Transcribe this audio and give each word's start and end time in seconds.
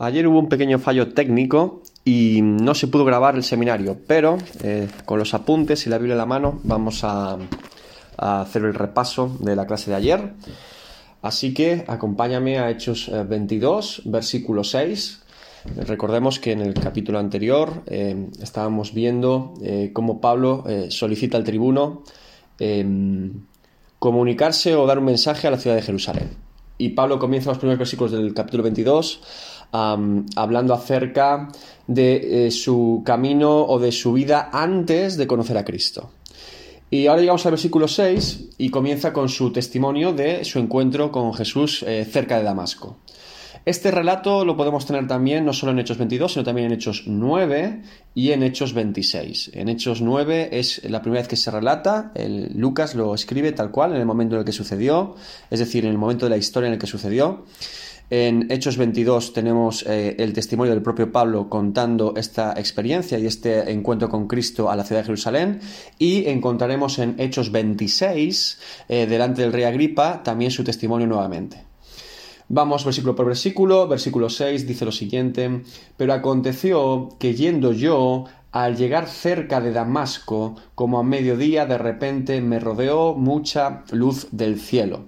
Ayer 0.00 0.28
hubo 0.28 0.38
un 0.38 0.48
pequeño 0.48 0.78
fallo 0.78 1.08
técnico 1.08 1.82
y 2.04 2.40
no 2.42 2.76
se 2.76 2.86
pudo 2.86 3.04
grabar 3.04 3.34
el 3.34 3.42
seminario, 3.42 3.98
pero 4.06 4.38
eh, 4.62 4.86
con 5.04 5.18
los 5.18 5.34
apuntes 5.34 5.86
y 5.86 5.90
la 5.90 5.98
Biblia 5.98 6.14
en 6.14 6.18
la 6.18 6.26
mano 6.26 6.60
vamos 6.62 7.02
a, 7.02 7.36
hacer 8.16 8.64
el 8.64 8.74
repaso 8.74 9.36
de 9.40 9.56
la 9.56 9.66
clase 9.66 9.90
de 9.90 9.96
ayer. 9.96 10.34
Así 11.20 11.52
que 11.52 11.84
acompáñame 11.88 12.60
a 12.60 12.70
Hechos 12.70 13.10
22, 13.28 13.98
eh, 13.98 14.02
versículo 14.06 14.62
6. 14.62 15.22
Recordemos 15.86 16.38
que 16.38 16.52
en 16.52 16.60
el 16.60 16.74
capítulo 16.74 17.18
anterior 17.18 17.82
eh, 17.86 18.28
estábamos 18.40 18.94
viendo 18.94 19.54
cómo 19.92 20.20
Pablo 20.20 20.64
solicita 20.90 21.36
al 21.36 21.44
tribuno 21.44 22.04
comunicarse 23.98 24.76
o 24.76 24.86
dar 24.86 25.00
un 25.00 25.06
mensaje 25.06 25.48
a 25.48 25.50
la 25.50 25.58
ciudad 25.58 25.74
de 25.74 25.82
Jerusalén. 25.82 26.30
Y 26.78 26.90
Pablo 26.90 27.18
comienza 27.18 27.50
los 27.50 27.58
primeros 27.58 27.80
versículos 27.80 28.12
del 28.12 28.32
capítulo 28.32 28.62
22 28.62 29.20
hablando 29.72 30.74
acerca 30.74 31.48
de 31.86 32.46
eh, 32.46 32.50
su 32.50 33.02
camino 33.04 33.64
o 33.64 33.78
de 33.78 33.92
su 33.92 34.12
vida 34.12 34.50
antes 34.52 35.16
de 35.16 35.26
conocer 35.26 35.56
a 35.58 35.64
Cristo. 35.64 36.10
Y 36.90 37.06
ahora 37.06 37.20
llegamos 37.20 37.44
al 37.44 37.52
versículo 37.52 37.86
6 37.86 38.50
y 38.58 38.70
comienza 38.70 39.12
con 39.12 39.28
su 39.28 39.52
testimonio 39.52 40.12
de 40.12 40.44
su 40.44 40.58
encuentro 40.58 41.12
con 41.12 41.34
Jesús 41.34 41.84
eh, 41.86 42.06
cerca 42.10 42.38
de 42.38 42.44
Damasco. 42.44 42.96
Este 43.68 43.90
relato 43.90 44.46
lo 44.46 44.56
podemos 44.56 44.86
tener 44.86 45.06
también 45.06 45.44
no 45.44 45.52
solo 45.52 45.72
en 45.72 45.80
Hechos 45.80 45.98
22, 45.98 46.32
sino 46.32 46.44
también 46.44 46.68
en 46.68 46.72
Hechos 46.72 47.02
9 47.04 47.82
y 48.14 48.32
en 48.32 48.42
Hechos 48.42 48.72
26. 48.72 49.50
En 49.52 49.68
Hechos 49.68 50.00
9 50.00 50.48
es 50.52 50.82
la 50.84 51.02
primera 51.02 51.20
vez 51.20 51.28
que 51.28 51.36
se 51.36 51.50
relata, 51.50 52.10
el, 52.14 52.50
Lucas 52.58 52.94
lo 52.94 53.14
escribe 53.14 53.52
tal 53.52 53.70
cual, 53.70 53.92
en 53.92 53.98
el 53.98 54.06
momento 54.06 54.36
en 54.36 54.40
el 54.40 54.46
que 54.46 54.52
sucedió, 54.52 55.16
es 55.50 55.58
decir, 55.58 55.84
en 55.84 55.90
el 55.90 55.98
momento 55.98 56.24
de 56.24 56.30
la 56.30 56.38
historia 56.38 56.68
en 56.68 56.72
el 56.72 56.78
que 56.78 56.86
sucedió. 56.86 57.44
En 58.10 58.50
Hechos 58.50 58.78
22 58.78 59.34
tenemos 59.34 59.84
eh, 59.86 60.16
el 60.18 60.32
testimonio 60.32 60.72
del 60.72 60.82
propio 60.82 61.12
Pablo 61.12 61.50
contando 61.50 62.14
esta 62.16 62.52
experiencia 62.52 63.18
y 63.18 63.26
este 63.26 63.70
encuentro 63.70 64.08
con 64.08 64.26
Cristo 64.26 64.70
a 64.70 64.76
la 64.76 64.84
ciudad 64.84 65.02
de 65.02 65.06
Jerusalén. 65.06 65.60
Y 65.98 66.26
encontraremos 66.26 66.98
en 67.00 67.16
Hechos 67.18 67.52
26, 67.52 68.60
eh, 68.88 69.06
delante 69.06 69.42
del 69.42 69.52
rey 69.52 69.64
Agripa, 69.64 70.22
también 70.22 70.50
su 70.50 70.64
testimonio 70.64 71.06
nuevamente. 71.06 71.68
Vamos 72.48 72.82
versículo 72.82 73.14
por 73.14 73.26
versículo. 73.26 73.86
Versículo 73.86 74.30
6 74.30 74.66
dice 74.66 74.86
lo 74.86 74.92
siguiente, 74.92 75.62
pero 75.98 76.14
aconteció 76.14 77.10
que 77.18 77.34
yendo 77.34 77.74
yo 77.74 78.24
al 78.52 78.76
llegar 78.76 79.06
cerca 79.06 79.60
de 79.60 79.72
Damasco, 79.72 80.56
como 80.74 80.98
a 80.98 81.02
mediodía, 81.02 81.66
de 81.66 81.78
repente 81.78 82.40
me 82.40 82.58
rodeó 82.58 83.14
mucha 83.14 83.84
luz 83.90 84.28
del 84.30 84.58
cielo. 84.60 85.06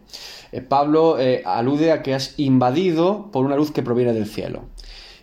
Eh, 0.52 0.60
Pablo 0.60 1.18
eh, 1.18 1.42
alude 1.44 1.92
a 1.92 2.02
que 2.02 2.14
has 2.14 2.34
invadido 2.38 3.30
por 3.30 3.44
una 3.46 3.56
luz 3.56 3.70
que 3.70 3.82
proviene 3.82 4.12
del 4.12 4.26
cielo. 4.26 4.64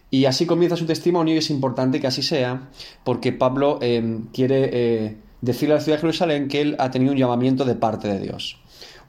Y 0.09 0.25
así 0.25 0.45
comienza 0.45 0.77
su 0.77 0.85
testimonio 0.85 1.35
y 1.35 1.39
es 1.39 1.49
importante 1.49 1.99
que 1.99 2.07
así 2.07 2.23
sea, 2.23 2.69
porque 3.03 3.33
Pablo 3.33 3.77
eh, 3.81 4.21
quiere 4.33 5.17
decirle 5.41 5.75
a 5.75 5.77
la 5.77 5.83
ciudad 5.83 5.97
de 5.97 6.01
Jerusalén 6.01 6.47
que 6.47 6.61
él 6.61 6.75
ha 6.79 6.91
tenido 6.91 7.11
un 7.11 7.17
llamamiento 7.17 7.65
de 7.65 7.75
parte 7.75 8.07
de 8.07 8.19
Dios 8.19 8.57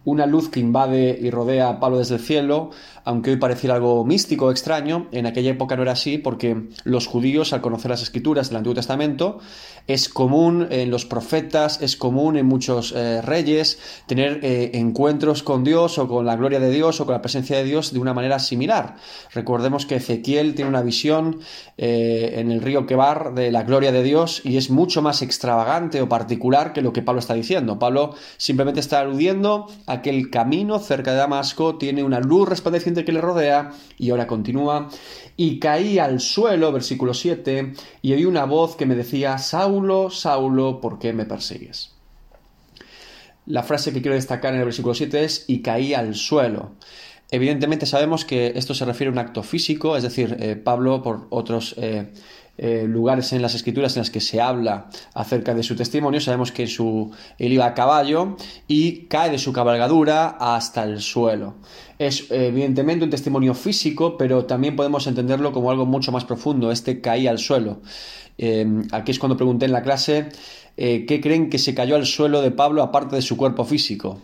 una 0.04 0.26
luz 0.26 0.48
que 0.48 0.60
invade 0.60 1.18
y 1.20 1.30
rodea 1.30 1.68
a 1.68 1.80
Pablo 1.80 1.98
desde 1.98 2.16
el 2.16 2.20
cielo, 2.20 2.70
aunque 3.04 3.30
hoy 3.30 3.36
pareciera 3.36 3.76
algo 3.76 4.04
místico 4.04 4.46
o 4.46 4.50
extraño, 4.50 5.08
en 5.12 5.26
aquella 5.26 5.50
época 5.50 5.76
no 5.76 5.82
era 5.82 5.92
así 5.92 6.18
porque 6.18 6.68
los 6.84 7.06
judíos, 7.06 7.52
al 7.52 7.60
conocer 7.60 7.90
las 7.90 8.02
escrituras 8.02 8.48
del 8.48 8.58
Antiguo 8.58 8.74
Testamento, 8.74 9.38
es 9.86 10.10
común 10.10 10.68
en 10.70 10.90
los 10.90 11.06
profetas, 11.06 11.80
es 11.80 11.96
común 11.96 12.36
en 12.36 12.44
muchos 12.44 12.92
eh, 12.94 13.22
reyes 13.22 13.78
tener 14.06 14.40
eh, 14.42 14.72
encuentros 14.74 15.42
con 15.42 15.64
Dios 15.64 15.98
o 15.98 16.06
con 16.06 16.26
la 16.26 16.36
gloria 16.36 16.60
de 16.60 16.70
Dios 16.70 17.00
o 17.00 17.06
con 17.06 17.14
la 17.14 17.22
presencia 17.22 17.56
de 17.56 17.64
Dios 17.64 17.94
de 17.94 17.98
una 17.98 18.12
manera 18.12 18.38
similar. 18.38 18.96
Recordemos 19.32 19.86
que 19.86 19.96
Ezequiel 19.96 20.54
tiene 20.54 20.68
una 20.68 20.82
visión 20.82 21.40
eh, 21.78 22.34
en 22.36 22.52
el 22.52 22.60
río 22.60 22.84
Quebar 22.84 23.34
de 23.34 23.50
la 23.50 23.62
gloria 23.62 23.90
de 23.90 24.02
Dios 24.02 24.42
y 24.44 24.58
es 24.58 24.68
mucho 24.68 25.00
más 25.00 25.22
extravagante 25.22 26.02
o 26.02 26.08
particular 26.08 26.74
que 26.74 26.82
lo 26.82 26.92
que 26.92 27.00
Pablo 27.00 27.20
está 27.20 27.32
diciendo. 27.32 27.78
Pablo 27.78 28.14
simplemente 28.36 28.80
está 28.80 29.00
aludiendo 29.00 29.68
aquel 29.88 30.30
camino 30.30 30.78
cerca 30.78 31.12
de 31.12 31.18
Damasco 31.18 31.76
tiene 31.76 32.02
una 32.04 32.20
luz 32.20 32.48
resplandeciente 32.48 33.04
que 33.04 33.12
le 33.12 33.20
rodea 33.20 33.72
y 33.98 34.10
ahora 34.10 34.26
continúa 34.26 34.88
y 35.36 35.58
caí 35.58 35.98
al 35.98 36.20
suelo, 36.20 36.72
versículo 36.72 37.14
7, 37.14 37.72
y 38.02 38.12
oí 38.12 38.24
una 38.24 38.44
voz 38.44 38.76
que 38.76 38.86
me 38.86 38.96
decía, 38.96 39.38
Saulo, 39.38 40.10
Saulo, 40.10 40.80
¿por 40.80 40.98
qué 40.98 41.12
me 41.12 41.26
persigues? 41.26 41.92
La 43.46 43.62
frase 43.62 43.92
que 43.92 44.02
quiero 44.02 44.16
destacar 44.16 44.52
en 44.52 44.58
el 44.60 44.66
versículo 44.66 44.94
7 44.94 45.24
es, 45.24 45.44
y 45.46 45.62
caí 45.62 45.94
al 45.94 46.14
suelo. 46.14 46.72
Evidentemente 47.30 47.86
sabemos 47.86 48.24
que 48.24 48.52
esto 48.56 48.74
se 48.74 48.84
refiere 48.84 49.10
a 49.10 49.12
un 49.12 49.18
acto 49.18 49.42
físico, 49.42 49.96
es 49.96 50.02
decir, 50.02 50.36
eh, 50.40 50.56
Pablo 50.56 51.02
por 51.02 51.26
otros 51.30 51.74
eh, 51.78 52.12
eh, 52.58 52.84
lugares 52.88 53.32
en 53.32 53.40
las 53.40 53.54
escrituras 53.54 53.96
en 53.96 54.00
las 54.00 54.10
que 54.10 54.20
se 54.20 54.40
habla 54.40 54.90
acerca 55.14 55.54
de 55.54 55.62
su 55.62 55.76
testimonio, 55.76 56.20
sabemos 56.20 56.52
que 56.52 56.64
él 56.64 57.52
iba 57.52 57.66
a 57.66 57.74
caballo 57.74 58.36
y 58.66 59.06
cae 59.06 59.30
de 59.30 59.38
su 59.38 59.52
cabalgadura 59.52 60.36
hasta 60.40 60.84
el 60.84 61.00
suelo. 61.00 61.54
Es 61.98 62.26
evidentemente 62.30 63.04
un 63.04 63.10
testimonio 63.10 63.54
físico, 63.54 64.16
pero 64.16 64.44
también 64.44 64.76
podemos 64.76 65.06
entenderlo 65.06 65.52
como 65.52 65.70
algo 65.70 65.86
mucho 65.86 66.12
más 66.12 66.24
profundo, 66.24 66.70
este 66.70 67.00
caía 67.00 67.30
al 67.30 67.38
suelo. 67.38 67.80
Eh, 68.38 68.66
aquí 68.92 69.10
es 69.10 69.18
cuando 69.18 69.36
pregunté 69.36 69.66
en 69.66 69.72
la 69.72 69.82
clase 69.82 70.28
eh, 70.76 71.04
qué 71.06 71.20
creen 71.20 71.50
que 71.50 71.58
se 71.58 71.74
cayó 71.74 71.96
al 71.96 72.06
suelo 72.06 72.40
de 72.40 72.52
Pablo 72.52 72.82
aparte 72.82 73.16
de 73.16 73.22
su 73.22 73.36
cuerpo 73.36 73.64
físico 73.64 74.22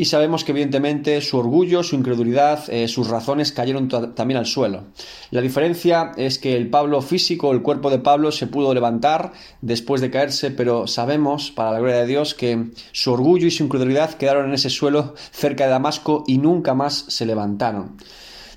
y 0.00 0.04
sabemos 0.04 0.44
que 0.44 0.52
evidentemente 0.52 1.20
su 1.20 1.36
orgullo, 1.38 1.82
su 1.82 1.96
incredulidad, 1.96 2.70
eh, 2.70 2.86
sus 2.86 3.08
razones 3.08 3.50
cayeron 3.50 3.88
también 3.88 4.38
al 4.38 4.46
suelo. 4.46 4.84
La 5.32 5.40
diferencia 5.40 6.12
es 6.16 6.38
que 6.38 6.56
el 6.56 6.70
Pablo 6.70 7.02
físico, 7.02 7.50
el 7.50 7.62
cuerpo 7.62 7.90
de 7.90 7.98
Pablo 7.98 8.30
se 8.30 8.46
pudo 8.46 8.72
levantar 8.72 9.32
después 9.60 10.00
de 10.00 10.12
caerse, 10.12 10.52
pero 10.52 10.86
sabemos, 10.86 11.50
para 11.50 11.72
la 11.72 11.80
gloria 11.80 11.98
de 11.98 12.06
Dios, 12.06 12.34
que 12.34 12.66
su 12.92 13.12
orgullo 13.12 13.48
y 13.48 13.50
su 13.50 13.64
incredulidad 13.64 14.14
quedaron 14.14 14.46
en 14.46 14.54
ese 14.54 14.70
suelo 14.70 15.14
cerca 15.32 15.64
de 15.64 15.70
Damasco 15.70 16.22
y 16.28 16.38
nunca 16.38 16.74
más 16.74 17.06
se 17.08 17.26
levantaron. 17.26 17.96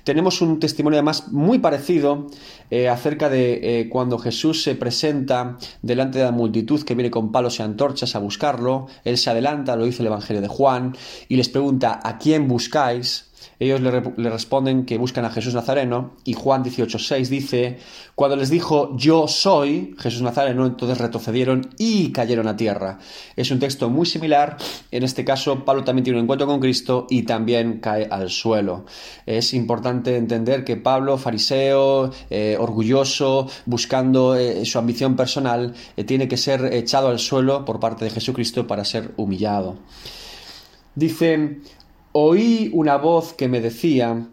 Tenemos 0.04 0.40
un 0.40 0.58
testimonio 0.58 0.98
además 0.98 1.28
muy 1.28 1.58
parecido 1.58 2.26
eh, 2.70 2.88
acerca 2.88 3.28
de 3.28 3.80
eh, 3.80 3.88
cuando 3.88 4.18
Jesús 4.18 4.62
se 4.62 4.74
presenta 4.74 5.58
delante 5.80 6.18
de 6.18 6.24
la 6.24 6.32
multitud 6.32 6.82
que 6.82 6.94
viene 6.94 7.10
con 7.10 7.30
palos 7.30 7.58
y 7.58 7.62
antorchas 7.62 8.16
a 8.16 8.18
buscarlo. 8.18 8.88
Él 9.04 9.16
se 9.16 9.30
adelanta, 9.30 9.76
lo 9.76 9.84
dice 9.84 10.02
el 10.02 10.08
Evangelio 10.08 10.42
de 10.42 10.48
Juan, 10.48 10.96
y 11.28 11.36
les 11.36 11.48
pregunta, 11.48 12.00
¿a 12.02 12.18
quién 12.18 12.48
buscáis? 12.48 13.31
Ellos 13.62 13.80
le, 13.80 14.28
responden 14.30 14.84
que 14.84 14.98
buscan 14.98 15.24
a 15.24 15.30
Jesús 15.30 15.54
Nazareno 15.54 16.16
y 16.24 16.32
Juan 16.32 16.64
18.6 16.64 17.28
dice, 17.28 17.78
cuando 18.16 18.34
les 18.34 18.50
dijo 18.50 18.96
yo 18.96 19.28
soy 19.28 19.94
Jesús 20.00 20.20
Nazareno, 20.20 20.66
entonces 20.66 20.98
retrocedieron 20.98 21.70
y 21.78 22.10
cayeron 22.10 22.48
a 22.48 22.56
tierra. 22.56 22.98
Es 23.36 23.52
un 23.52 23.60
texto 23.60 23.88
muy 23.88 24.04
similar, 24.04 24.56
en 24.90 25.04
este 25.04 25.24
caso 25.24 25.64
Pablo 25.64 25.84
también 25.84 26.02
tiene 26.02 26.18
un 26.18 26.24
encuentro 26.24 26.48
con 26.48 26.58
Cristo 26.58 27.06
y 27.08 27.22
también 27.22 27.78
cae 27.78 28.08
al 28.10 28.30
suelo. 28.30 28.84
Es 29.26 29.54
importante 29.54 30.16
entender 30.16 30.64
que 30.64 30.76
Pablo, 30.76 31.16
fariseo, 31.16 32.10
eh, 32.30 32.56
orgulloso, 32.58 33.48
buscando 33.66 34.34
eh, 34.34 34.64
su 34.64 34.80
ambición 34.80 35.14
personal, 35.14 35.72
eh, 35.96 36.02
tiene 36.02 36.26
que 36.26 36.36
ser 36.36 36.64
echado 36.72 37.10
al 37.10 37.20
suelo 37.20 37.64
por 37.64 37.78
parte 37.78 38.06
de 38.06 38.10
Jesucristo 38.10 38.66
para 38.66 38.84
ser 38.84 39.12
humillado. 39.16 39.78
Dice, 40.96 41.60
oí 42.12 42.70
una 42.72 42.96
voz 42.96 43.32
que 43.32 43.48
me 43.48 43.60
decía, 43.60 44.28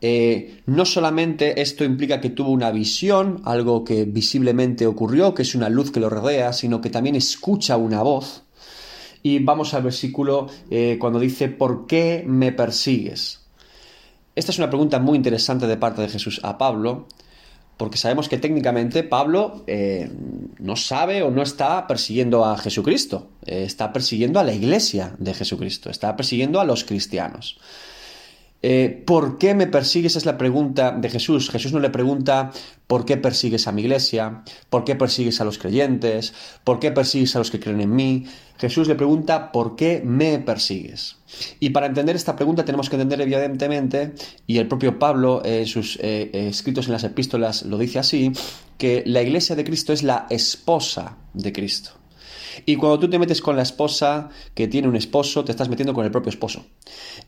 eh, 0.00 0.62
no 0.66 0.84
solamente 0.84 1.60
esto 1.60 1.84
implica 1.84 2.20
que 2.20 2.30
tuvo 2.30 2.50
una 2.50 2.70
visión, 2.70 3.40
algo 3.44 3.84
que 3.84 4.04
visiblemente 4.04 4.86
ocurrió, 4.86 5.34
que 5.34 5.42
es 5.42 5.54
una 5.54 5.68
luz 5.68 5.90
que 5.90 6.00
lo 6.00 6.10
rodea, 6.10 6.52
sino 6.52 6.80
que 6.80 6.90
también 6.90 7.16
escucha 7.16 7.76
una 7.76 8.02
voz. 8.02 8.44
Y 9.22 9.40
vamos 9.40 9.74
al 9.74 9.82
versículo 9.82 10.48
eh, 10.70 10.98
cuando 11.00 11.18
dice, 11.18 11.48
¿por 11.48 11.86
qué 11.86 12.24
me 12.26 12.52
persigues? 12.52 13.40
Esta 14.34 14.52
es 14.52 14.58
una 14.58 14.68
pregunta 14.68 14.98
muy 14.98 15.16
interesante 15.16 15.66
de 15.66 15.78
parte 15.78 16.02
de 16.02 16.08
Jesús 16.08 16.40
a 16.44 16.58
Pablo, 16.58 17.08
porque 17.76 17.98
sabemos 17.98 18.28
que 18.28 18.38
técnicamente 18.38 19.02
Pablo 19.02 19.64
eh, 19.66 20.10
no 20.58 20.76
sabe 20.76 21.22
o 21.22 21.30
no 21.30 21.42
está 21.42 21.86
persiguiendo 21.86 22.44
a 22.44 22.56
Jesucristo, 22.56 23.30
eh, 23.44 23.64
está 23.64 23.92
persiguiendo 23.92 24.40
a 24.40 24.44
la 24.44 24.54
iglesia 24.54 25.14
de 25.18 25.34
Jesucristo, 25.34 25.90
está 25.90 26.16
persiguiendo 26.16 26.60
a 26.60 26.64
los 26.64 26.84
cristianos. 26.84 27.58
Eh, 28.62 29.04
¿Por 29.06 29.38
qué 29.38 29.54
me 29.54 29.66
persigues? 29.66 30.16
Es 30.16 30.24
la 30.24 30.38
pregunta 30.38 30.90
de 30.90 31.10
Jesús. 31.10 31.50
Jesús 31.50 31.72
no 31.72 31.78
le 31.78 31.90
pregunta 31.90 32.50
¿por 32.86 33.04
qué 33.04 33.16
persigues 33.16 33.68
a 33.68 33.72
mi 33.72 33.82
iglesia? 33.82 34.42
¿Por 34.70 34.84
qué 34.84 34.96
persigues 34.96 35.40
a 35.40 35.44
los 35.44 35.58
creyentes? 35.58 36.32
¿Por 36.64 36.80
qué 36.80 36.90
persigues 36.90 37.36
a 37.36 37.38
los 37.38 37.50
que 37.50 37.60
creen 37.60 37.82
en 37.82 37.94
mí? 37.94 38.26
Jesús 38.58 38.88
le 38.88 38.94
pregunta 38.94 39.52
¿por 39.52 39.76
qué 39.76 40.02
me 40.04 40.38
persigues? 40.38 41.16
Y 41.60 41.70
para 41.70 41.86
entender 41.86 42.16
esta 42.16 42.36
pregunta 42.36 42.64
tenemos 42.64 42.88
que 42.88 42.96
entender 42.96 43.20
evidentemente, 43.20 44.14
y 44.46 44.58
el 44.58 44.68
propio 44.68 44.98
Pablo 44.98 45.42
en 45.44 45.62
eh, 45.62 45.66
sus 45.66 45.98
eh, 46.00 46.30
escritos 46.32 46.86
en 46.86 46.92
las 46.92 47.04
epístolas 47.04 47.62
lo 47.62 47.78
dice 47.78 47.98
así, 47.98 48.32
que 48.78 49.02
la 49.06 49.22
iglesia 49.22 49.56
de 49.56 49.64
Cristo 49.64 49.92
es 49.92 50.02
la 50.02 50.26
esposa 50.30 51.16
de 51.34 51.52
Cristo. 51.52 51.90
Y 52.64 52.76
cuando 52.76 52.98
tú 52.98 53.10
te 53.10 53.18
metes 53.18 53.42
con 53.42 53.56
la 53.56 53.62
esposa 53.62 54.30
que 54.54 54.68
tiene 54.68 54.88
un 54.88 54.96
esposo, 54.96 55.44
te 55.44 55.52
estás 55.52 55.68
metiendo 55.68 55.94
con 55.94 56.04
el 56.04 56.10
propio 56.10 56.30
esposo. 56.30 56.64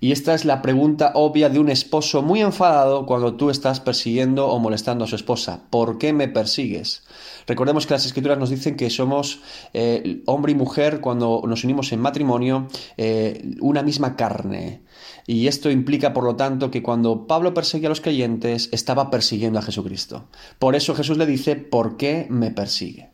Y 0.01 0.13
esta 0.13 0.35
es 0.35 0.45
la 0.45 0.63
pregunta 0.63 1.13
obvia 1.15 1.49
de 1.49 1.59
un 1.59 1.69
esposo 1.69 2.23
muy 2.23 2.41
enfadado 2.41 3.05
cuando 3.07 3.35
tú 3.35 3.51
estás 3.51 3.81
persiguiendo 3.81 4.49
o 4.49 4.59
molestando 4.59 5.05
a 5.05 5.09
su 5.09 5.17
esposa. 5.17 5.65
¿Por 5.71 5.99
qué 5.99 6.13
me 6.13 6.29
persigues? 6.29 7.03
Recordemos 7.47 7.87
que 7.87 7.95
las 7.95 8.07
escrituras 8.07 8.39
nos 8.39 8.51
dicen 8.51 8.77
que 8.77 8.91
somos 8.91 9.41
eh, 9.73 10.23
hombre 10.27 10.53
y 10.53 10.55
mujer 10.55 11.01
cuando 11.01 11.43
nos 11.47 11.65
unimos 11.65 11.93
en 11.93 12.01
matrimonio, 12.01 12.69
eh, 12.97 13.57
una 13.61 13.83
misma 13.83 14.17
carne. 14.17 14.83
Y 15.27 15.47
esto 15.47 15.71
implica, 15.71 16.13
por 16.13 16.25
lo 16.25 16.37
tanto, 16.37 16.71
que 16.71 16.83
cuando 16.83 17.27
Pablo 17.27 17.55
perseguía 17.55 17.89
a 17.89 17.91
los 17.91 18.01
creyentes, 18.01 18.69
estaba 18.73 19.11
persiguiendo 19.11 19.59
a 19.59 19.63
Jesucristo. 19.63 20.27
Por 20.59 20.75
eso 20.75 20.95
Jesús 20.95 21.19
le 21.19 21.27
dice, 21.27 21.57
¿por 21.57 21.97
qué 21.97 22.27
me 22.31 22.51
persigue? 22.51 23.11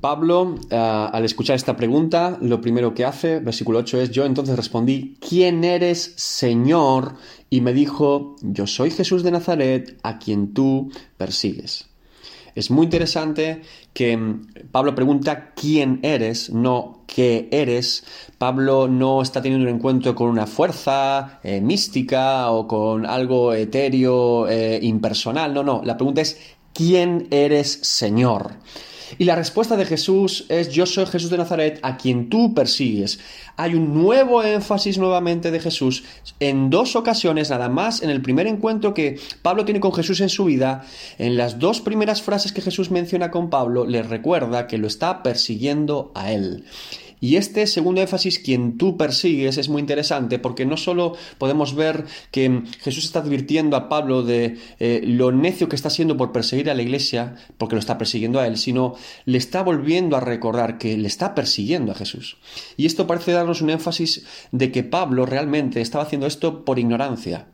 Pablo, 0.00 0.54
eh, 0.70 0.76
al 0.76 1.24
escuchar 1.24 1.56
esta 1.56 1.76
pregunta, 1.76 2.38
lo 2.40 2.60
primero 2.60 2.94
que 2.94 3.04
hace, 3.04 3.40
versículo 3.40 3.80
8 3.80 4.00
es, 4.02 4.10
yo 4.10 4.24
entonces 4.24 4.56
respondí, 4.56 5.16
¿quién 5.20 5.64
eres, 5.64 6.14
Señor? 6.16 7.14
Y 7.50 7.60
me 7.60 7.72
dijo, 7.72 8.36
yo 8.42 8.66
soy 8.66 8.90
Jesús 8.90 9.22
de 9.22 9.32
Nazaret, 9.32 9.98
a 10.02 10.18
quien 10.18 10.54
tú 10.54 10.90
persigues. 11.16 11.88
Es 12.54 12.72
muy 12.72 12.86
interesante 12.86 13.62
que 13.92 14.16
mm, 14.16 14.46
Pablo 14.72 14.94
pregunta 14.94 15.52
quién 15.54 16.00
eres, 16.02 16.50
no 16.50 17.04
qué 17.06 17.48
eres. 17.52 18.04
Pablo 18.36 18.88
no 18.88 19.22
está 19.22 19.40
teniendo 19.40 19.68
un 19.68 19.76
encuentro 19.76 20.14
con 20.14 20.28
una 20.28 20.46
fuerza 20.46 21.38
eh, 21.44 21.60
mística 21.60 22.50
o 22.50 22.66
con 22.66 23.06
algo 23.06 23.54
etéreo, 23.54 24.48
eh, 24.48 24.80
impersonal. 24.82 25.54
No, 25.54 25.62
no. 25.62 25.82
La 25.84 25.96
pregunta 25.96 26.20
es 26.20 26.38
¿quién 26.72 27.28
eres, 27.30 27.78
Señor? 27.82 28.54
Y 29.16 29.24
la 29.24 29.36
respuesta 29.36 29.76
de 29.76 29.86
Jesús 29.86 30.44
es 30.48 30.70
yo 30.70 30.84
soy 30.84 31.06
Jesús 31.06 31.30
de 31.30 31.38
Nazaret 31.38 31.78
a 31.82 31.96
quien 31.96 32.28
tú 32.28 32.52
persigues. 32.52 33.20
Hay 33.56 33.74
un 33.74 33.94
nuevo 33.94 34.42
énfasis 34.42 34.98
nuevamente 34.98 35.50
de 35.50 35.60
Jesús 35.60 36.04
en 36.40 36.70
dos 36.70 36.96
ocasiones, 36.96 37.50
nada 37.50 37.68
más 37.68 38.02
en 38.02 38.10
el 38.10 38.20
primer 38.20 38.46
encuentro 38.46 38.92
que 38.92 39.18
Pablo 39.42 39.64
tiene 39.64 39.80
con 39.80 39.92
Jesús 39.92 40.20
en 40.20 40.28
su 40.28 40.44
vida, 40.44 40.84
en 41.18 41.36
las 41.36 41.58
dos 41.58 41.80
primeras 41.80 42.22
frases 42.22 42.52
que 42.52 42.60
Jesús 42.60 42.90
menciona 42.90 43.30
con 43.30 43.50
Pablo, 43.50 43.86
le 43.86 44.02
recuerda 44.02 44.66
que 44.66 44.78
lo 44.78 44.86
está 44.86 45.22
persiguiendo 45.22 46.12
a 46.14 46.32
él. 46.32 46.64
Y 47.20 47.36
este 47.36 47.66
segundo 47.66 48.00
énfasis, 48.00 48.38
quien 48.38 48.78
tú 48.78 48.96
persigues, 48.96 49.58
es 49.58 49.68
muy 49.68 49.80
interesante 49.80 50.38
porque 50.38 50.66
no 50.66 50.76
solo 50.76 51.14
podemos 51.38 51.74
ver 51.74 52.04
que 52.30 52.62
Jesús 52.80 53.04
está 53.04 53.20
advirtiendo 53.20 53.76
a 53.76 53.88
Pablo 53.88 54.22
de 54.22 54.58
eh, 54.78 55.00
lo 55.04 55.32
necio 55.32 55.68
que 55.68 55.76
está 55.76 55.90
siendo 55.90 56.16
por 56.16 56.32
perseguir 56.32 56.70
a 56.70 56.74
la 56.74 56.82
iglesia, 56.82 57.36
porque 57.56 57.74
lo 57.74 57.80
está 57.80 57.98
persiguiendo 57.98 58.40
a 58.40 58.46
él, 58.46 58.56
sino 58.56 58.94
le 59.24 59.38
está 59.38 59.62
volviendo 59.62 60.16
a 60.16 60.20
recordar 60.20 60.78
que 60.78 60.96
le 60.96 61.08
está 61.08 61.34
persiguiendo 61.34 61.92
a 61.92 61.94
Jesús. 61.94 62.38
Y 62.76 62.86
esto 62.86 63.06
parece 63.06 63.32
darnos 63.32 63.62
un 63.62 63.70
énfasis 63.70 64.24
de 64.52 64.70
que 64.70 64.82
Pablo 64.82 65.26
realmente 65.26 65.80
estaba 65.80 66.04
haciendo 66.04 66.26
esto 66.26 66.64
por 66.64 66.78
ignorancia. 66.78 67.46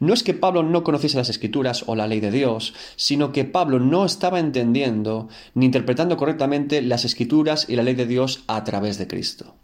No 0.00 0.14
es 0.14 0.22
que 0.22 0.34
Pablo 0.34 0.62
no 0.62 0.84
conociese 0.84 1.16
las 1.16 1.28
escrituras 1.28 1.84
o 1.86 1.94
la 1.94 2.06
ley 2.06 2.20
de 2.20 2.30
Dios, 2.30 2.74
sino 2.96 3.32
que 3.32 3.44
Pablo 3.44 3.78
no 3.80 4.04
estaba 4.04 4.40
entendiendo 4.40 5.28
ni 5.54 5.66
interpretando 5.66 6.16
correctamente 6.16 6.82
las 6.82 7.04
escrituras 7.04 7.66
y 7.68 7.76
la 7.76 7.82
ley 7.82 7.94
de 7.94 8.06
Dios 8.06 8.44
a 8.46 8.64
través 8.64 8.98
de 8.98 9.06
Cristo. 9.06 9.54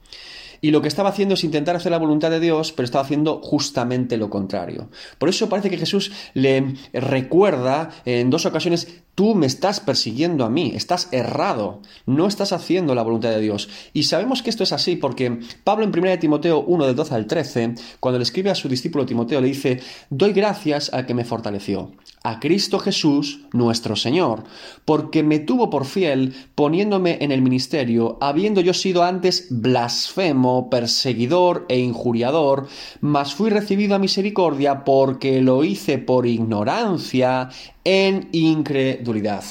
Y 0.60 0.70
lo 0.70 0.80
que 0.80 0.88
estaba 0.88 1.10
haciendo 1.10 1.34
es 1.34 1.44
intentar 1.44 1.76
hacer 1.76 1.92
la 1.92 1.98
voluntad 1.98 2.30
de 2.30 2.40
Dios, 2.40 2.72
pero 2.72 2.84
estaba 2.84 3.04
haciendo 3.04 3.42
justamente 3.42 4.16
lo 4.16 4.30
contrario. 4.30 4.88
Por 5.18 5.28
eso 5.28 5.50
parece 5.50 5.68
que 5.68 5.76
Jesús 5.76 6.10
le 6.32 6.74
recuerda 6.94 7.90
en 8.06 8.30
dos 8.30 8.46
ocasiones 8.46 9.03
Tú 9.14 9.36
me 9.36 9.46
estás 9.46 9.78
persiguiendo 9.78 10.44
a 10.44 10.50
mí, 10.50 10.72
estás 10.74 11.08
errado, 11.12 11.82
no 12.04 12.26
estás 12.26 12.52
haciendo 12.52 12.94
la 12.96 13.02
voluntad 13.02 13.30
de 13.30 13.40
Dios. 13.40 13.68
Y 13.92 14.04
sabemos 14.04 14.42
que 14.42 14.50
esto 14.50 14.64
es 14.64 14.72
así 14.72 14.96
porque 14.96 15.38
Pablo 15.62 15.84
en 15.84 15.96
1 15.96 16.18
Timoteo 16.18 16.60
1 16.66 16.86
del 16.86 16.96
12 16.96 17.14
al 17.14 17.26
13, 17.26 17.74
cuando 18.00 18.18
le 18.18 18.24
escribe 18.24 18.50
a 18.50 18.56
su 18.56 18.68
discípulo 18.68 19.06
Timoteo, 19.06 19.40
le 19.40 19.48
dice, 19.48 19.80
doy 20.10 20.32
gracias 20.32 20.92
al 20.92 21.06
que 21.06 21.14
me 21.14 21.24
fortaleció, 21.24 21.92
a 22.24 22.40
Cristo 22.40 22.80
Jesús 22.80 23.40
nuestro 23.52 23.94
Señor, 23.94 24.44
porque 24.84 25.22
me 25.22 25.38
tuvo 25.38 25.70
por 25.70 25.84
fiel 25.84 26.34
poniéndome 26.56 27.18
en 27.20 27.30
el 27.30 27.40
ministerio, 27.40 28.18
habiendo 28.20 28.60
yo 28.62 28.74
sido 28.74 29.04
antes 29.04 29.46
blasfemo, 29.50 30.70
perseguidor 30.70 31.66
e 31.68 31.78
injuriador, 31.78 32.66
mas 33.00 33.34
fui 33.34 33.50
recibido 33.50 33.94
a 33.94 34.00
misericordia 34.00 34.84
porque 34.84 35.40
lo 35.40 35.62
hice 35.62 35.98
por 35.98 36.26
ignorancia 36.26 37.50
en 37.84 38.28
incredulidad. 38.32 39.44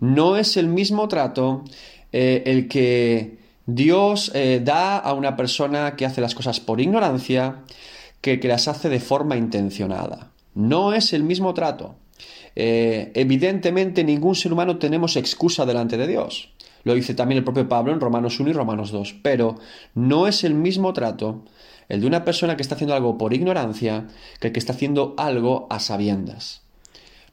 No 0.00 0.36
es 0.36 0.56
el 0.56 0.68
mismo 0.68 1.08
trato 1.08 1.64
eh, 2.12 2.42
el 2.46 2.68
que 2.68 3.38
Dios 3.66 4.30
eh, 4.34 4.60
da 4.62 4.98
a 4.98 5.12
una 5.14 5.36
persona 5.36 5.96
que 5.96 6.06
hace 6.06 6.20
las 6.20 6.34
cosas 6.34 6.60
por 6.60 6.80
ignorancia 6.80 7.62
que 8.20 8.40
que 8.40 8.48
las 8.48 8.68
hace 8.68 8.88
de 8.88 9.00
forma 9.00 9.36
intencionada. 9.36 10.30
No 10.54 10.92
es 10.92 11.12
el 11.12 11.22
mismo 11.22 11.54
trato. 11.54 11.96
Eh, 12.54 13.12
evidentemente 13.14 14.02
ningún 14.02 14.34
ser 14.34 14.52
humano 14.52 14.78
tenemos 14.78 15.16
excusa 15.16 15.66
delante 15.66 15.96
de 15.96 16.06
Dios. 16.06 16.50
Lo 16.84 16.94
dice 16.94 17.14
también 17.14 17.38
el 17.38 17.44
propio 17.44 17.68
Pablo 17.68 17.92
en 17.92 18.00
Romanos 18.00 18.40
1 18.40 18.50
y 18.50 18.52
Romanos 18.52 18.90
2. 18.90 19.16
Pero 19.22 19.56
no 19.94 20.26
es 20.26 20.44
el 20.44 20.54
mismo 20.54 20.92
trato 20.92 21.44
el 21.88 22.00
de 22.00 22.06
una 22.06 22.24
persona 22.24 22.56
que 22.56 22.62
está 22.62 22.74
haciendo 22.74 22.94
algo 22.94 23.18
por 23.18 23.34
ignorancia 23.34 24.06
que 24.40 24.48
el 24.48 24.52
que 24.52 24.58
está 24.58 24.72
haciendo 24.72 25.14
algo 25.18 25.66
a 25.70 25.78
sabiendas. 25.78 26.65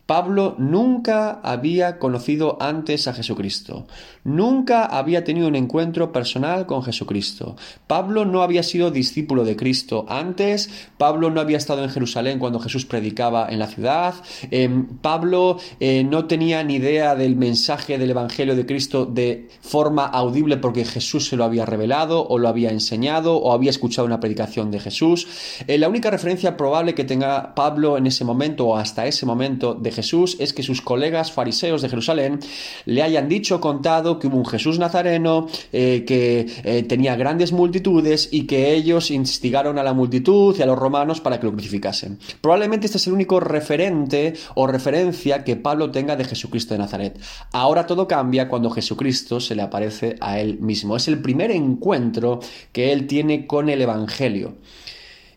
Pablo 0.05 0.55
nunca 0.57 1.39
había 1.43 1.97
conocido 1.97 2.57
antes 2.59 3.07
a 3.07 3.13
Jesucristo, 3.13 3.87
nunca 4.25 4.85
había 4.85 5.23
tenido 5.23 5.47
un 5.47 5.55
encuentro 5.55 6.11
personal 6.11 6.65
con 6.65 6.83
Jesucristo. 6.83 7.55
Pablo 7.87 8.25
no 8.25 8.43
había 8.43 8.63
sido 8.63 8.91
discípulo 8.91 9.45
de 9.45 9.55
Cristo 9.55 10.05
antes, 10.09 10.89
Pablo 10.97 11.29
no 11.29 11.39
había 11.39 11.55
estado 11.55 11.85
en 11.85 11.89
Jerusalén 11.89 12.37
cuando 12.37 12.59
Jesús 12.59 12.85
predicaba 12.85 13.47
en 13.49 13.59
la 13.59 13.67
ciudad, 13.67 14.15
em, 14.51 14.87
Pablo 14.97 15.57
eh, 15.79 16.03
no 16.03 16.25
tenía 16.25 16.61
ni 16.63 16.75
idea 16.75 17.15
del 17.15 17.37
mensaje 17.37 17.97
del 17.97 18.11
Evangelio 18.11 18.57
de 18.57 18.65
Cristo 18.65 19.05
de 19.05 19.47
forma 19.61 20.05
audible 20.05 20.57
porque 20.57 20.83
Jesús 20.83 21.29
se 21.29 21.37
lo 21.37 21.45
había 21.45 21.65
revelado 21.65 22.27
o 22.27 22.37
lo 22.37 22.49
había 22.49 22.71
enseñado 22.71 23.37
o 23.37 23.53
había 23.53 23.69
escuchado 23.69 24.05
una 24.05 24.19
predicación 24.19 24.69
de 24.69 24.81
Jesús. 24.81 25.27
Eh, 25.65 25.77
la 25.77 25.87
única 25.87 26.11
referencia 26.11 26.57
probable 26.57 26.93
que 26.93 27.05
tenga 27.05 27.55
Pablo 27.55 27.97
en 27.97 28.07
ese 28.07 28.25
momento 28.25 28.67
o 28.67 28.75
hasta 28.75 29.07
ese 29.07 29.25
momento 29.25 29.73
de 29.73 29.92
Jesús 29.93 30.35
es 30.39 30.51
que 30.51 30.63
sus 30.63 30.81
colegas 30.81 31.31
fariseos 31.31 31.81
de 31.81 31.89
Jerusalén 31.89 32.39
le 32.85 33.01
hayan 33.01 33.29
dicho, 33.29 33.61
contado 33.61 34.19
que 34.19 34.27
hubo 34.27 34.37
un 34.37 34.45
Jesús 34.45 34.79
nazareno, 34.79 35.47
eh, 35.71 36.03
que 36.05 36.47
eh, 36.63 36.83
tenía 36.83 37.15
grandes 37.15 37.51
multitudes 37.51 38.29
y 38.31 38.45
que 38.45 38.73
ellos 38.73 39.11
instigaron 39.11 39.79
a 39.79 39.83
la 39.83 39.93
multitud 39.93 40.55
y 40.57 40.61
a 40.61 40.65
los 40.65 40.77
romanos 40.77 41.21
para 41.21 41.39
que 41.39 41.45
lo 41.45 41.53
crucificasen. 41.53 42.19
Probablemente 42.41 42.87
este 42.87 42.97
es 42.97 43.07
el 43.07 43.13
único 43.13 43.39
referente 43.39 44.33
o 44.55 44.67
referencia 44.67 45.43
que 45.43 45.55
Pablo 45.55 45.91
tenga 45.91 46.15
de 46.15 46.25
Jesucristo 46.25 46.73
de 46.73 46.79
Nazaret. 46.79 47.19
Ahora 47.51 47.85
todo 47.85 48.07
cambia 48.07 48.49
cuando 48.49 48.69
Jesucristo 48.69 49.39
se 49.39 49.55
le 49.55 49.61
aparece 49.61 50.15
a 50.19 50.39
él 50.39 50.59
mismo. 50.59 50.97
Es 50.97 51.07
el 51.07 51.19
primer 51.19 51.51
encuentro 51.51 52.39
que 52.71 52.91
él 52.91 53.07
tiene 53.07 53.47
con 53.47 53.69
el 53.69 53.81
Evangelio. 53.81 54.55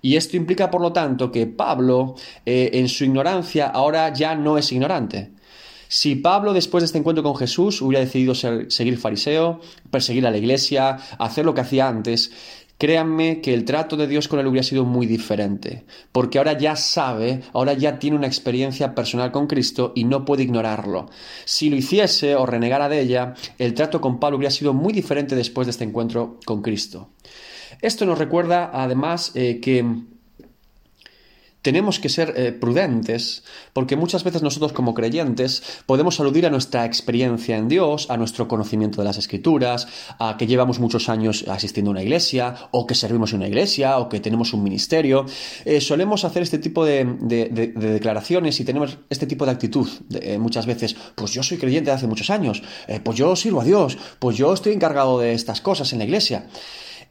Y 0.06 0.14
esto 0.14 0.36
implica, 0.36 0.70
por 0.70 0.82
lo 0.82 0.92
tanto, 0.92 1.32
que 1.32 1.48
Pablo, 1.48 2.14
eh, 2.44 2.70
en 2.74 2.88
su 2.88 3.02
ignorancia, 3.02 3.66
ahora 3.66 4.12
ya 4.12 4.36
no 4.36 4.56
es 4.56 4.70
ignorante. 4.70 5.32
Si 5.88 6.14
Pablo, 6.14 6.52
después 6.52 6.82
de 6.82 6.86
este 6.86 6.98
encuentro 6.98 7.24
con 7.24 7.34
Jesús, 7.34 7.82
hubiera 7.82 8.04
decidido 8.04 8.36
seguir 8.36 8.98
fariseo, 8.98 9.60
perseguir 9.90 10.24
a 10.24 10.30
la 10.30 10.38
iglesia, 10.38 10.98
hacer 11.18 11.44
lo 11.44 11.54
que 11.54 11.62
hacía 11.62 11.88
antes, 11.88 12.30
Créanme 12.78 13.40
que 13.40 13.54
el 13.54 13.64
trato 13.64 13.96
de 13.96 14.06
Dios 14.06 14.28
con 14.28 14.38
él 14.38 14.46
hubiera 14.46 14.62
sido 14.62 14.84
muy 14.84 15.06
diferente, 15.06 15.86
porque 16.12 16.36
ahora 16.36 16.58
ya 16.58 16.76
sabe, 16.76 17.40
ahora 17.54 17.72
ya 17.72 17.98
tiene 17.98 18.18
una 18.18 18.26
experiencia 18.26 18.94
personal 18.94 19.32
con 19.32 19.46
Cristo 19.46 19.92
y 19.94 20.04
no 20.04 20.26
puede 20.26 20.42
ignorarlo. 20.42 21.08
Si 21.46 21.70
lo 21.70 21.76
hiciese 21.76 22.36
o 22.36 22.44
renegara 22.44 22.90
de 22.90 23.00
ella, 23.00 23.32
el 23.56 23.72
trato 23.72 24.02
con 24.02 24.20
Pablo 24.20 24.36
hubiera 24.36 24.50
sido 24.50 24.74
muy 24.74 24.92
diferente 24.92 25.34
después 25.34 25.66
de 25.66 25.70
este 25.70 25.84
encuentro 25.84 26.38
con 26.44 26.60
Cristo. 26.60 27.12
Esto 27.82 28.06
nos 28.06 28.18
recuerda 28.18 28.70
además 28.72 29.32
eh, 29.34 29.60
que 29.60 29.84
tenemos 31.62 31.98
que 31.98 32.08
ser 32.08 32.32
eh, 32.36 32.52
prudentes 32.52 33.42
porque 33.72 33.96
muchas 33.96 34.22
veces 34.22 34.40
nosotros 34.40 34.72
como 34.72 34.94
creyentes 34.94 35.64
podemos 35.84 36.20
aludir 36.20 36.46
a 36.46 36.50
nuestra 36.50 36.84
experiencia 36.84 37.56
en 37.56 37.66
Dios, 37.66 38.08
a 38.08 38.16
nuestro 38.16 38.46
conocimiento 38.46 39.00
de 39.00 39.04
las 39.04 39.18
escrituras, 39.18 39.88
a 40.20 40.36
que 40.36 40.46
llevamos 40.46 40.78
muchos 40.78 41.08
años 41.08 41.44
asistiendo 41.48 41.90
a 41.90 41.92
una 41.92 42.02
iglesia 42.04 42.54
o 42.70 42.86
que 42.86 42.94
servimos 42.94 43.32
en 43.32 43.38
una 43.38 43.48
iglesia 43.48 43.98
o 43.98 44.08
que 44.08 44.20
tenemos 44.20 44.52
un 44.52 44.62
ministerio. 44.62 45.26
Eh, 45.64 45.80
solemos 45.80 46.24
hacer 46.24 46.44
este 46.44 46.58
tipo 46.58 46.84
de, 46.84 47.04
declaraciones 47.74 48.60
y 48.60 48.64
tenemos 48.64 48.98
este 49.10 49.26
tipo 49.26 49.44
de 49.44 49.50
actitud 49.50 49.88
muchas 50.38 50.66
veces. 50.66 50.94
Pues 51.16 51.32
yo 51.32 51.42
soy 51.42 51.58
creyente 51.58 51.90
de 51.90 51.96
hace 51.96 52.06
muchos 52.06 52.30
años, 52.30 52.62
pues 53.02 53.18
yo 53.18 53.34
sirvo 53.34 53.62
a 53.62 53.64
Dios, 53.64 53.98
pues 54.20 54.36
yo 54.36 54.54
estoy 54.54 54.72
encargado 54.72 55.18
de 55.18 55.34
estas 55.34 55.60
cosas 55.60 55.92
en 55.92 55.98
la 55.98 56.04
iglesia. 56.04 56.46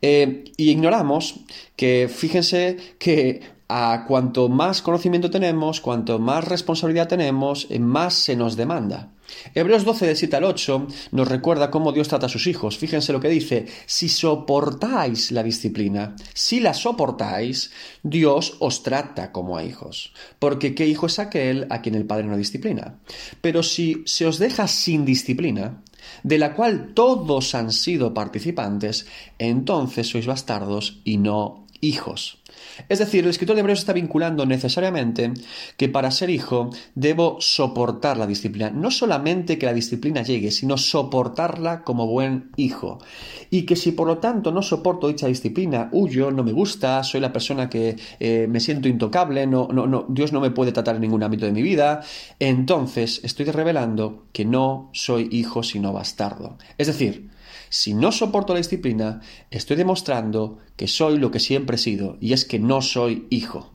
Eh, 0.01 0.45
y 0.57 0.71
ignoramos 0.71 1.35
que, 1.75 2.09
fíjense, 2.13 2.77
que 2.99 3.41
a 3.67 4.05
cuanto 4.07 4.47
más 4.49 4.81
conocimiento 4.81 5.31
tenemos, 5.31 5.81
cuanto 5.81 6.19
más 6.19 6.47
responsabilidad 6.47 7.07
tenemos, 7.07 7.67
eh, 7.69 7.79
más 7.79 8.13
se 8.13 8.35
nos 8.35 8.55
demanda. 8.55 9.11
Hebreos 9.55 9.85
12, 9.85 10.05
de 10.05 10.15
7 10.15 10.35
al 10.35 10.43
8, 10.43 10.87
nos 11.11 11.27
recuerda 11.27 11.71
cómo 11.71 11.91
Dios 11.91 12.07
trata 12.07 12.27
a 12.27 12.29
sus 12.29 12.45
hijos. 12.45 12.77
Fíjense 12.77 13.11
lo 13.11 13.19
que 13.19 13.29
dice, 13.29 13.65
si 13.87 14.07
soportáis 14.07 15.31
la 15.31 15.41
disciplina, 15.41 16.15
si 16.33 16.59
la 16.59 16.73
soportáis, 16.73 17.71
Dios 18.03 18.55
os 18.59 18.83
trata 18.83 19.31
como 19.31 19.57
a 19.57 19.63
hijos. 19.63 20.13
Porque 20.37 20.75
¿qué 20.75 20.85
hijo 20.85 21.07
es 21.07 21.17
aquel 21.17 21.65
a 21.69 21.81
quien 21.81 21.95
el 21.95 22.05
Padre 22.05 22.27
no 22.27 22.37
disciplina? 22.37 22.99
Pero 23.41 23.63
si 23.63 24.03
se 24.05 24.27
os 24.27 24.37
deja 24.37 24.67
sin 24.67 25.05
disciplina, 25.05 25.81
de 26.23 26.37
la 26.37 26.53
cual 26.53 26.93
todos 26.93 27.55
han 27.55 27.71
sido 27.71 28.13
participantes, 28.13 29.07
entonces 29.39 30.07
sois 30.07 30.25
bastardos 30.25 31.01
y 31.03 31.17
no 31.17 31.65
hijos. 31.81 32.39
Es 32.89 32.99
decir, 32.99 33.23
el 33.23 33.29
escritor 33.29 33.55
de 33.55 33.61
Hebreos 33.61 33.79
está 33.79 33.93
vinculando 33.93 34.45
necesariamente 34.45 35.33
que 35.77 35.89
para 35.89 36.11
ser 36.11 36.29
hijo 36.29 36.69
debo 36.93 37.37
soportar 37.39 38.17
la 38.17 38.27
disciplina. 38.27 38.69
No 38.69 38.91
solamente 38.91 39.57
que 39.57 39.65
la 39.65 39.73
disciplina 39.73 40.21
llegue, 40.21 40.51
sino 40.51 40.77
soportarla 40.77 41.83
como 41.83 42.07
buen 42.07 42.51
hijo. 42.55 42.99
Y 43.49 43.63
que 43.63 43.75
si 43.75 43.91
por 43.91 44.07
lo 44.07 44.17
tanto 44.17 44.51
no 44.51 44.61
soporto 44.61 45.07
dicha 45.07 45.27
disciplina, 45.27 45.89
huyo, 45.91 46.31
no 46.31 46.43
me 46.43 46.51
gusta, 46.51 47.03
soy 47.03 47.21
la 47.21 47.33
persona 47.33 47.69
que 47.69 47.95
eh, 48.19 48.47
me 48.49 48.59
siento 48.59 48.87
intocable, 48.87 49.47
no, 49.47 49.67
no, 49.71 49.87
no, 49.87 50.05
Dios 50.09 50.33
no 50.33 50.41
me 50.41 50.51
puede 50.51 50.71
tratar 50.71 50.95
en 50.95 51.01
ningún 51.01 51.23
ámbito 51.23 51.45
de 51.45 51.51
mi 51.51 51.61
vida, 51.61 52.01
entonces 52.39 53.21
estoy 53.23 53.45
revelando 53.45 54.25
que 54.31 54.45
no 54.45 54.89
soy 54.93 55.29
hijo 55.31 55.63
sino 55.63 55.93
bastardo. 55.93 56.57
Es 56.77 56.87
decir, 56.87 57.29
si 57.69 57.93
no 57.93 58.11
soporto 58.11 58.53
la 58.53 58.59
disciplina, 58.59 59.21
estoy 59.51 59.77
demostrando 59.77 60.59
que 60.75 60.87
soy 60.87 61.17
lo 61.17 61.31
que 61.31 61.39
siempre 61.39 61.75
he 61.75 61.79
sido, 61.79 62.17
y 62.19 62.33
es 62.33 62.45
que 62.45 62.59
no 62.59 62.81
soy 62.81 63.27
hijo. 63.29 63.71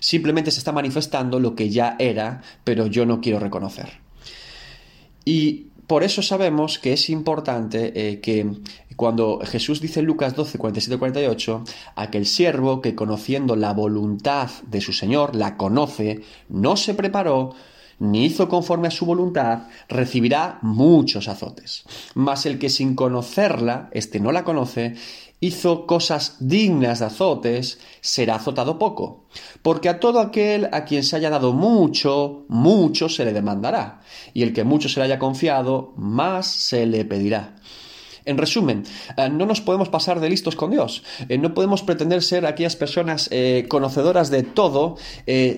Simplemente 0.00 0.50
se 0.50 0.58
está 0.58 0.72
manifestando 0.72 1.40
lo 1.40 1.54
que 1.54 1.70
ya 1.70 1.96
era, 1.98 2.42
pero 2.62 2.86
yo 2.86 3.06
no 3.06 3.20
quiero 3.20 3.38
reconocer. 3.38 4.00
Y 5.24 5.68
por 5.86 6.02
eso 6.02 6.22
sabemos 6.22 6.78
que 6.78 6.92
es 6.92 7.10
importante 7.10 7.92
eh, 7.94 8.20
que 8.20 8.46
cuando 8.96 9.40
Jesús 9.44 9.80
dice 9.80 10.00
en 10.00 10.06
Lucas 10.06 10.34
12, 10.34 10.58
47, 10.58 10.98
48, 10.98 11.64
aquel 11.96 12.26
siervo 12.26 12.80
que 12.80 12.94
conociendo 12.94 13.56
la 13.56 13.72
voluntad 13.72 14.50
de 14.66 14.80
su 14.80 14.92
Señor, 14.92 15.34
la 15.34 15.56
conoce, 15.56 16.22
no 16.48 16.76
se 16.76 16.94
preparó, 16.94 17.54
ni 17.98 18.24
hizo 18.24 18.48
conforme 18.48 18.88
a 18.88 18.90
su 18.90 19.06
voluntad, 19.06 19.68
recibirá 19.88 20.58
muchos 20.62 21.28
azotes. 21.28 21.84
Mas 22.14 22.46
el 22.46 22.58
que 22.58 22.70
sin 22.70 22.94
conocerla, 22.94 23.88
este 23.92 24.20
no 24.20 24.32
la 24.32 24.44
conoce, 24.44 24.94
hizo 25.40 25.86
cosas 25.86 26.36
dignas 26.40 27.00
de 27.00 27.06
azotes, 27.06 27.78
será 28.00 28.36
azotado 28.36 28.78
poco. 28.78 29.24
Porque 29.62 29.88
a 29.88 30.00
todo 30.00 30.20
aquel 30.20 30.68
a 30.72 30.84
quien 30.84 31.02
se 31.02 31.16
haya 31.16 31.30
dado 31.30 31.52
mucho, 31.52 32.44
mucho 32.48 33.08
se 33.08 33.24
le 33.24 33.32
demandará, 33.32 34.00
y 34.32 34.42
el 34.42 34.52
que 34.52 34.64
mucho 34.64 34.88
se 34.88 35.00
le 35.00 35.06
haya 35.06 35.18
confiado, 35.18 35.92
más 35.96 36.46
se 36.46 36.86
le 36.86 37.04
pedirá. 37.04 37.56
En 38.24 38.38
resumen, 38.38 38.84
eh, 39.16 39.28
no 39.28 39.44
nos 39.44 39.60
podemos 39.60 39.88
pasar 39.90 40.18
de 40.18 40.30
listos 40.30 40.56
con 40.56 40.70
Dios. 40.70 41.02
Eh, 41.28 41.36
no 41.36 41.52
podemos 41.52 41.82
pretender 41.82 42.22
ser 42.22 42.46
aquellas 42.46 42.76
personas 42.76 43.28
eh, 43.30 43.66
conocedoras 43.68 44.30
de 44.30 44.42
todo 44.42 44.96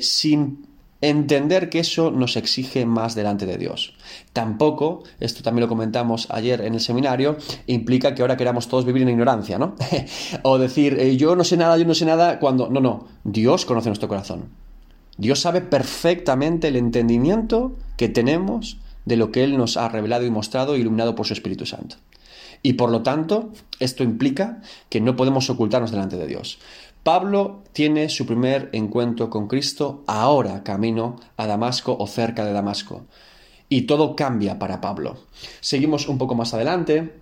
sin 0.01 0.66
entender 1.09 1.71
que 1.71 1.81
eso 1.81 2.11
nos 2.11 2.37
exige 2.37 2.87
más 2.87 3.15
delante 3.15 3.47
de 3.47 3.59
Dios. 3.59 3.95
Tampoco, 4.33 5.05
esto 5.21 5.43
también 5.43 5.63
lo 5.63 5.69
comentamos 5.69 6.27
ayer 6.31 6.61
en 6.63 6.75
el 6.75 6.81
seminario, 6.81 7.37
implica 7.67 8.15
que 8.15 8.23
ahora 8.23 8.37
queramos 8.37 8.69
todos 8.69 8.85
vivir 8.85 9.03
en 9.03 9.11
ignorancia, 9.11 9.59
¿no? 9.59 9.75
o 10.43 10.59
decir, 10.59 10.99
eh, 10.99 11.17
yo 11.17 11.37
no 11.37 11.45
sé 11.45 11.57
nada, 11.57 11.77
yo 11.79 11.85
no 11.85 11.95
sé 11.95 12.05
nada, 12.05 12.39
cuando... 12.39 12.69
No, 12.69 12.81
no, 12.81 13.09
Dios 13.25 13.65
conoce 13.65 13.89
nuestro 13.89 14.09
corazón. 14.09 14.51
Dios 15.19 15.41
sabe 15.41 15.61
perfectamente 15.61 16.69
el 16.69 16.77
entendimiento 16.77 17.77
que 17.97 18.09
tenemos 18.09 18.79
de 19.05 19.17
lo 19.17 19.33
que 19.33 19.45
Él 19.45 19.57
nos 19.57 19.77
ha 19.77 19.89
revelado 19.89 20.27
y 20.27 20.31
mostrado, 20.31 20.77
iluminado 20.77 21.15
por 21.15 21.27
su 21.27 21.33
Espíritu 21.33 21.65
Santo. 21.65 21.97
Y 22.63 22.75
por 22.75 22.91
lo 22.91 23.03
tanto, 23.03 23.51
esto 23.79 24.03
implica 24.03 24.61
que 24.89 25.01
no 25.01 25.17
podemos 25.17 25.49
ocultarnos 25.51 25.91
delante 25.91 26.17
de 26.17 26.27
Dios. 26.27 26.59
Pablo 27.07 27.63
tiene 27.73 28.09
su 28.09 28.27
primer 28.27 28.69
encuentro 28.73 29.31
con 29.31 29.47
Cristo 29.47 30.03
ahora 30.09 30.65
camino 30.65 31.15
a 31.37 31.47
Damasco 31.47 31.97
o 31.97 32.09
cerca 32.09 32.45
de 32.45 32.53
Damasco. 32.53 33.07
Y 33.69 33.83
todo 33.83 34.17
cambia 34.17 34.59
para 34.59 34.81
Pablo. 34.81 35.17
Seguimos 35.61 36.09
un 36.09 36.19
poco 36.19 36.35
más 36.35 36.53
adelante. 36.53 37.21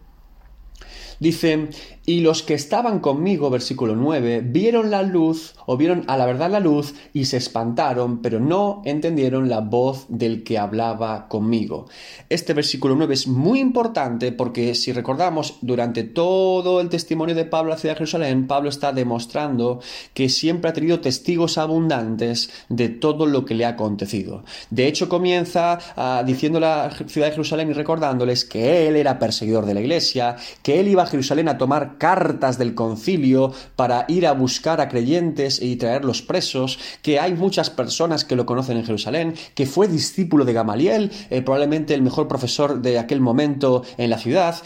Dice, 1.20 1.68
y 2.06 2.20
los 2.20 2.42
que 2.42 2.52
estaban 2.54 3.00
conmigo, 3.00 3.48
versículo 3.48 3.96
9, 3.96 4.42
vieron 4.44 4.90
la 4.90 5.02
luz 5.02 5.54
o 5.64 5.76
vieron 5.76 6.04
a 6.06 6.18
la 6.18 6.26
verdad 6.26 6.50
la 6.50 6.60
luz 6.60 6.94
y 7.14 7.24
se 7.24 7.38
espantaron, 7.38 8.20
pero 8.20 8.40
no 8.40 8.82
entendieron 8.84 9.48
la 9.48 9.60
voz 9.60 10.04
del 10.08 10.44
que 10.44 10.58
hablaba 10.58 11.28
conmigo. 11.28 11.86
Este 12.28 12.52
versículo 12.52 12.94
9 12.94 13.14
es 13.14 13.26
muy 13.26 13.60
importante 13.60 14.32
porque 14.32 14.74
si 14.74 14.92
recordamos, 14.92 15.58
durante 15.62 16.02
todo 16.02 16.80
el 16.80 16.90
testimonio 16.90 17.34
de 17.34 17.46
Pablo 17.46 17.72
a 17.72 17.76
la 17.76 17.80
ciudad 17.80 17.94
de 17.94 17.98
Jerusalén, 17.98 18.46
Pablo 18.46 18.68
está 18.68 18.92
demostrando 18.92 19.80
que 20.12 20.28
siempre 20.28 20.70
ha 20.70 20.74
tenido 20.74 21.00
testigos 21.00 21.56
abundantes 21.56 22.50
de 22.68 22.90
todo 22.90 23.24
lo 23.24 23.44
que 23.44 23.54
le 23.54 23.64
ha 23.64 23.70
acontecido. 23.70 24.44
De 24.68 24.86
hecho, 24.86 25.08
comienza 25.08 25.78
ah, 25.96 26.22
diciendo 26.26 26.58
a 26.58 26.60
la 26.60 26.90
ciudad 27.06 27.28
de 27.28 27.32
Jerusalén 27.32 27.70
y 27.70 27.72
recordándoles 27.72 28.44
que 28.44 28.88
él 28.88 28.96
era 28.96 29.18
perseguidor 29.18 29.64
de 29.64 29.74
la 29.74 29.80
iglesia, 29.80 30.36
que 30.62 30.80
él 30.80 30.88
iba 30.88 31.03
a 31.04 31.06
Jerusalén 31.06 31.48
a 31.48 31.58
tomar 31.58 31.98
cartas 31.98 32.58
del 32.58 32.74
concilio 32.74 33.52
para 33.76 34.04
ir 34.08 34.26
a 34.26 34.32
buscar 34.32 34.80
a 34.80 34.88
creyentes 34.88 35.62
y 35.62 35.76
traerlos 35.76 36.22
presos, 36.22 36.78
que 37.02 37.20
hay 37.20 37.34
muchas 37.34 37.70
personas 37.70 38.24
que 38.24 38.36
lo 38.36 38.46
conocen 38.46 38.76
en 38.76 38.84
Jerusalén, 38.84 39.34
que 39.54 39.66
fue 39.66 39.88
discípulo 39.88 40.44
de 40.44 40.52
Gamaliel, 40.52 41.10
eh, 41.30 41.42
probablemente 41.42 41.94
el 41.94 42.02
mejor 42.02 42.28
profesor 42.28 42.82
de 42.82 42.98
aquel 42.98 43.20
momento 43.20 43.84
en 43.96 44.10
la 44.10 44.18
ciudad 44.18 44.56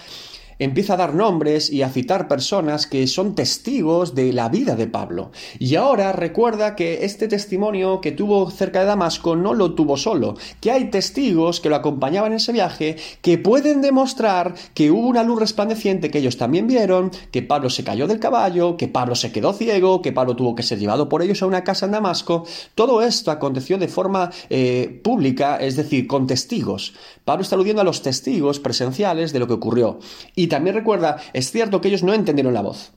empieza 0.59 0.95
a 0.95 0.99
dar 0.99 1.15
nombres 1.15 1.71
y 1.71 1.83
a 1.83 1.89
citar 1.89 2.29
personas 2.29 2.87
que 2.87 3.07
son 3.07 3.35
testigos 3.35 4.15
de 4.15 4.33
la 4.33 4.49
vida 4.49 4.75
de 4.77 4.87
Pablo. 4.87 5.31
Y 5.59 5.77
ahora 5.77 6.13
recuerda 6.13 6.75
que 6.77 7.05
este 7.05 7.29
testimonio 7.29 8.01
que 8.01 8.13
tuvo 8.13 8.51
cerca 8.51 8.81
de 8.81 8.87
Damasco 8.87 9.37
no 9.37 9.55
lo 9.55 9.75
tuvo 9.75 9.97
solo, 9.97 10.37
que 10.61 10.71
hay 10.71 10.91
testigos 10.91 11.61
que 11.61 11.69
lo 11.69 11.77
acompañaban 11.77 12.33
en 12.33 12.37
ese 12.37 12.53
viaje 12.53 12.97
que 13.23 13.39
pueden 13.39 13.81
demostrar 13.81 14.55
que 14.75 14.91
hubo 14.91 15.07
una 15.07 15.23
luz 15.23 15.41
resplandeciente 15.41 16.11
que 16.11 16.19
ellos 16.19 16.37
también 16.37 16.67
vieron, 16.67 17.11
que 17.31 17.43
Pablo 17.43 17.71
se 17.71 17.85
cayó 17.85 18.07
del 18.07 18.21
caballo, 18.21 18.77
que 18.77 18.89
Pablo 18.89 19.15
se 19.15 19.33
quedó 19.33 19.53
ciego, 19.53 20.03
que 20.03 20.13
Pablo 20.13 20.37
tuvo 20.37 20.55
que 20.55 20.63
ser 20.63 20.79
llevado 20.79 21.09
por 21.09 21.23
ellos 21.23 21.43
a 21.43 21.47
una 21.47 21.65
casa 21.65 21.87
en 21.87 21.93
Damasco. 21.93 22.45
Todo 22.75 23.03
esto 23.03 23.31
aconteció 23.31 23.79
de 23.79 23.89
forma 23.89 24.31
eh, 24.51 25.01
pública, 25.03 25.57
es 25.57 25.77
decir, 25.77 26.07
con 26.07 26.27
testigos. 26.27 26.95
Pablo 27.25 27.43
está 27.43 27.57
aludiendo 27.57 27.83
a 27.83 27.85
los 27.85 28.03
testigos 28.03 28.59
presenciales 28.59 29.33
de 29.33 29.39
lo 29.39 29.47
que 29.47 29.55
ocurrió. 29.55 29.99
Y 30.35 30.48
también 30.49 30.77
recuerda, 30.77 31.17
es 31.33 31.51
cierto 31.51 31.81
que 31.81 31.89
ellos 31.89 32.03
no 32.03 32.15
entendieron 32.15 32.55
la 32.55 32.63
voz. 32.63 32.93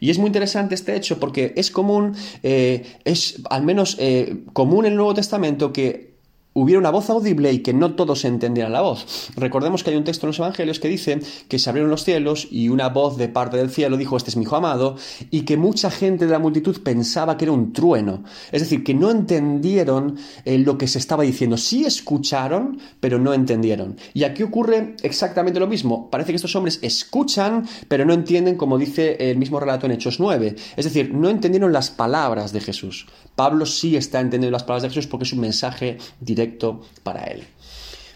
Y 0.00 0.10
es 0.10 0.18
muy 0.18 0.28
interesante 0.28 0.74
este 0.74 0.94
hecho 0.94 1.18
porque 1.18 1.54
es 1.56 1.70
común, 1.70 2.16
eh, 2.42 2.98
es 3.04 3.42
al 3.50 3.62
menos 3.62 3.96
eh, 3.98 4.44
común 4.52 4.84
en 4.84 4.92
el 4.92 4.96
Nuevo 4.96 5.14
Testamento 5.14 5.72
que 5.72 6.15
hubiera 6.56 6.80
una 6.80 6.90
voz 6.90 7.10
audible 7.10 7.52
y 7.52 7.58
que 7.58 7.74
no 7.74 7.94
todos 7.94 8.24
entendieran 8.24 8.72
la 8.72 8.80
voz. 8.80 9.28
Recordemos 9.36 9.84
que 9.84 9.90
hay 9.90 9.96
un 9.96 10.04
texto 10.04 10.24
en 10.26 10.28
los 10.28 10.38
Evangelios 10.38 10.80
que 10.80 10.88
dice 10.88 11.20
que 11.48 11.58
se 11.58 11.68
abrieron 11.68 11.90
los 11.90 12.02
cielos 12.02 12.48
y 12.50 12.70
una 12.70 12.88
voz 12.88 13.18
de 13.18 13.28
parte 13.28 13.58
del 13.58 13.68
cielo 13.68 13.98
dijo, 13.98 14.16
este 14.16 14.30
es 14.30 14.36
mi 14.36 14.44
hijo 14.44 14.56
amado, 14.56 14.96
y 15.30 15.42
que 15.42 15.58
mucha 15.58 15.90
gente 15.90 16.24
de 16.24 16.32
la 16.32 16.38
multitud 16.38 16.80
pensaba 16.82 17.36
que 17.36 17.44
era 17.44 17.52
un 17.52 17.74
trueno. 17.74 18.24
Es 18.52 18.62
decir, 18.62 18.82
que 18.82 18.94
no 18.94 19.10
entendieron 19.10 20.16
eh, 20.46 20.58
lo 20.58 20.78
que 20.78 20.88
se 20.88 20.98
estaba 20.98 21.24
diciendo. 21.24 21.58
Sí 21.58 21.84
escucharon, 21.84 22.78
pero 23.00 23.18
no 23.18 23.34
entendieron. 23.34 23.96
Y 24.14 24.24
aquí 24.24 24.42
ocurre 24.42 24.96
exactamente 25.02 25.60
lo 25.60 25.66
mismo. 25.66 26.10
Parece 26.10 26.32
que 26.32 26.36
estos 26.36 26.56
hombres 26.56 26.78
escuchan, 26.80 27.68
pero 27.88 28.06
no 28.06 28.14
entienden, 28.14 28.56
como 28.56 28.78
dice 28.78 29.16
el 29.30 29.36
mismo 29.36 29.60
relato 29.60 29.84
en 29.84 29.92
Hechos 29.92 30.18
9. 30.20 30.56
Es 30.76 30.84
decir, 30.86 31.12
no 31.12 31.28
entendieron 31.28 31.70
las 31.70 31.90
palabras 31.90 32.54
de 32.54 32.60
Jesús. 32.62 33.06
Pablo 33.36 33.66
sí 33.66 33.96
está 33.96 34.20
entendiendo 34.20 34.50
las 34.52 34.64
palabras 34.64 34.82
de 34.82 34.88
Jesús 34.88 35.06
porque 35.06 35.24
es 35.24 35.32
un 35.32 35.40
mensaje 35.40 35.98
directo 36.20 36.80
para 37.04 37.24
él. 37.24 37.44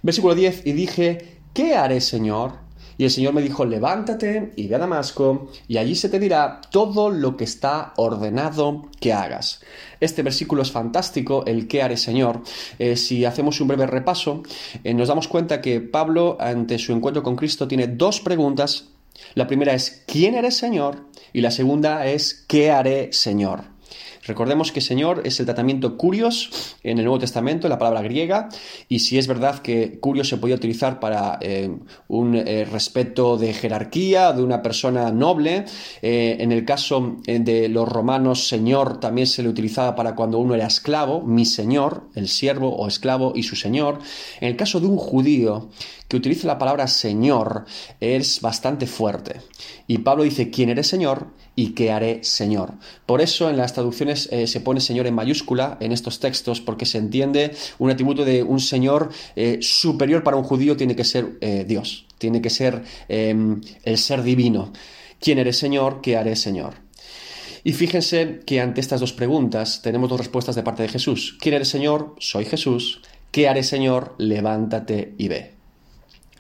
Versículo 0.03 0.35
10, 0.35 0.67
y 0.67 0.73
dije, 0.73 1.39
¿qué 1.53 1.77
haré, 1.77 2.01
Señor? 2.01 2.71
Y 2.97 3.05
el 3.05 3.11
Señor 3.11 3.33
me 3.33 3.41
dijo, 3.41 3.65
levántate 3.65 4.53
y 4.57 4.67
ve 4.67 4.75
a 4.75 4.79
Damasco, 4.79 5.51
y 5.69 5.79
allí 5.79 5.95
se 5.95 6.11
te 6.11 6.19
dirá 6.19 6.61
todo 6.71 7.09
lo 7.09 7.35
que 7.37 7.45
está 7.45 7.95
ordenado 7.97 8.91
que 9.01 9.15
hagas. 9.15 9.63
Este 10.01 10.23
versículo 10.23 10.61
es 10.61 10.71
fantástico, 10.71 11.45
el 11.47 11.67
qué 11.67 11.83
haré, 11.83 11.97
Señor. 11.97 12.43
Eh, 12.79 12.97
si 12.97 13.25
hacemos 13.25 13.59
un 13.61 13.69
breve 13.69 13.87
repaso, 13.87 14.43
eh, 14.85 14.93
nos 14.93 15.09
damos 15.09 15.29
cuenta 15.29 15.63
que 15.63 15.81
Pablo, 15.81 16.37
ante 16.41 16.79
su 16.79 16.93
encuentro 16.93 17.23
con 17.23 17.37
Cristo, 17.37 17.67
tiene 17.67 17.87
dos 17.87 18.21
preguntas. 18.21 18.89
La 19.35 19.47
primera 19.47 19.73
es, 19.73 20.05
¿quién 20.07 20.35
eres, 20.35 20.57
Señor? 20.57 21.07
Y 21.33 21.41
la 21.41 21.51
segunda 21.51 22.07
es, 22.07 22.45
¿qué 22.49 22.71
haré, 22.71 23.15
Señor? 23.15 23.70
Recordemos 24.31 24.71
que 24.71 24.81
Señor 24.81 25.23
es 25.25 25.41
el 25.41 25.47
tratamiento 25.47 25.97
curios 25.97 26.77
en 26.85 26.99
el 26.99 27.05
Nuevo 27.05 27.19
Testamento, 27.19 27.69
la 27.69 27.81
palabra 27.81 28.01
griega, 28.03 28.49
y 28.89 29.01
si 29.01 29.19
es 29.19 29.27
verdad 29.27 29.59
que 29.59 29.99
curios 29.99 30.29
se 30.29 30.37
podía 30.37 30.55
utilizar 30.55 31.01
para 31.01 31.37
eh, 31.41 31.69
un 32.07 32.37
eh, 32.37 32.65
respeto 32.65 33.37
de 33.37 33.53
jerarquía, 33.53 34.33
de 34.33 34.45
una 34.45 34.63
persona 34.63 35.11
noble, 35.11 35.65
eh, 36.01 36.37
en 36.39 36.53
el 36.53 36.65
caso 36.65 37.17
de 37.27 37.69
los 37.69 37.89
romanos, 37.89 38.47
Señor 38.47 39.01
también 39.01 39.27
se 39.27 39.43
le 39.43 39.49
utilizaba 39.49 39.97
para 39.97 40.15
cuando 40.15 40.39
uno 40.39 40.55
era 40.55 40.69
esclavo, 40.69 41.23
mi 41.23 41.45
Señor, 41.45 42.05
el 42.15 42.29
siervo 42.29 42.77
o 42.77 42.87
esclavo 42.87 43.33
y 43.35 43.43
su 43.43 43.57
Señor. 43.57 43.99
En 44.41 44.47
el 44.47 44.57
caso 44.57 44.79
de 44.79 44.87
un 44.87 44.97
judío, 44.97 45.71
que 46.11 46.17
utilice 46.17 46.47
la 46.47 46.59
palabra 46.59 46.89
Señor 46.89 47.65
es 48.01 48.41
bastante 48.41 48.87
fuerte. 48.87 49.41
Y 49.87 49.99
Pablo 49.99 50.25
dice, 50.25 50.51
¿quién 50.51 50.69
eres 50.69 50.89
Señor? 50.89 51.29
y 51.61 51.73
qué 51.75 51.93
haré 51.93 52.25
Señor. 52.25 52.73
Por 53.05 53.21
eso 53.21 53.51
en 53.51 53.59
las 53.59 53.75
traducciones 53.75 54.29
eh, 54.33 54.47
se 54.47 54.61
pone 54.61 54.81
Señor 54.81 55.07
en 55.07 55.15
mayúscula 55.15 55.77
en 55.81 55.93
estos 55.93 56.19
textos, 56.19 56.61
porque 56.61 56.87
se 56.87 56.97
entiende 56.97 57.55
un 57.79 57.91
atributo 57.91 58.25
de 58.25 58.43
un 58.43 58.61
Señor 58.61 59.11
eh, 59.37 59.59
superior 59.61 60.23
para 60.23 60.39
un 60.39 60.45
judío 60.45 60.77
tiene 60.77 60.97
que 60.97 61.05
ser 61.05 61.37
eh, 61.43 61.65
Dios, 61.69 62.07
tiene 62.17 62.41
que 62.41 62.49
ser 62.49 62.83
em, 63.09 63.61
el 63.83 63.99
ser 63.99 64.23
divino. 64.23 64.73
¿Quién 65.21 65.39
eres 65.39 65.59
Señor? 65.59 66.01
¿Qué 66.01 66.17
haré 66.17 66.35
Señor? 66.35 66.77
Y 67.63 67.75
fíjense 67.75 68.41
que 68.47 68.61
ante 68.61 68.81
estas 68.81 69.01
dos 69.01 69.13
preguntas 69.13 69.83
tenemos 69.83 70.09
dos 70.09 70.19
respuestas 70.19 70.57
de 70.57 70.63
parte 70.63 70.83
de 70.83 70.89
Jesús. 70.89 71.37
¿Quién 71.41 71.57
eres 71.57 71.69
Señor? 71.69 72.15
Soy 72.19 72.47
Jesús. 72.47 73.03
¿Qué 73.31 73.49
haré 73.49 73.63
Señor? 73.63 74.15
Levántate 74.17 75.15
y 75.19 75.29
ve. 75.29 75.60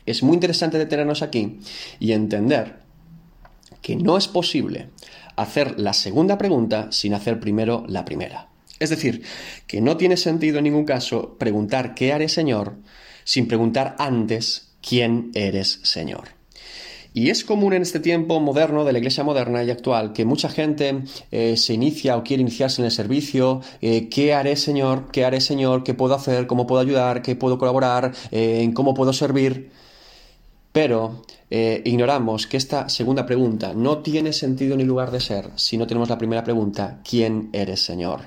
Es 0.06 0.22
muy 0.22 0.34
interesante 0.34 0.78
detenernos 0.78 1.22
aquí 1.22 1.60
y 1.98 2.12
entender 2.12 2.80
que 3.82 3.96
no 3.96 4.16
es 4.16 4.28
posible 4.28 4.88
hacer 5.36 5.78
la 5.80 5.92
segunda 5.92 6.38
pregunta 6.38 6.88
sin 6.90 7.14
hacer 7.14 7.40
primero 7.40 7.84
la 7.88 8.04
primera. 8.04 8.48
Es 8.78 8.90
decir, 8.90 9.22
que 9.66 9.80
no 9.80 9.96
tiene 9.96 10.16
sentido 10.16 10.58
en 10.58 10.64
ningún 10.64 10.84
caso 10.84 11.36
preguntar 11.38 11.94
¿qué 11.94 12.12
haré 12.12 12.28
Señor? 12.28 12.76
sin 13.24 13.46
preguntar 13.46 13.94
antes 13.98 14.72
¿quién 14.80 15.30
eres 15.34 15.80
Señor? 15.82 16.40
Y 17.12 17.30
es 17.30 17.44
común 17.44 17.72
en 17.72 17.82
este 17.82 17.98
tiempo 17.98 18.38
moderno 18.38 18.84
de 18.84 18.92
la 18.92 18.98
iglesia 18.98 19.24
moderna 19.24 19.64
y 19.64 19.70
actual 19.70 20.12
que 20.12 20.24
mucha 20.24 20.48
gente 20.48 21.02
eh, 21.32 21.56
se 21.56 21.74
inicia 21.74 22.16
o 22.16 22.22
quiere 22.22 22.42
iniciarse 22.42 22.80
en 22.80 22.86
el 22.86 22.92
servicio, 22.92 23.62
eh, 23.82 24.08
¿qué 24.08 24.32
haré 24.32 24.54
Señor? 24.54 25.10
¿Qué 25.10 25.24
haré 25.24 25.40
Señor? 25.40 25.82
¿Qué 25.82 25.92
puedo 25.92 26.14
hacer? 26.14 26.46
¿Cómo 26.46 26.68
puedo 26.68 26.80
ayudar? 26.80 27.22
¿Qué 27.22 27.34
puedo 27.34 27.58
colaborar? 27.58 28.12
Eh, 28.30 28.62
¿En 28.62 28.72
cómo 28.72 28.94
puedo 28.94 29.12
servir? 29.12 29.72
Pero 30.72 31.22
eh, 31.50 31.82
ignoramos 31.84 32.46
que 32.46 32.56
esta 32.56 32.88
segunda 32.88 33.26
pregunta 33.26 33.74
no 33.74 33.98
tiene 33.98 34.32
sentido 34.32 34.76
ni 34.76 34.84
lugar 34.84 35.10
de 35.10 35.20
ser 35.20 35.50
si 35.56 35.76
no 35.76 35.86
tenemos 35.86 36.08
la 36.08 36.18
primera 36.18 36.44
pregunta, 36.44 37.00
¿quién 37.02 37.50
eres 37.52 37.84
Señor? 37.84 38.20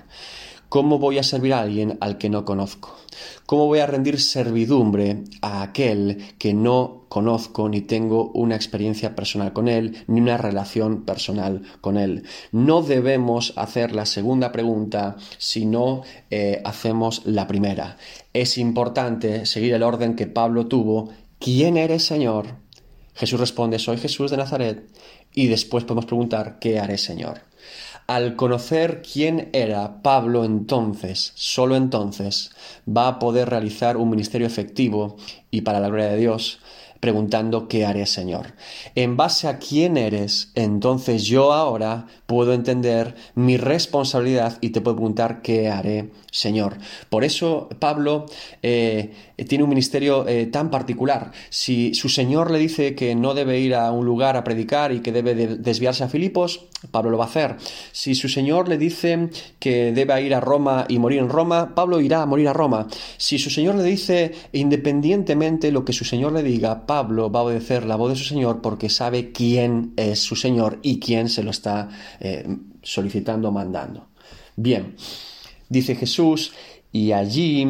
¿Cómo 0.68 0.98
voy 0.98 1.20
a 1.20 1.24
servir 1.24 1.54
a 1.54 1.62
alguien 1.62 2.00
al 2.02 2.18
que 2.18 2.30
no 2.30 2.46
conozco? 2.46 2.98
¿Cómo 3.46 3.68
voy 3.68 3.78
a 3.78 3.86
rendir 3.86 4.20
servidumbre 4.20 5.24
a 5.42 5.62
aquel 5.62 6.34
que 6.40 6.56
no 6.56 7.06
conozco 7.10 7.70
ni 7.70 7.82
tengo 7.82 8.32
una 8.32 8.56
experiencia 8.56 9.16
personal 9.16 9.54
con 9.54 9.68
él, 9.68 10.04
ni 10.08 10.20
una 10.20 10.38
relación 10.38 11.04
personal 11.04 11.62
con 11.80 11.98
él? 11.98 12.24
No 12.52 12.82
debemos 12.82 13.54
hacer 13.56 13.94
la 13.94 14.08
segunda 14.08 14.52
pregunta 14.52 15.16
si 15.38 15.68
no 15.68 16.02
eh, 16.32 16.60
hacemos 16.66 17.22
la 17.26 17.46
primera. 17.46 17.98
Es 18.34 18.58
importante 18.58 19.46
seguir 19.46 19.76
el 19.76 19.84
orden 19.84 20.16
que 20.16 20.26
Pablo 20.26 20.66
tuvo 20.66 21.12
¿quién 21.44 21.76
eres 21.76 22.06
Señor? 22.06 22.56
Jesús 23.16 23.38
responde, 23.38 23.78
soy 23.78 23.98
Jesús 23.98 24.32
de 24.32 24.38
Nazaret. 24.38 24.88
Y 25.34 25.48
después 25.48 25.84
podemos 25.84 26.06
preguntar, 26.06 26.58
¿qué 26.60 26.80
haré 26.80 26.98
Señor? 26.98 27.42
Al 28.08 28.38
conocer 28.38 29.02
quién 29.02 29.50
era 29.52 30.02
Pablo 30.02 30.46
entonces, 30.46 31.34
solo 31.36 31.76
entonces, 31.76 32.52
va 32.88 33.08
a 33.10 33.20
poder 33.20 33.50
realizar 33.50 33.98
un 33.98 34.10
ministerio 34.10 34.48
efectivo 34.48 35.18
y 35.52 35.62
para 35.62 35.82
la 35.82 35.88
gloria 35.88 36.08
de 36.08 36.18
Dios, 36.18 36.60
preguntando 37.04 37.68
qué 37.68 37.86
haré 37.86 38.06
Señor. 38.06 38.54
En 38.96 39.18
base 39.18 39.50
a 39.50 39.60
quién 39.60 39.98
eres, 39.98 40.54
entonces 40.56 41.26
yo 41.26 41.52
ahora 41.52 42.08
puedo 42.28 42.54
entender 42.54 43.16
mi 43.36 43.58
responsabilidad 43.58 44.58
y 44.62 44.70
te 44.70 44.80
puedo 44.80 44.96
preguntar 44.96 45.42
qué 45.42 45.68
haré 45.68 46.12
Señor. 46.32 46.78
Por 47.10 47.26
eso 47.26 47.68
Pablo 47.80 48.26
eh, 48.62 49.12
tiene 49.50 49.66
un 49.66 49.70
ministerio 49.70 50.26
eh, 50.30 50.46
tan 50.46 50.72
particular. 50.72 51.34
Si 51.50 51.94
su 51.94 52.08
Señor 52.08 52.52
le 52.52 52.58
dice 52.58 52.96
que 52.96 53.16
no 53.16 53.34
debe 53.34 53.60
ir 53.60 53.76
a 53.76 53.92
un 53.92 54.06
lugar 54.06 54.38
a 54.38 54.46
predicar 54.46 54.94
y 54.94 55.02
que 55.02 55.12
debe 55.12 55.36
desviarse 55.36 56.06
a 56.06 56.08
Filipos, 56.08 56.68
Pablo 56.92 57.12
lo 57.12 57.18
va 57.18 57.26
a 57.26 57.28
hacer. 57.28 57.58
Si 57.92 58.16
su 58.16 58.30
Señor 58.30 58.68
le 58.68 58.78
dice 58.78 59.30
que 59.60 59.92
debe 59.92 60.22
ir 60.22 60.36
a 60.36 60.40
Roma 60.40 60.86
y 60.88 61.00
morir 61.00 61.20
en 61.20 61.30
Roma, 61.30 61.76
Pablo 61.76 62.02
irá 62.02 62.22
a 62.22 62.26
morir 62.26 62.48
a 62.48 62.54
Roma. 62.54 62.88
Si 63.18 63.40
su 63.40 63.50
Señor 63.50 63.76
le 63.76 63.84
dice, 63.84 64.32
independientemente 64.52 65.72
lo 65.72 65.86
que 65.86 65.94
su 65.94 66.06
Señor 66.06 66.34
le 66.34 66.44
diga, 66.44 66.86
Pablo 66.94 67.32
va 67.32 67.40
a 67.40 67.44
obedecer 67.44 67.86
la 67.86 67.96
voz 67.96 68.10
de 68.12 68.16
su 68.16 68.26
Señor 68.26 68.62
porque 68.62 68.90
sabe 68.90 69.32
quién 69.32 69.94
es 69.98 70.20
su 70.20 70.36
Señor 70.36 70.80
y 70.82 71.00
quién 71.00 71.28
se 71.28 71.44
lo 71.44 71.52
está 71.52 71.90
eh, 72.20 72.46
solicitando, 72.84 73.52
mandando. 73.52 74.10
Bien 74.56 74.96
dice 75.74 75.96
Jesús, 75.96 76.54
y 76.92 77.12
allí 77.12 77.68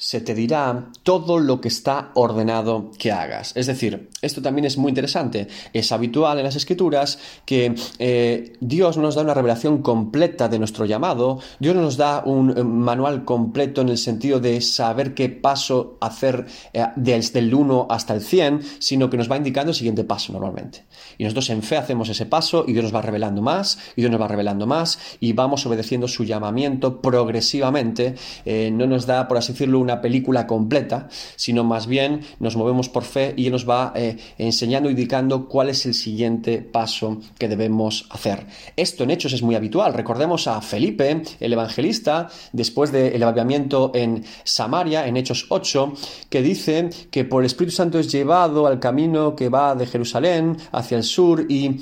se 0.00 0.22
te 0.22 0.34
dirá 0.34 0.86
todo 1.02 1.38
lo 1.38 1.60
que 1.60 1.68
está 1.68 2.10
ordenado 2.14 2.90
que 2.98 3.12
hagas. 3.12 3.52
Es 3.54 3.66
decir, 3.66 4.08
esto 4.22 4.40
también 4.40 4.64
es 4.64 4.78
muy 4.78 4.88
interesante. 4.88 5.46
Es 5.74 5.92
habitual 5.92 6.38
en 6.38 6.44
las 6.44 6.56
escrituras 6.56 7.18
que 7.44 7.74
eh, 7.98 8.54
Dios 8.60 8.96
nos 8.96 9.14
da 9.14 9.22
una 9.22 9.34
revelación 9.34 9.82
completa 9.82 10.48
de 10.48 10.58
nuestro 10.58 10.86
llamado, 10.86 11.40
Dios 11.58 11.76
nos 11.76 11.98
da 11.98 12.22
un 12.24 12.56
eh, 12.56 12.64
manual 12.64 13.26
completo 13.26 13.82
en 13.82 13.90
el 13.90 13.98
sentido 13.98 14.40
de 14.40 14.62
saber 14.62 15.12
qué 15.12 15.28
paso 15.28 15.98
hacer 16.00 16.46
eh, 16.72 16.86
desde 16.96 17.40
el 17.40 17.54
1 17.54 17.88
hasta 17.90 18.14
el 18.14 18.22
100, 18.22 18.62
sino 18.78 19.10
que 19.10 19.18
nos 19.18 19.30
va 19.30 19.36
indicando 19.36 19.72
el 19.72 19.76
siguiente 19.76 20.04
paso 20.04 20.32
normalmente. 20.32 20.86
Y 21.18 21.24
nosotros 21.24 21.50
en 21.50 21.62
fe 21.62 21.76
hacemos 21.76 22.08
ese 22.08 22.24
paso 22.24 22.64
y 22.66 22.72
Dios 22.72 22.84
nos 22.84 22.94
va 22.94 23.02
revelando 23.02 23.42
más, 23.42 23.78
y 23.96 24.00
Dios 24.00 24.10
nos 24.10 24.20
va 24.20 24.28
revelando 24.28 24.66
más, 24.66 24.98
y 25.20 25.34
vamos 25.34 25.66
obedeciendo 25.66 26.08
su 26.08 26.24
llamamiento 26.24 27.02
progresivamente. 27.02 28.14
no 28.46 28.86
nos 28.86 29.04
da, 29.04 29.28
por 29.28 29.36
así 29.36 29.52
decirlo, 29.52 29.78
una 29.78 29.89
película 29.98 30.46
completa, 30.46 31.08
sino 31.36 31.64
más 31.64 31.86
bien 31.86 32.20
nos 32.38 32.56
movemos 32.56 32.88
por 32.88 33.04
fe 33.04 33.34
y 33.36 33.46
Él 33.46 33.52
nos 33.52 33.68
va 33.68 33.92
eh, 33.96 34.16
enseñando, 34.38 34.90
indicando 34.90 35.48
cuál 35.48 35.70
es 35.70 35.86
el 35.86 35.94
siguiente 35.94 36.58
paso 36.58 37.18
que 37.38 37.48
debemos 37.48 38.06
hacer. 38.10 38.46
Esto 38.76 39.04
en 39.04 39.10
hechos 39.10 39.32
es 39.32 39.42
muy 39.42 39.54
habitual. 39.54 39.94
Recordemos 39.94 40.46
a 40.46 40.60
Felipe, 40.60 41.22
el 41.40 41.52
evangelista, 41.52 42.28
después 42.52 42.92
del 42.92 43.22
avivamiento 43.22 43.92
en 43.94 44.24
Samaria, 44.44 45.06
en 45.06 45.16
Hechos 45.16 45.46
8, 45.48 45.94
que 46.28 46.42
dice 46.42 46.90
que 47.10 47.24
por 47.24 47.42
el 47.42 47.46
Espíritu 47.46 47.74
Santo 47.74 47.98
es 47.98 48.10
llevado 48.12 48.66
al 48.66 48.78
camino 48.78 49.34
que 49.34 49.48
va 49.48 49.74
de 49.74 49.86
Jerusalén 49.86 50.56
hacia 50.72 50.96
el 50.96 51.04
sur 51.04 51.46
y 51.48 51.80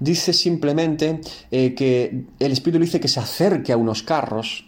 dice 0.00 0.32
simplemente 0.32 1.20
eh, 1.50 1.74
que 1.74 2.24
el 2.38 2.52
Espíritu 2.52 2.82
dice 2.82 3.00
que 3.00 3.08
se 3.08 3.20
acerque 3.20 3.72
a 3.72 3.76
unos 3.76 4.02
carros 4.02 4.67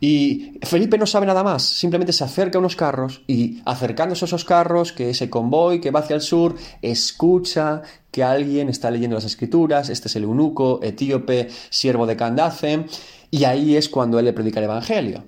y 0.00 0.58
Felipe 0.62 0.98
no 0.98 1.06
sabe 1.06 1.26
nada 1.26 1.42
más, 1.42 1.62
simplemente 1.62 2.12
se 2.12 2.24
acerca 2.24 2.58
a 2.58 2.60
unos 2.60 2.76
carros 2.76 3.22
y 3.26 3.60
acercándose 3.64 4.24
a 4.24 4.26
esos 4.26 4.44
carros, 4.44 4.92
que 4.92 5.10
ese 5.10 5.30
convoy 5.30 5.80
que 5.80 5.90
va 5.90 6.00
hacia 6.00 6.16
el 6.16 6.22
sur, 6.22 6.56
escucha 6.82 7.82
que 8.10 8.22
alguien 8.22 8.68
está 8.68 8.90
leyendo 8.90 9.16
las 9.16 9.24
escrituras, 9.24 9.88
este 9.88 10.08
es 10.08 10.16
el 10.16 10.24
eunuco 10.24 10.80
etíope, 10.82 11.48
siervo 11.70 12.06
de 12.06 12.16
Candace, 12.16 12.86
y 13.30 13.44
ahí 13.44 13.76
es 13.76 13.88
cuando 13.88 14.18
él 14.18 14.26
le 14.26 14.32
predica 14.32 14.60
el 14.60 14.64
Evangelio. 14.64 15.24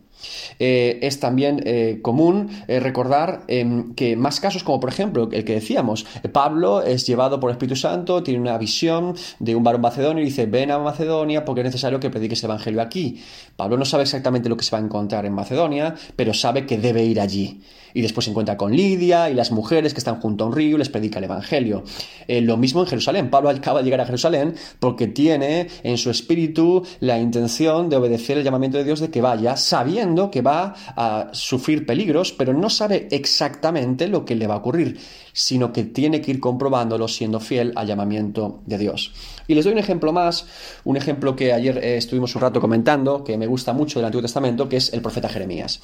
Eh, 0.59 0.99
es 1.03 1.21
también 1.21 1.63
eh, 1.65 1.99
común 2.03 2.51
eh, 2.69 2.81
recordar 2.81 3.43
em, 3.49 3.95
que 3.95 4.17
más 4.17 4.41
casos, 4.41 4.65
como 4.65 4.81
por 4.81 4.91
ejemplo 4.91 5.29
el 5.33 5.45
que 5.45 5.55
decíamos, 5.55 6.07
Pablo 6.33 6.83
es 6.83 7.07
llevado 7.07 7.41
por 7.41 7.51
el 7.51 7.55
Espíritu 7.55 7.77
Santo, 7.77 8.23
tiene 8.23 8.41
una 8.41 8.59
visión 8.59 9.15
de 9.39 9.55
un 9.55 9.63
varón 9.63 9.81
macedonio 9.81 10.23
y 10.23 10.27
dice, 10.27 10.47
ven 10.47 10.71
a 10.71 10.79
Macedonia 10.79 11.45
porque 11.45 11.61
es 11.61 11.67
necesario 11.67 12.01
que 12.01 12.11
prediques 12.11 12.43
el 12.43 12.51
Evangelio 12.51 12.83
aquí. 12.83 13.23
Pablo 13.57 13.77
no 13.77 13.85
sabe 13.85 14.05
exactamente 14.05 14.49
lo 14.49 14.57
que 14.57 14.65
se 14.65 14.71
va 14.71 14.79
a 14.79 14.85
encontrar 14.85 15.27
en 15.27 15.33
Macedonia, 15.33 15.95
pero 16.17 16.35
sabe 16.35 16.67
que 16.67 16.79
debe 16.79 17.05
ir 17.05 17.21
allí 17.21 17.61
y 17.97 18.03
después 18.03 18.25
se 18.25 18.31
encuentra 18.31 18.57
con 18.57 18.77
Lidia 18.77 19.31
y 19.31 19.35
las 19.35 19.51
mujeres 19.51 19.95
que 19.95 19.99
están 19.99 20.21
junto 20.21 20.45
a 20.45 20.47
un 20.49 20.55
río 20.55 20.77
y 20.77 20.79
les 20.79 20.91
predica 20.91 21.19
el 21.19 21.25
Evangelio. 21.25 21.83
Eh, 22.29 22.43
lo 22.43 22.57
mismo 22.59 22.83
en 22.83 22.87
Jerusalén. 22.87 23.31
Pablo 23.31 23.49
acaba 23.49 23.81
de 23.81 23.85
llegar 23.85 24.03
a 24.03 24.05
Jerusalén 24.07 24.55
porque 24.79 25.07
tiene 25.07 25.69
en 25.83 25.97
su 25.97 26.11
espíritu 26.11 26.85
la 27.01 27.19
intención 27.19 27.89
de 27.89 27.97
obedecer 27.97 28.39
el 28.39 28.45
llamamiento 28.45 28.77
de 28.79 28.85
Dios 28.85 29.01
de 29.01 29.11
que 29.11 29.21
vaya, 29.21 29.57
sabiendo 29.57 29.87
sabiendo 29.87 30.31
que 30.31 30.43
va 30.43 30.75
a 30.97 31.29
sufrir 31.33 31.87
peligros, 31.87 32.33
pero 32.33 32.53
no 32.53 32.69
sabe 32.69 33.09
exactamente 33.11 34.09
lo 34.09 34.25
que 34.25 34.35
le 34.35 34.47
va 34.47 34.55
a 34.55 34.59
ocurrir, 34.59 34.99
sino 35.33 35.73
que 35.73 35.85
tiene 35.85 36.21
que 36.21 36.33
ir 36.33 36.41
comprobándolo 36.41 37.09
siendo 37.09 37.41
fiel 37.41 37.73
al 37.77 37.87
llamamiento 37.87 38.61
de 38.67 38.79
Dios. 38.79 39.13
Y 39.49 39.55
les 39.55 39.65
doy 39.65 39.73
un 39.73 39.79
ejemplo 39.79 40.13
más, 40.13 40.47
un 40.85 40.97
ejemplo 40.97 41.37
que 41.37 41.53
ayer 41.53 41.79
eh, 41.79 41.97
estuvimos 41.97 42.35
un 42.35 42.43
rato 42.43 42.61
comentando, 42.61 43.25
que 43.25 43.37
me 43.37 43.47
gusta 43.47 43.73
mucho 43.73 43.99
del 43.99 44.07
Antiguo 44.07 44.23
Testamento, 44.23 44.69
que 44.69 44.77
es 44.77 44.93
el 44.93 45.03
profeta 45.03 45.29
Jeremías. 45.29 45.81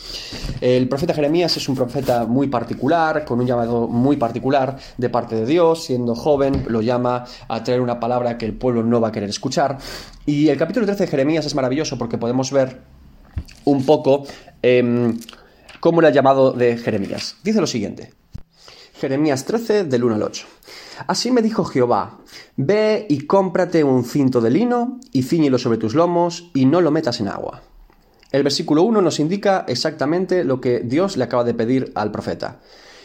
El 0.61 0.89
profeta 0.89 1.15
Jeremías 1.15 1.57
es 1.57 1.69
un 1.69 1.77
profeta 1.77 2.27
muy 2.27 2.49
particular, 2.49 3.25
con 3.25 3.41
un 3.41 3.47
llamado 3.47 3.89
muy 3.89 4.17
particular 4.17 4.77
de 4.97 5.09
parte 5.09 5.37
de 5.37 5.47
Dios, 5.47 5.85
siendo 5.85 6.15
joven, 6.15 6.65
lo 6.69 6.83
llama 6.83 7.25
a 7.49 7.63
traer 7.63 7.81
una 7.81 8.01
palabra 8.01 8.39
que 8.39 8.47
el 8.47 8.55
pueblo 8.55 8.83
no 8.83 9.01
va 9.01 9.09
a 9.09 9.13
querer 9.13 9.29
escuchar. 9.29 9.79
Y 10.27 10.49
el 10.49 10.59
capítulo 10.59 10.87
13 10.87 11.05
de 11.05 11.11
Jeremías 11.11 11.47
es 11.47 11.55
maravilloso 11.55 11.99
porque 11.99 12.19
podemos 12.19 12.51
ver 12.53 12.81
un 13.65 13.85
poco 13.85 14.25
em, 14.63 15.19
cómo 15.81 16.01
era 16.01 16.09
el 16.09 16.15
llamado 16.15 16.53
de 16.53 16.77
Jeremías. 16.77 17.37
Dice 17.43 17.61
lo 17.61 17.67
siguiente. 17.67 18.13
Jeremías 19.01 19.45
13 19.45 19.85
del 19.85 20.05
1 20.05 20.15
al 20.15 20.23
8. 20.23 20.47
Así 21.09 21.31
me 21.31 21.43
dijo 21.43 21.65
Jehová, 21.65 22.19
ve 22.57 23.07
y 23.09 23.27
cómprate 23.27 23.85
un 23.85 24.05
cinto 24.05 24.41
de 24.41 24.51
lino 24.51 25.01
y 25.13 25.23
ciñelo 25.23 25.59
sobre 25.59 25.79
tus 25.79 25.95
lomos 25.95 26.51
y 26.55 26.67
no 26.67 26.81
lo 26.81 26.91
metas 26.91 27.21
en 27.21 27.29
agua. 27.29 27.63
El 28.31 28.43
versículo 28.43 28.83
1 28.83 29.03
nos 29.03 29.21
indica 29.21 29.65
exactamente 29.69 30.45
lo 30.45 30.61
que 30.61 30.81
Dios 30.81 31.17
le 31.17 31.25
acaba 31.25 31.45
de 31.45 31.55
pedir 31.55 31.93
al 31.95 32.11
profeta. 32.11 32.61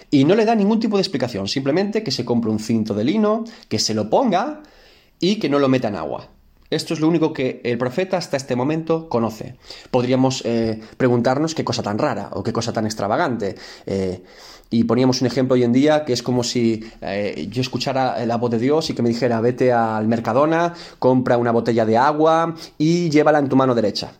Y 0.09 0.23
no 0.23 0.35
le 0.35 0.45
da 0.45 0.55
ningún 0.55 0.79
tipo 0.79 0.95
de 0.95 1.01
explicación, 1.01 1.49
simplemente 1.49 2.01
que 2.01 2.11
se 2.11 2.23
compre 2.23 2.49
un 2.49 2.59
cinto 2.59 2.93
de 2.93 3.03
lino, 3.03 3.43
que 3.67 3.77
se 3.77 3.93
lo 3.93 4.09
ponga 4.09 4.63
y 5.19 5.35
que 5.35 5.49
no 5.49 5.59
lo 5.59 5.67
meta 5.67 5.89
en 5.89 5.97
agua. 5.97 6.29
Esto 6.69 6.93
es 6.93 6.99
lo 6.99 7.07
único 7.07 7.31
que 7.31 7.61
el 7.63 7.77
profeta 7.77 8.17
hasta 8.17 8.35
este 8.35 8.55
momento 8.55 9.07
conoce. 9.07 9.55
Podríamos 9.89 10.43
eh, 10.45 10.81
preguntarnos 10.97 11.55
qué 11.55 11.63
cosa 11.63 11.81
tan 11.81 11.97
rara 11.97 12.29
o 12.33 12.43
qué 12.43 12.51
cosa 12.51 12.73
tan 12.73 12.85
extravagante. 12.85 13.55
Eh, 13.85 14.21
y 14.69 14.83
poníamos 14.83 15.21
un 15.21 15.27
ejemplo 15.27 15.55
hoy 15.55 15.63
en 15.63 15.73
día 15.73 16.05
que 16.05 16.13
es 16.13 16.23
como 16.23 16.43
si 16.43 16.83
eh, 17.01 17.47
yo 17.49 17.61
escuchara 17.61 18.25
la 18.25 18.37
voz 18.37 18.51
de 18.51 18.59
Dios 18.59 18.89
y 18.89 18.93
que 18.93 19.01
me 19.01 19.09
dijera 19.09 19.41
vete 19.41 19.71
al 19.71 20.07
Mercadona, 20.07 20.73
compra 20.99 21.37
una 21.37 21.51
botella 21.51 21.85
de 21.85 21.97
agua 21.97 22.55
y 22.77 23.09
llévala 23.09 23.39
en 23.39 23.49
tu 23.49 23.55
mano 23.55 23.75
derecha 23.75 24.11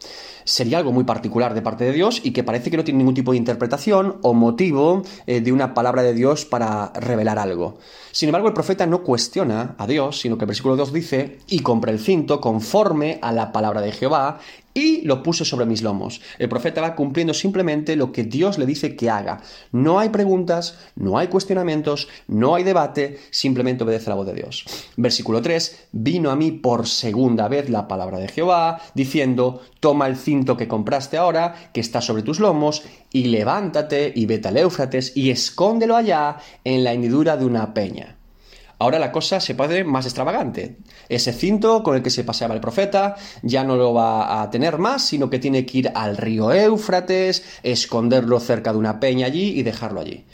sería 0.48 0.78
algo 0.78 0.94
muy 0.94 1.04
particular 1.04 1.54
de 1.54 1.62
parte 1.62 1.84
de 1.84 1.92
Dios 1.92 2.22
y 2.24 2.32
que 2.32 2.44
parece 2.44 2.72
que 2.72 2.78
no 2.78 2.84
tiene 2.86 3.00
ningún 3.00 3.14
tipo 3.14 3.32
de 3.32 3.38
interpretación 3.38 4.18
o 4.22 4.34
motivo 4.34 5.04
eh, 5.28 5.42
de 5.42 5.52
una 5.52 5.74
palabra 5.74 6.04
de 6.04 6.14
Dios 6.14 6.46
para 6.46 6.94
revelar 6.96 7.38
algo. 7.38 7.78
Sin 8.14 8.30
embargo, 8.30 8.48
el 8.48 8.54
profeta 8.54 8.88
no 8.88 9.04
cuestiona 9.04 9.76
a 9.78 9.86
Dios, 9.86 10.22
sino 10.22 10.38
que 10.38 10.46
el 10.46 10.48
versículo 10.48 10.78
2 10.78 10.94
dice, 10.94 11.40
y 11.48 11.60
compré 11.60 11.92
el 11.92 12.00
cinto 12.00 12.40
conforme 12.40 13.20
a 13.22 13.34
la 13.34 13.52
palabra 13.52 13.82
de 13.82 13.92
Jehová, 13.92 14.40
y 14.78 15.02
lo 15.02 15.24
puse 15.24 15.44
sobre 15.44 15.66
mis 15.66 15.82
lomos. 15.82 16.22
El 16.38 16.50
profeta 16.50 16.82
va 16.82 16.94
cumpliendo 16.94 17.34
simplemente 17.34 17.96
lo 17.96 18.12
que 18.12 18.24
Dios 18.24 18.60
le 18.60 18.68
dice 18.68 18.96
que 18.96 19.10
haga. 19.10 19.42
No 19.72 19.98
hay 19.98 20.10
preguntas, 20.10 20.78
no 20.96 21.18
hay 21.18 21.30
cuestionamientos, 21.30 22.08
no 22.28 22.54
hay 22.54 22.64
debate, 22.64 23.18
simplemente 23.32 23.84
obedece 23.84 24.12
la 24.12 24.16
voz 24.16 24.28
de 24.28 24.36
Dios. 24.36 24.66
Versículo 24.96 25.42
3, 25.42 25.88
vino 25.94 26.30
a 26.30 26.36
mí 26.36 26.52
por 26.52 26.88
segunda 26.88 27.48
vez 27.48 27.72
la 27.72 27.88
palabra 27.88 28.20
de 28.20 28.28
Jehová, 28.28 28.80
diciendo, 28.94 29.64
toma 29.80 30.06
el 30.06 30.16
cinto 30.16 30.56
que 30.56 30.68
compraste 30.68 31.18
ahora, 31.18 31.72
que 31.74 31.82
está 31.82 32.00
sobre 32.00 32.22
tus 32.22 32.40
lomos, 32.40 32.84
y 33.12 33.24
levántate 33.26 34.14
y 34.16 34.28
vete 34.28 34.50
al 34.50 34.58
Éufrates 34.58 35.18
y 35.18 35.32
escóndelo 35.32 35.96
allá 35.96 36.38
en 36.64 36.84
la 36.84 36.94
hendidura 36.94 37.36
de 37.36 37.46
una 37.46 37.74
peña. 37.74 38.17
Ahora 38.80 39.00
la 39.00 39.12
cosa 39.12 39.40
se 39.40 39.56
puede 39.56 39.84
más 39.84 40.06
extravagante. 40.06 40.78
Ese 41.10 41.34
cinto 41.34 41.82
con 41.82 41.96
el 41.96 42.04
que 42.04 42.12
se 42.12 42.24
paseaba 42.24 42.54
el 42.54 42.62
profeta 42.62 43.16
ya 43.42 43.64
no 43.64 43.76
lo 43.76 43.94
va 43.94 44.42
a 44.42 44.50
tener 44.52 44.78
más, 44.78 45.04
sino 45.04 45.30
que 45.30 45.40
tiene 45.40 45.66
que 45.66 45.80
ir 45.80 45.92
al 45.96 46.18
río 46.18 46.52
Éufrates, 46.52 47.44
esconderlo 47.64 48.40
cerca 48.40 48.72
de 48.72 48.78
una 48.78 49.00
peña 49.00 49.26
allí 49.26 49.60
y 49.60 49.64
dejarlo 49.64 50.02
allí. 50.02 50.26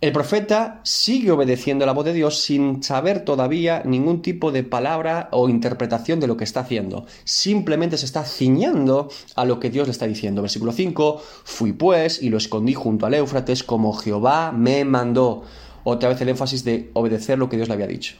El 0.00 0.12
profeta 0.12 0.80
sigue 0.84 1.32
obedeciendo 1.32 1.84
la 1.84 1.92
voz 1.92 2.04
de 2.04 2.12
Dios 2.12 2.40
sin 2.40 2.84
saber 2.84 3.24
todavía 3.24 3.82
ningún 3.84 4.22
tipo 4.22 4.52
de 4.52 4.62
palabra 4.62 5.28
o 5.32 5.48
interpretación 5.48 6.20
de 6.20 6.28
lo 6.28 6.36
que 6.36 6.44
está 6.44 6.60
haciendo. 6.60 7.04
Simplemente 7.24 7.96
se 7.96 8.06
está 8.06 8.22
ciñendo 8.22 9.08
a 9.34 9.44
lo 9.44 9.58
que 9.58 9.70
Dios 9.70 9.88
le 9.88 9.90
está 9.90 10.06
diciendo. 10.06 10.40
Versículo 10.40 10.70
5, 10.70 11.20
fui 11.42 11.72
pues 11.72 12.22
y 12.22 12.28
lo 12.28 12.38
escondí 12.38 12.74
junto 12.74 13.06
al 13.06 13.14
Éufrates 13.14 13.64
como 13.64 13.92
Jehová 13.92 14.52
me 14.52 14.84
mandó 14.84 15.42
otra 15.90 16.10
vez 16.10 16.20
el 16.20 16.28
énfasis 16.28 16.64
de 16.64 16.90
obedecer 16.92 17.38
lo 17.38 17.48
que 17.48 17.56
Dios 17.56 17.68
le 17.68 17.74
había 17.74 17.86
dicho. 17.86 18.16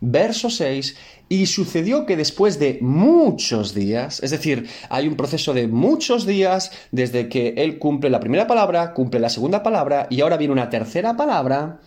Verso 0.00 0.48
6, 0.48 0.96
y 1.28 1.46
sucedió 1.46 2.06
que 2.06 2.16
después 2.16 2.58
de 2.58 2.78
muchos 2.80 3.74
días, 3.74 4.22
es 4.22 4.30
decir, 4.30 4.68
hay 4.90 5.08
un 5.08 5.16
proceso 5.16 5.54
de 5.54 5.66
muchos 5.66 6.24
días 6.24 6.70
desde 6.92 7.28
que 7.28 7.54
él 7.56 7.78
cumple 7.78 8.08
la 8.08 8.20
primera 8.20 8.46
palabra, 8.46 8.94
cumple 8.94 9.18
la 9.18 9.28
segunda 9.28 9.62
palabra 9.62 10.06
y 10.08 10.20
ahora 10.20 10.36
viene 10.36 10.52
una 10.52 10.70
tercera 10.70 11.16
palabra 11.16 11.80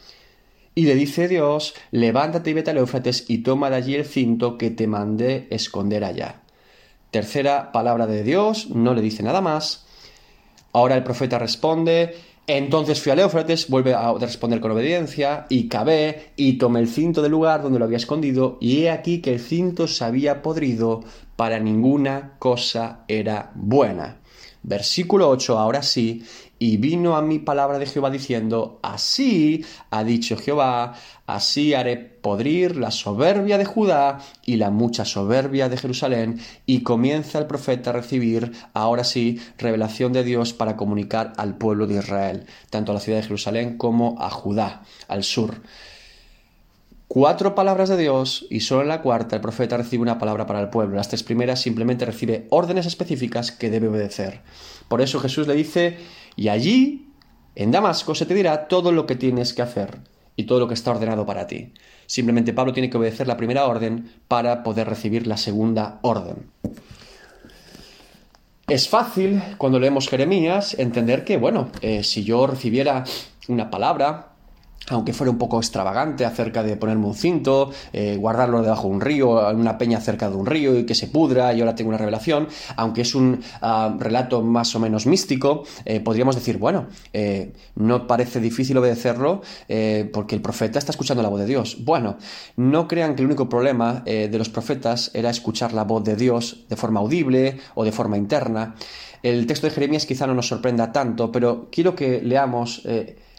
y 0.76 0.86
le 0.86 0.96
dice 0.96 1.28
Dios, 1.28 1.74
levántate 1.92 2.50
y 2.50 2.54
vete 2.54 2.72
al 2.72 2.78
Éufrates 2.78 3.26
y 3.30 3.40
toma 3.40 3.70
de 3.70 3.78
allí 3.78 3.96
el 3.96 4.06
cinto 4.06 4.58
que 4.58 4.72
te 4.72 4.88
mandé 4.88 5.48
esconder 5.50 6.04
allá. 6.04 6.42
Tercera 7.12 7.72
palabra 7.72 8.08
de 8.08 8.24
Dios, 8.24 8.70
no 8.70 8.94
le 8.94 9.02
dice 9.02 9.24
nada 9.24 9.42
más. 9.42 9.86
Ahora 10.74 10.96
el 10.96 11.04
profeta 11.04 11.40
responde, 11.40 12.16
entonces 12.58 13.02
fui 13.02 13.12
a 13.12 13.16
Éufrates, 13.16 13.70
vuelve 13.70 13.94
a 13.94 14.14
responder 14.14 14.60
con 14.60 14.72
obediencia, 14.72 15.46
y 15.50 15.68
cabé, 15.68 16.34
y 16.36 16.58
tomé 16.58 16.80
el 16.80 16.88
cinto 16.88 17.22
del 17.22 17.32
lugar 17.32 17.62
donde 17.62 17.80
lo 17.80 17.86
había 17.86 17.98
escondido, 17.98 18.58
y 18.60 18.84
he 18.84 18.92
aquí 18.92 19.22
que 19.22 19.34
el 19.34 19.40
cinto 19.40 19.88
se 19.88 20.04
había 20.04 20.42
podrido, 20.42 21.02
para 21.36 21.60
ninguna 21.60 22.34
cosa 22.40 23.06
era 23.08 23.52
buena. 23.56 24.18
Versículo 24.64 25.30
8, 25.30 25.58
ahora 25.58 25.82
sí, 25.82 26.24
y 26.62 26.78
vino 26.78 27.16
a 27.16 27.24
mí 27.24 27.40
palabra 27.40 27.80
de 27.80 27.88
Jehová 27.88 28.12
diciendo, 28.12 28.80
así 28.84 29.66
ha 29.90 30.04
dicho 30.04 30.38
Jehová, 30.38 30.94
así 31.26 31.74
haré 31.74 31.98
podrir 31.98 32.78
la 32.78 32.92
soberbia 32.92 33.58
de 33.58 33.66
Judá 33.66 34.20
y 34.46 34.58
la 34.58 34.70
mucha 34.70 35.04
soberbia 35.04 35.70
de 35.70 35.78
Jerusalén, 35.78 36.40
y 36.68 36.84
comienza 36.84 37.40
el 37.40 37.48
profeta 37.48 37.90
a 37.90 37.94
recibir, 37.94 38.52
ahora 38.76 39.04
sí, 39.04 39.42
revelación 39.58 40.14
de 40.14 40.24
Dios 40.24 40.54
para 40.54 40.78
comunicar 40.78 41.34
al 41.38 41.58
pueblo 41.58 41.88
de 41.88 41.96
Israel, 41.96 42.46
tanto 42.70 42.92
a 42.92 42.94
la 42.94 43.02
ciudad 43.02 43.18
de 43.18 43.24
Jerusalén 43.24 43.80
como 43.80 44.18
a 44.20 44.30
Judá, 44.30 44.84
al 45.08 45.24
sur 45.24 45.64
cuatro 47.14 47.56
palabras 47.56 47.90
de 47.90 47.98
Dios 47.98 48.46
y 48.50 48.62
solo 48.62 48.84
en 48.84 48.88
la 48.88 49.02
cuarta 49.02 49.36
el 49.36 49.42
profeta 49.42 49.76
recibe 49.76 50.02
una 50.02 50.18
palabra 50.18 50.46
para 50.46 50.62
el 50.62 50.70
pueblo. 50.70 50.96
Las 50.96 51.10
tres 51.10 51.24
primeras 51.24 51.60
simplemente 51.60 52.06
recibe 52.06 52.48
órdenes 52.52 52.86
específicas 52.86 53.52
que 53.52 53.70
debe 53.70 53.90
obedecer. 53.90 54.40
Por 54.88 55.02
eso 55.02 55.20
Jesús 55.20 55.46
le 55.46 55.54
dice, 55.54 55.98
y 56.38 56.48
allí, 56.48 57.10
en 57.56 57.72
Damasco, 57.72 58.16
se 58.16 58.26
te 58.26 58.34
dirá 58.34 58.70
todo 58.70 58.94
lo 58.94 59.08
que 59.08 59.18
tienes 59.18 59.54
que 59.54 59.62
hacer 59.62 59.98
y 60.38 60.46
todo 60.46 60.62
lo 60.62 60.70
que 60.70 60.74
está 60.74 60.92
ordenado 60.92 61.26
para 61.26 61.48
ti. 61.48 61.74
Simplemente 62.06 62.54
Pablo 62.54 62.72
tiene 62.72 62.90
que 62.90 62.96
obedecer 62.96 63.28
la 63.28 63.36
primera 63.36 63.66
orden 63.66 64.10
para 64.30 64.64
poder 64.64 64.88
recibir 64.88 65.28
la 65.28 65.36
segunda 65.36 66.00
orden. 66.04 66.50
Es 68.70 68.88
fácil, 68.88 69.44
cuando 69.58 69.80
leemos 69.80 70.08
Jeremías, 70.08 70.80
entender 70.80 71.26
que, 71.26 71.36
bueno, 71.36 71.72
eh, 71.82 72.06
si 72.06 72.24
yo 72.24 72.48
recibiera 72.48 73.04
una 73.50 73.70
palabra 73.70 74.31
aunque 74.90 75.14
fuera 75.14 75.32
un 75.32 75.38
poco 75.38 75.58
extravagante 75.58 76.26
acerca 76.26 76.64
de 76.64 76.76
ponerme 76.76 77.06
un 77.06 77.16
cinto, 77.16 77.72
eh, 77.94 78.18
guardarlo 78.18 78.62
debajo 78.62 78.88
de 78.88 78.94
un 78.94 79.02
río, 79.02 79.50
en 79.50 79.60
una 79.60 79.78
peña 79.78 80.00
cerca 80.02 80.30
de 80.30 80.36
un 80.36 80.46
río 80.46 80.78
y 80.78 80.86
que 80.86 80.96
se 80.96 81.08
pudra 81.08 81.54
y 81.54 81.62
ahora 81.62 81.76
tengo 81.76 81.90
una 81.90 81.98
revelación, 81.98 82.48
aunque 82.76 83.02
es 83.02 83.16
un 83.16 83.42
ah, 83.62 83.96
relato 84.00 84.42
más 84.42 84.76
o 84.76 84.80
menos 84.80 85.06
místico, 85.06 85.64
eh, 85.86 86.00
podríamos 86.00 86.36
decir, 86.36 86.58
bueno, 86.58 86.88
eh, 87.14 87.54
no 87.76 88.08
parece 88.08 88.40
difícil 88.40 88.78
obedecerlo 88.78 89.42
porque 90.14 90.36
el 90.36 90.42
profeta 90.42 90.80
está 90.80 90.92
escuchando 90.92 91.24
la 91.24 91.30
voz 91.30 91.40
de 91.40 91.46
Dios. 91.46 91.78
Bueno, 91.84 92.18
no 92.56 92.88
crean 92.88 93.16
que 93.16 93.22
el 93.22 93.28
único 93.28 93.48
problema 93.48 94.02
de 94.06 94.38
los 94.38 94.50
profetas 94.50 95.12
era 95.14 95.30
escuchar 95.30 95.74
la 95.74 95.84
voz 95.84 96.04
de 96.04 96.16
Dios 96.16 96.66
de 96.70 96.76
forma 96.76 97.00
audible 97.00 97.58
o 97.76 97.84
de 97.84 97.92
forma 97.92 98.18
interna. 98.18 98.76
El 99.24 99.46
texto 99.48 99.68
de 99.68 99.74
Jeremías 99.74 100.06
quizá 100.06 100.28
no 100.28 100.34
nos 100.34 100.48
sorprenda 100.48 100.92
tanto, 100.92 101.32
pero 101.32 101.70
quiero 101.72 101.96
que 101.96 102.22
leamos 102.22 102.84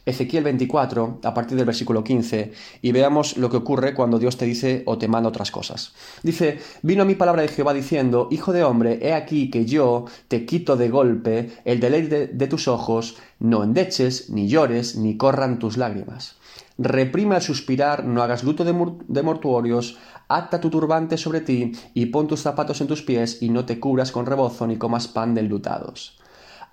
Ezequiel 0.05 0.43
24, 0.43 1.21
a 1.23 1.33
partir 1.35 1.57
del 1.57 1.67
versículo 1.67 2.03
15, 2.03 2.53
y 2.83 2.91
veamos 2.91 3.37
lo 3.37 3.49
que 3.51 3.59
ocurre 3.59 3.95
cuando 3.95 4.19
Dios 4.19 4.37
te 4.37 4.47
dice 4.47 4.83
o 4.87 4.99
te 4.99 5.07
manda 5.07 5.29
otras 5.29 5.53
cosas. 5.53 5.93
Dice, 6.25 6.59
vino 6.83 7.05
mi 7.05 7.15
palabra 7.15 7.43
de 7.43 7.49
Jehová 7.49 7.73
diciendo, 7.73 8.27
Hijo 8.33 8.53
de 8.53 8.65
hombre, 8.65 8.99
he 9.01 9.15
aquí 9.15 9.49
que 9.49 9.65
yo 9.65 10.07
te 10.27 10.45
quito 10.45 10.77
de 10.77 10.89
golpe 10.89 11.53
el 11.65 11.79
deleite 11.79 12.27
de, 12.27 12.47
tus 12.49 12.67
ojos, 12.67 13.17
no 13.39 13.63
endeches, 13.63 14.31
ni 14.31 14.49
llores, 14.49 14.97
ni 14.97 15.17
corran 15.17 15.61
tus 15.61 15.77
lágrimas. 15.77 16.37
Reprima 16.79 17.37
el 17.37 17.43
suspirar, 17.43 18.05
no 18.05 18.23
hagas 18.23 18.43
luto 18.43 18.65
de, 18.65 19.23
mortuorios, 19.23 19.99
ata 20.27 20.61
tu 20.61 20.69
turbante 20.69 21.17
sobre 21.17 21.43
ti, 21.43 21.73
y 21.95 22.07
pon 22.07 22.27
tus 22.27 22.41
zapatos 22.41 22.81
en 22.81 22.89
tus 22.89 23.03
pies, 23.03 23.41
y 23.41 23.51
no 23.51 23.67
te 23.67 23.79
cubras 23.79 24.11
con 24.11 24.27
rebozo, 24.27 24.67
ni 24.67 24.79
comas 24.79 25.07
pan 25.07 25.35
de 25.35 25.43
lutados. 25.43 26.19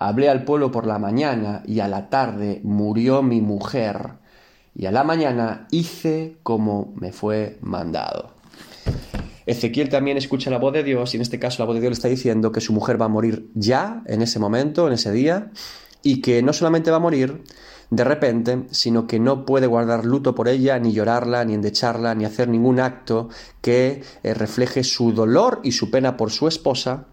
Hablé 0.02 0.30
al 0.30 0.44
pueblo 0.44 0.70
por 0.70 0.86
la 0.86 0.98
mañana 0.98 1.62
y 1.66 1.80
a 1.80 1.86
la 1.86 2.08
tarde 2.08 2.62
murió 2.64 3.22
mi 3.22 3.42
mujer 3.42 4.12
y 4.74 4.86
a 4.86 4.92
la 4.92 5.04
mañana 5.04 5.66
hice 5.70 6.38
como 6.42 6.94
me 6.96 7.12
fue 7.12 7.58
mandado. 7.60 8.32
Ezequiel 9.44 9.90
también 9.90 10.16
escucha 10.16 10.48
la 10.48 10.56
voz 10.56 10.72
de 10.72 10.84
Dios 10.84 11.12
y 11.12 11.18
en 11.18 11.20
este 11.20 11.38
caso 11.38 11.62
la 11.62 11.66
voz 11.66 11.74
de 11.74 11.82
Dios 11.82 11.90
le 11.90 11.94
está 11.94 12.08
diciendo 12.08 12.50
que 12.50 12.62
su 12.62 12.72
mujer 12.72 12.98
va 12.98 13.04
a 13.04 13.08
morir 13.08 13.50
ya, 13.54 14.02
en 14.06 14.22
ese 14.22 14.38
momento, 14.38 14.86
en 14.86 14.94
ese 14.94 15.12
día, 15.12 15.50
y 16.02 16.22
que 16.22 16.42
no 16.42 16.54
solamente 16.54 16.90
va 16.90 16.96
a 16.96 17.00
morir 17.00 17.44
de 17.90 18.04
repente, 18.04 18.62
sino 18.70 19.06
que 19.06 19.18
no 19.18 19.44
puede 19.44 19.66
guardar 19.66 20.06
luto 20.06 20.34
por 20.34 20.48
ella, 20.48 20.78
ni 20.78 20.92
llorarla, 20.92 21.44
ni 21.44 21.52
endecharla, 21.52 22.14
ni 22.14 22.24
hacer 22.24 22.48
ningún 22.48 22.80
acto 22.80 23.28
que 23.60 24.02
eh, 24.22 24.32
refleje 24.32 24.82
su 24.82 25.12
dolor 25.12 25.60
y 25.62 25.72
su 25.72 25.90
pena 25.90 26.16
por 26.16 26.30
su 26.30 26.48
esposa, 26.48 27.06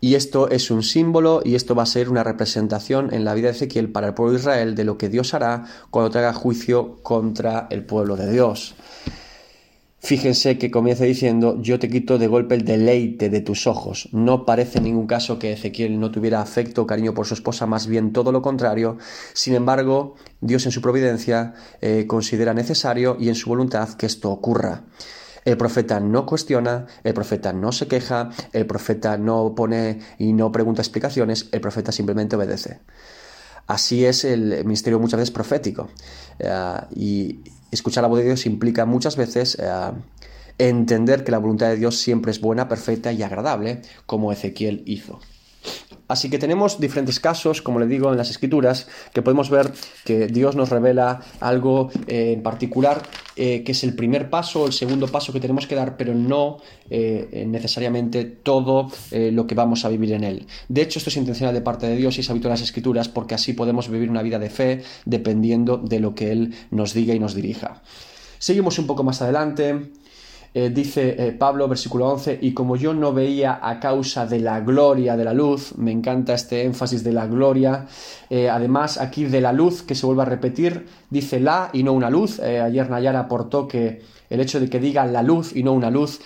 y 0.00 0.14
esto 0.14 0.48
es 0.48 0.70
un 0.70 0.82
símbolo 0.82 1.42
y 1.44 1.54
esto 1.54 1.74
va 1.74 1.82
a 1.82 1.86
ser 1.86 2.08
una 2.08 2.24
representación 2.24 3.12
en 3.12 3.24
la 3.24 3.34
vida 3.34 3.48
de 3.48 3.54
Ezequiel 3.54 3.90
para 3.90 4.08
el 4.08 4.14
pueblo 4.14 4.32
de 4.32 4.40
Israel 4.40 4.74
de 4.74 4.84
lo 4.84 4.98
que 4.98 5.08
Dios 5.08 5.34
hará 5.34 5.64
cuando 5.90 6.10
traiga 6.10 6.32
juicio 6.32 7.02
contra 7.02 7.66
el 7.70 7.84
pueblo 7.84 8.16
de 8.16 8.30
Dios. 8.30 8.74
Fíjense 10.00 10.58
que 10.58 10.70
comienza 10.70 11.04
diciendo, 11.04 11.60
yo 11.60 11.80
te 11.80 11.90
quito 11.90 12.18
de 12.18 12.28
golpe 12.28 12.54
el 12.54 12.64
deleite 12.64 13.28
de 13.30 13.40
tus 13.40 13.66
ojos. 13.66 14.08
No 14.12 14.46
parece 14.46 14.78
en 14.78 14.84
ningún 14.84 15.08
caso 15.08 15.40
que 15.40 15.52
Ezequiel 15.52 15.98
no 15.98 16.12
tuviera 16.12 16.40
afecto 16.40 16.82
o 16.82 16.86
cariño 16.86 17.14
por 17.14 17.26
su 17.26 17.34
esposa, 17.34 17.66
más 17.66 17.88
bien 17.88 18.12
todo 18.12 18.30
lo 18.30 18.40
contrario. 18.40 18.96
Sin 19.32 19.54
embargo, 19.54 20.14
Dios 20.40 20.64
en 20.66 20.72
su 20.72 20.80
providencia 20.80 21.54
eh, 21.80 22.06
considera 22.06 22.54
necesario 22.54 23.16
y 23.18 23.28
en 23.28 23.34
su 23.34 23.48
voluntad 23.48 23.94
que 23.94 24.06
esto 24.06 24.30
ocurra. 24.30 24.84
El 25.48 25.56
profeta 25.56 25.98
no 25.98 26.26
cuestiona, 26.26 26.84
el 27.02 27.14
profeta 27.14 27.54
no 27.54 27.72
se 27.72 27.88
queja, 27.88 28.28
el 28.52 28.66
profeta 28.66 29.16
no 29.16 29.54
pone 29.54 29.98
y 30.18 30.34
no 30.34 30.52
pregunta 30.52 30.82
explicaciones, 30.82 31.48
el 31.52 31.62
profeta 31.62 31.90
simplemente 31.90 32.36
obedece. 32.36 32.80
Así 33.66 34.04
es 34.04 34.26
el 34.26 34.62
ministerio 34.66 35.00
muchas 35.00 35.20
veces 35.20 35.30
profético. 35.30 35.88
Eh, 36.38 36.80
y 36.94 37.40
escuchar 37.70 38.02
la 38.02 38.08
voz 38.08 38.18
de 38.18 38.26
Dios 38.26 38.44
implica 38.44 38.84
muchas 38.84 39.16
veces 39.16 39.56
eh, 39.58 39.90
entender 40.58 41.24
que 41.24 41.32
la 41.32 41.38
voluntad 41.38 41.68
de 41.68 41.76
Dios 41.76 41.96
siempre 41.96 42.30
es 42.30 42.42
buena, 42.42 42.68
perfecta 42.68 43.10
y 43.10 43.22
agradable, 43.22 43.80
como 44.04 44.30
Ezequiel 44.32 44.82
hizo. 44.84 45.18
Así 46.08 46.30
que 46.30 46.38
tenemos 46.38 46.80
diferentes 46.80 47.20
casos, 47.20 47.60
como 47.60 47.78
le 47.78 47.86
digo, 47.86 48.10
en 48.10 48.16
las 48.16 48.30
escrituras, 48.30 48.88
que 49.12 49.22
podemos 49.22 49.50
ver 49.50 49.72
que 50.04 50.26
Dios 50.26 50.56
nos 50.56 50.70
revela 50.70 51.20
algo 51.40 51.90
eh, 52.06 52.32
en 52.32 52.42
particular, 52.42 53.02
eh, 53.36 53.62
que 53.62 53.72
es 53.72 53.84
el 53.84 53.94
primer 53.94 54.30
paso, 54.30 54.66
el 54.66 54.72
segundo 54.72 55.08
paso 55.08 55.32
que 55.32 55.40
tenemos 55.40 55.66
que 55.66 55.74
dar, 55.74 55.98
pero 55.98 56.14
no 56.14 56.58
eh, 56.88 57.44
necesariamente 57.46 58.24
todo 58.24 58.90
lo 59.10 59.46
que 59.46 59.54
vamos 59.54 59.84
a 59.84 59.88
vivir 59.88 60.12
en 60.12 60.24
él. 60.24 60.46
De 60.68 60.82
hecho, 60.82 60.98
esto 60.98 61.10
es 61.10 61.16
intencional 61.16 61.54
de 61.54 61.60
parte 61.60 61.86
de 61.86 61.96
Dios 61.96 62.16
y 62.16 62.22
es 62.22 62.30
habitual 62.30 62.50
en 62.50 62.54
las 62.54 62.62
escrituras 62.62 63.08
porque 63.08 63.34
así 63.34 63.52
podemos 63.52 63.88
vivir 63.88 64.10
una 64.10 64.22
vida 64.22 64.38
de 64.38 64.50
fe 64.50 64.82
dependiendo 65.04 65.76
de 65.76 66.00
lo 66.00 66.14
que 66.14 66.32
Él 66.32 66.54
nos 66.70 66.94
diga 66.94 67.14
y 67.14 67.18
nos 67.18 67.34
dirija. 67.34 67.82
Seguimos 68.38 68.78
un 68.78 68.86
poco 68.86 69.02
más 69.02 69.20
adelante. 69.20 69.90
Eh, 70.60 70.70
dice 70.70 71.14
eh, 71.16 71.30
Pablo, 71.30 71.68
versículo 71.68 72.08
11, 72.08 72.40
y 72.42 72.52
como 72.52 72.74
yo 72.74 72.92
no 72.92 73.12
veía 73.12 73.60
a 73.62 73.78
causa 73.78 74.26
de 74.26 74.40
la 74.40 74.58
gloria 74.58 75.16
de 75.16 75.24
la 75.24 75.32
luz, 75.32 75.74
me 75.76 75.92
encanta 75.92 76.34
este 76.34 76.64
énfasis 76.64 77.04
de 77.04 77.12
la 77.12 77.28
gloria, 77.28 77.86
eh, 78.28 78.50
además 78.50 78.98
aquí 78.98 79.24
de 79.26 79.40
la 79.40 79.52
luz, 79.52 79.82
que 79.82 79.94
se 79.94 80.04
vuelve 80.04 80.22
a 80.22 80.24
repetir, 80.24 80.88
dice 81.10 81.38
la 81.38 81.70
y 81.72 81.84
no 81.84 81.92
una 81.92 82.10
luz, 82.10 82.40
ayer 82.40 82.90
Nayara 82.90 83.20
aportó 83.20 83.68
que 83.68 84.02
el 84.30 84.40
hecho 84.40 84.58
de 84.58 84.68
que 84.68 84.80
diga 84.80 85.06
la 85.06 85.22
luz 85.22 85.54
y 85.54 85.62
no 85.62 85.72
una 85.72 85.92
luz 85.92 86.20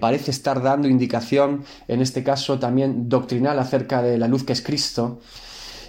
parece 0.00 0.32
estar 0.32 0.60
dando 0.62 0.88
indicación, 0.88 1.62
en 1.86 2.00
este 2.02 2.24
caso 2.24 2.58
también 2.58 3.08
doctrinal 3.08 3.56
acerca 3.60 4.02
de 4.02 4.18
la 4.18 4.26
luz 4.26 4.42
que 4.42 4.52
es 4.52 4.62
Cristo. 4.62 5.20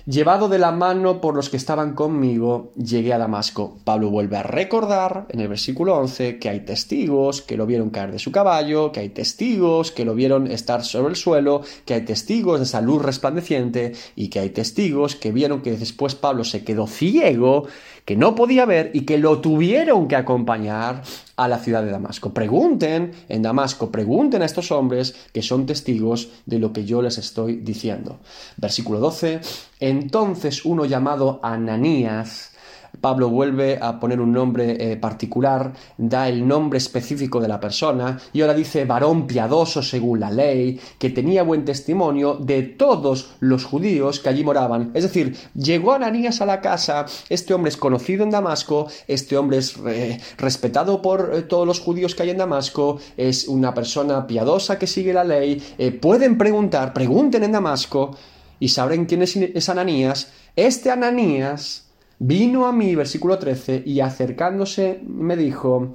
Llevado 0.08 0.48
de 0.48 0.58
la 0.58 0.72
mano 0.72 1.20
por 1.20 1.36
los 1.36 1.50
que 1.50 1.58
estaban 1.58 1.94
conmigo, 1.94 2.72
llegué 2.78 3.12
a 3.12 3.18
Damasco. 3.18 3.78
Pablo 3.84 4.10
vuelve 4.10 4.38
a 4.38 4.44
recordar 4.44 5.26
en 5.28 5.42
el 5.42 5.50
versículo 5.50 5.98
11 5.98 6.40
que 6.40 6.48
hay 6.48 6.62
testigos 6.62 7.42
que 7.42 7.58
lo 7.58 7.66
vieron 7.66 7.90
caer 7.90 8.14
de 8.14 8.20
su 8.20 8.32
caballo, 8.32 8.94
que 8.94 9.02
hay 9.02 9.10
testigos 9.10 9.92
que 9.92 10.06
lo 10.06 10.16
vieron 10.16 10.50
estar 10.50 10.86
sobre 10.86 11.10
el 11.10 11.18
suelo, 11.18 11.62
que 11.84 11.94
hay 11.94 12.06
testigos 12.06 12.60
de 12.60 12.64
esa 12.64 12.80
luz 12.80 13.02
resplandeciente 13.02 13.96
y 14.16 14.30
que 14.30 14.40
hay 14.40 14.52
testigos 14.52 15.18
que 15.18 15.34
vieron 15.34 15.62
que 15.62 15.76
después 15.76 16.16
Pablo 16.16 16.46
se 16.46 16.64
quedó 16.64 16.88
ciego, 16.88 17.68
que 18.06 18.16
no 18.16 18.34
podía 18.34 18.66
ver 18.66 18.92
y 18.94 19.02
que 19.02 19.18
lo 19.18 19.42
tuvieron 19.42 20.08
que 20.08 20.16
acompañar 20.16 21.04
a 21.38 21.48
la 21.48 21.60
ciudad 21.60 21.84
de 21.84 21.92
Damasco. 21.92 22.34
Pregunten 22.34 23.14
en 23.30 23.42
Damasco, 23.42 23.92
pregunten 23.92 24.42
a 24.42 24.46
estos 24.46 24.72
hombres 24.72 25.16
que 25.32 25.42
son 25.42 25.66
testigos 25.66 26.30
de 26.46 26.60
lo 26.60 26.74
que 26.74 26.84
yo 26.84 27.02
les 27.02 27.18
estoy 27.18 27.58
diciendo. 27.58 28.18
Versículo 28.58 29.00
12. 29.00 29.40
Entonces 29.80 30.66
uno 30.66 30.86
llamado 30.86 31.40
Ananías, 31.44 32.52
Pablo 33.02 33.30
vuelve 33.30 33.80
a 33.82 34.00
poner 34.00 34.20
un 34.20 34.32
nombre 34.32 34.92
eh, 34.92 34.98
particular, 34.98 35.74
da 35.98 36.28
el 36.28 36.48
nombre 36.48 36.78
específico 36.78 37.40
de 37.40 37.48
la 37.48 37.60
persona 37.60 38.20
y 38.34 38.42
ahora 38.42 38.54
dice 38.54 38.86
varón 38.86 39.28
piadoso 39.28 39.82
según 39.82 40.20
la 40.20 40.32
ley, 40.32 40.80
que 41.00 41.10
tenía 41.10 41.44
buen 41.44 41.66
testimonio 41.66 42.36
de 42.36 42.64
todos 42.64 43.32
los 43.40 43.66
judíos 43.66 44.20
que 44.20 44.30
allí 44.30 44.44
moraban. 44.44 44.92
Es 44.94 45.04
decir, 45.04 45.36
llegó 45.54 45.94
Ananías 45.94 46.42
a 46.42 46.46
la 46.46 46.62
casa, 46.62 47.06
este 47.30 47.54
hombre 47.54 47.70
es 47.70 47.78
conocido 47.78 48.24
en 48.24 48.32
Damasco, 48.32 48.88
este 49.08 49.38
hombre 49.38 49.58
es 49.58 49.76
eh, 49.88 50.20
respetado 50.38 51.02
por 51.02 51.32
eh, 51.34 51.42
todos 51.44 51.68
los 51.68 51.80
judíos 51.80 52.16
que 52.16 52.24
hay 52.24 52.30
en 52.32 52.38
Damasco, 52.38 53.00
es 53.16 53.48
una 53.48 53.74
persona 53.74 54.28
piadosa 54.28 54.78
que 54.80 54.88
sigue 54.88 55.14
la 55.14 55.24
ley, 55.24 55.62
pueden 56.02 56.38
preguntar, 56.38 56.94
pregunten 56.94 57.44
en 57.44 57.52
Damasco 57.52 58.16
y 58.60 58.70
sabrán 58.70 59.06
quién 59.06 59.22
es, 59.22 59.36
es 59.36 59.70
Ananías. 59.70 60.32
Este 60.56 60.92
Ananías 60.92 61.87
Vino 62.20 62.66
a 62.66 62.72
mí, 62.72 62.96
versículo 62.96 63.38
13, 63.38 63.84
y 63.86 64.00
acercándose 64.00 65.02
me 65.06 65.36
dijo, 65.36 65.94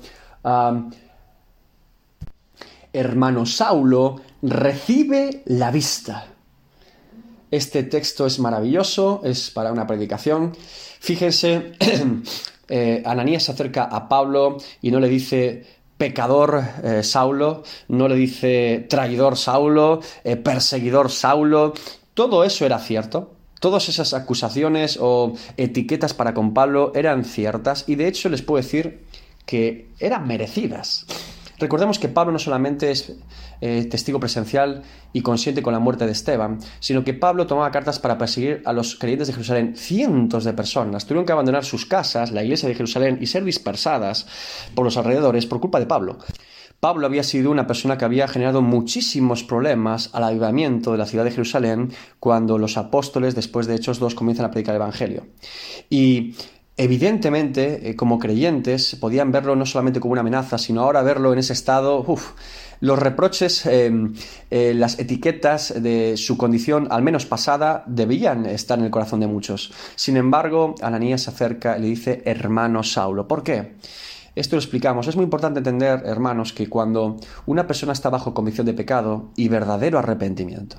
hermano 2.92 3.46
Saulo, 3.46 4.20
recibe 4.42 5.42
la 5.46 5.70
vista. 5.70 6.26
Este 7.50 7.82
texto 7.82 8.24
es 8.24 8.38
maravilloso, 8.38 9.20
es 9.24 9.50
para 9.50 9.72
una 9.72 9.86
predicación. 9.86 10.52
Fíjense, 11.00 11.72
eh, 12.68 13.02
Ananías 13.04 13.42
se 13.42 13.52
acerca 13.52 13.84
a 13.84 14.08
Pablo 14.08 14.56
y 14.80 14.90
no 14.90 15.00
le 15.00 15.08
dice 15.08 15.66
pecador 15.98 16.62
eh, 16.82 17.02
Saulo, 17.02 17.62
no 17.88 18.08
le 18.08 18.14
dice 18.14 18.86
traidor 18.88 19.36
Saulo, 19.36 20.00
eh, 20.24 20.36
perseguidor 20.36 21.10
Saulo. 21.10 21.74
Todo 22.14 22.42
eso 22.44 22.64
era 22.64 22.78
cierto, 22.78 23.34
Todas 23.62 23.88
esas 23.88 24.12
acusaciones 24.12 24.98
o 25.00 25.34
etiquetas 25.56 26.14
para 26.14 26.34
con 26.34 26.52
Pablo 26.52 26.90
eran 26.96 27.24
ciertas 27.24 27.84
y 27.86 27.94
de 27.94 28.08
hecho 28.08 28.28
les 28.28 28.42
puedo 28.42 28.60
decir 28.60 29.04
que 29.46 29.86
eran 30.00 30.26
merecidas. 30.26 31.06
Recordemos 31.60 32.00
que 32.00 32.08
Pablo 32.08 32.32
no 32.32 32.40
solamente 32.40 32.90
es 32.90 33.12
eh, 33.60 33.86
testigo 33.88 34.18
presencial 34.18 34.82
y 35.12 35.20
consciente 35.20 35.62
con 35.62 35.72
la 35.72 35.78
muerte 35.78 36.06
de 36.06 36.10
Esteban, 36.10 36.58
sino 36.80 37.04
que 37.04 37.14
Pablo 37.14 37.46
tomaba 37.46 37.70
cartas 37.70 38.00
para 38.00 38.18
perseguir 38.18 38.62
a 38.64 38.72
los 38.72 38.96
creyentes 38.96 39.28
de 39.28 39.34
Jerusalén. 39.34 39.76
Cientos 39.76 40.42
de 40.42 40.54
personas 40.54 41.06
tuvieron 41.06 41.24
que 41.24 41.30
abandonar 41.30 41.64
sus 41.64 41.86
casas, 41.86 42.32
la 42.32 42.42
iglesia 42.42 42.68
de 42.68 42.74
Jerusalén, 42.74 43.18
y 43.20 43.28
ser 43.28 43.44
dispersadas 43.44 44.26
por 44.74 44.84
los 44.84 44.96
alrededores 44.96 45.46
por 45.46 45.60
culpa 45.60 45.78
de 45.78 45.86
Pablo. 45.86 46.18
Pablo 46.82 47.06
había 47.06 47.22
sido 47.22 47.52
una 47.52 47.68
persona 47.68 47.96
que 47.96 48.04
había 48.04 48.26
generado 48.26 48.60
muchísimos 48.60 49.44
problemas 49.44 50.10
al 50.14 50.24
avivamiento 50.24 50.90
de 50.90 50.98
la 50.98 51.06
ciudad 51.06 51.22
de 51.22 51.30
Jerusalén 51.30 51.92
cuando 52.18 52.58
los 52.58 52.76
apóstoles, 52.76 53.36
después 53.36 53.68
de 53.68 53.76
Hechos 53.76 54.00
2, 54.00 54.16
comienzan 54.16 54.46
a 54.46 54.50
predicar 54.50 54.74
el 54.74 54.80
Evangelio. 54.80 55.28
Y 55.88 56.34
evidentemente, 56.76 57.88
eh, 57.88 57.94
como 57.94 58.18
creyentes, 58.18 58.96
podían 58.96 59.30
verlo 59.30 59.54
no 59.54 59.64
solamente 59.64 60.00
como 60.00 60.10
una 60.10 60.22
amenaza, 60.22 60.58
sino 60.58 60.80
ahora 60.80 61.02
verlo 61.02 61.32
en 61.32 61.38
ese 61.38 61.52
estado, 61.52 62.04
los 62.80 62.98
reproches, 62.98 63.64
em, 63.66 64.14
eh, 64.50 64.74
las 64.74 64.98
etiquetas 64.98 65.80
de 65.80 66.16
su 66.16 66.36
condición, 66.36 66.88
al 66.90 67.02
menos 67.02 67.26
pasada, 67.26 67.84
debían 67.86 68.44
estar 68.44 68.80
en 68.80 68.86
el 68.86 68.90
corazón 68.90 69.20
de 69.20 69.28
muchos. 69.28 69.72
Sin 69.94 70.16
embargo, 70.16 70.74
Ananías 70.82 71.22
se 71.22 71.30
acerca 71.30 71.78
y 71.78 71.82
le 71.82 71.86
dice, 71.86 72.22
hermano 72.24 72.82
Saulo. 72.82 73.28
¿Por 73.28 73.44
qué? 73.44 73.76
Esto 74.34 74.56
lo 74.56 74.60
explicamos. 74.60 75.08
Es 75.08 75.16
muy 75.16 75.24
importante 75.24 75.58
entender, 75.58 76.02
hermanos, 76.06 76.52
que 76.52 76.68
cuando 76.68 77.16
una 77.44 77.66
persona 77.66 77.92
está 77.92 78.08
bajo 78.08 78.32
convicción 78.32 78.66
de 78.66 78.72
pecado 78.72 79.30
y 79.36 79.48
verdadero 79.48 79.98
arrepentimiento, 79.98 80.78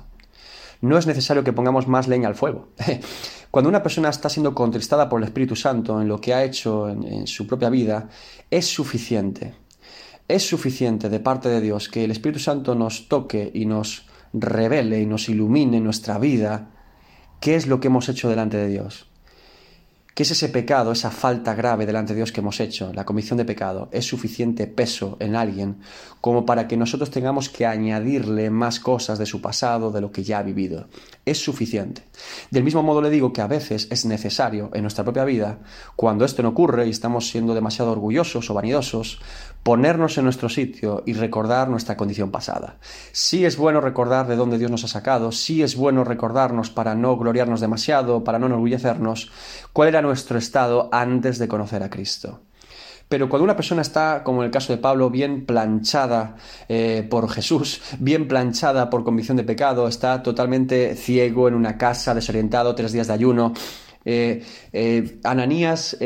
no 0.80 0.98
es 0.98 1.06
necesario 1.06 1.44
que 1.44 1.52
pongamos 1.52 1.86
más 1.86 2.08
leña 2.08 2.28
al 2.28 2.34
fuego. 2.34 2.68
Cuando 3.50 3.68
una 3.68 3.84
persona 3.84 4.08
está 4.08 4.28
siendo 4.28 4.52
contristada 4.52 5.08
por 5.08 5.20
el 5.20 5.28
Espíritu 5.28 5.54
Santo 5.54 6.02
en 6.02 6.08
lo 6.08 6.20
que 6.20 6.34
ha 6.34 6.42
hecho 6.42 6.88
en, 6.88 7.04
en, 7.04 7.26
su 7.28 7.46
propia 7.46 7.70
vida, 7.70 8.08
es 8.50 8.66
suficiente. 8.66 9.54
Es 10.26 10.46
suficiente 10.46 11.08
de 11.08 11.20
parte 11.20 11.48
de 11.48 11.60
Dios 11.60 11.88
que 11.88 12.02
el 12.02 12.10
Espíritu 12.10 12.40
Santo 12.40 12.74
nos 12.74 13.08
toque 13.08 13.52
y 13.54 13.66
nos 13.66 14.06
revele 14.32 15.00
y 15.00 15.06
nos 15.06 15.28
ilumine 15.28 15.80
nuestra 15.80 16.18
vida 16.18 16.72
qué 17.40 17.54
es 17.54 17.68
lo 17.68 17.78
que 17.78 17.86
hemos 17.86 18.08
hecho 18.08 18.28
delante 18.28 18.56
de 18.56 18.66
Dios 18.66 19.06
¿Qué 20.14 20.22
es 20.22 20.30
ese 20.30 20.48
pecado, 20.48 20.92
esa 20.92 21.10
falta 21.10 21.56
grave 21.56 21.86
delante 21.86 22.12
de 22.12 22.18
Dios 22.18 22.30
que 22.30 22.38
hemos 22.38 22.60
hecho, 22.60 22.92
la 22.92 23.04
comisión 23.04 23.36
de 23.36 23.44
pecado? 23.44 23.88
Es 23.90 24.06
suficiente 24.06 24.68
peso 24.68 25.16
en 25.18 25.34
alguien 25.34 25.80
como 26.20 26.46
para 26.46 26.68
que 26.68 26.76
nosotros 26.76 27.10
tengamos 27.10 27.48
que 27.48 27.66
añadirle 27.66 28.48
más 28.48 28.78
cosas 28.78 29.18
de 29.18 29.26
su 29.26 29.40
pasado, 29.40 29.90
de 29.90 30.00
lo 30.00 30.12
que 30.12 30.22
ya 30.22 30.38
ha 30.38 30.42
vivido. 30.44 30.86
Es 31.24 31.42
suficiente. 31.42 32.04
Del 32.52 32.62
mismo 32.62 32.84
modo 32.84 33.02
le 33.02 33.10
digo 33.10 33.32
que 33.32 33.40
a 33.40 33.48
veces 33.48 33.88
es 33.90 34.04
necesario 34.04 34.70
en 34.72 34.82
nuestra 34.82 35.02
propia 35.02 35.24
vida, 35.24 35.58
cuando 35.96 36.24
esto 36.24 36.44
no 36.44 36.50
ocurre 36.50 36.86
y 36.86 36.90
estamos 36.90 37.28
siendo 37.28 37.52
demasiado 37.52 37.90
orgullosos 37.90 38.48
o 38.48 38.54
vanidosos, 38.54 39.18
ponernos 39.64 40.16
en 40.18 40.24
nuestro 40.24 40.48
sitio 40.50 41.02
y 41.06 41.14
recordar 41.14 41.68
nuestra 41.68 41.96
condición 41.96 42.30
pasada. 42.30 42.76
Sí 43.12 43.44
es 43.46 43.56
bueno 43.56 43.80
recordar 43.80 44.28
de 44.28 44.36
dónde 44.36 44.58
Dios 44.58 44.70
nos 44.70 44.84
ha 44.84 44.88
sacado, 44.88 45.32
sí 45.32 45.62
es 45.62 45.74
bueno 45.74 46.04
recordarnos 46.04 46.70
para 46.70 46.94
no 46.94 47.16
gloriarnos 47.16 47.60
demasiado, 47.60 48.22
para 48.24 48.38
no 48.38 48.46
enorgullecernos, 48.46 49.32
cuál 49.72 49.88
era 49.88 50.02
nuestro 50.04 50.38
estado 50.38 50.88
antes 50.92 51.38
de 51.38 51.48
conocer 51.48 51.82
a 51.82 51.90
Cristo. 51.90 52.42
Pero 53.08 53.28
cuando 53.28 53.44
una 53.44 53.56
persona 53.56 53.82
está, 53.82 54.22
como 54.24 54.40
en 54.42 54.46
el 54.46 54.50
caso 54.50 54.72
de 54.72 54.78
Pablo, 54.78 55.10
bien 55.10 55.44
planchada 55.44 56.36
eh, 56.68 57.06
por 57.08 57.30
Jesús, 57.30 57.82
bien 57.98 58.26
planchada 58.26 58.88
por 58.88 59.04
convicción 59.04 59.36
de 59.36 59.44
pecado, 59.44 59.86
está 59.86 60.22
totalmente 60.22 60.96
ciego 60.96 61.48
en 61.48 61.54
una 61.54 61.76
casa, 61.76 62.14
desorientado, 62.14 62.74
tres 62.74 62.92
días 62.92 63.06
de 63.06 63.12
ayuno, 63.12 63.52
eh, 64.06 64.42
eh, 64.72 65.18
Ananías, 65.22 65.96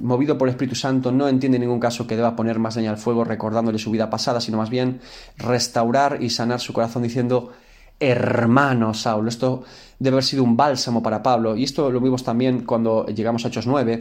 movido 0.00 0.38
por 0.38 0.48
el 0.48 0.54
Espíritu 0.54 0.76
Santo, 0.76 1.12
no 1.12 1.28
entiende 1.28 1.56
en 1.56 1.62
ningún 1.62 1.80
caso 1.80 2.06
que 2.06 2.16
deba 2.16 2.36
poner 2.36 2.58
más 2.58 2.76
leña 2.76 2.90
al 2.90 2.98
fuego 2.98 3.24
recordándole 3.24 3.78
su 3.78 3.90
vida 3.90 4.08
pasada, 4.08 4.40
sino 4.40 4.58
más 4.58 4.70
bien 4.70 5.00
restaurar 5.36 6.22
y 6.22 6.30
sanar 6.30 6.60
su 6.60 6.72
corazón 6.72 7.02
diciendo, 7.02 7.52
hermano 8.00 8.94
Saulo. 8.94 9.28
Esto 9.28 9.64
debe 9.98 10.14
haber 10.14 10.24
sido 10.24 10.42
un 10.42 10.56
bálsamo 10.56 11.02
para 11.02 11.22
Pablo. 11.22 11.56
Y 11.56 11.64
esto 11.64 11.90
lo 11.90 12.00
vimos 12.00 12.24
también 12.24 12.64
cuando 12.64 13.06
llegamos 13.06 13.44
a 13.44 13.48
Hechos 13.48 13.66
9. 13.66 13.98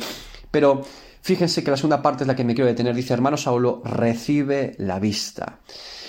Pero 0.52 0.82
fíjense 1.22 1.64
que 1.64 1.72
la 1.72 1.78
segunda 1.78 2.02
parte 2.02 2.24
es 2.24 2.28
la 2.28 2.36
que 2.36 2.44
me 2.44 2.54
quiero 2.56 2.68
detener. 2.68 2.96
Dice, 2.96 3.14
hermano 3.14 3.38
Saulo, 3.38 3.82
recibe 3.84 4.76
la 4.78 5.00
vista. 5.00 5.60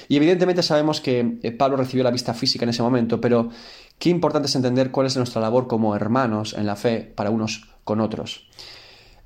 Y 0.08 0.16
evidentemente 0.16 0.62
sabemos 0.62 1.00
que 1.00 1.38
eh, 1.42 1.52
Pablo 1.52 1.76
recibió 1.76 2.04
la 2.04 2.10
vista 2.10 2.34
física 2.34 2.64
en 2.64 2.70
ese 2.70 2.82
momento, 2.82 3.20
pero 3.20 3.48
qué 3.98 4.10
importante 4.10 4.48
es 4.48 4.54
entender 4.54 4.90
cuál 4.90 5.06
es 5.06 5.16
nuestra 5.16 5.40
labor 5.40 5.66
como 5.66 5.96
hermanos 5.96 6.54
en 6.58 6.66
la 6.66 6.76
fe 6.76 7.00
para 7.00 7.30
unos 7.30 7.68
con 7.84 8.00
otros 8.00 8.48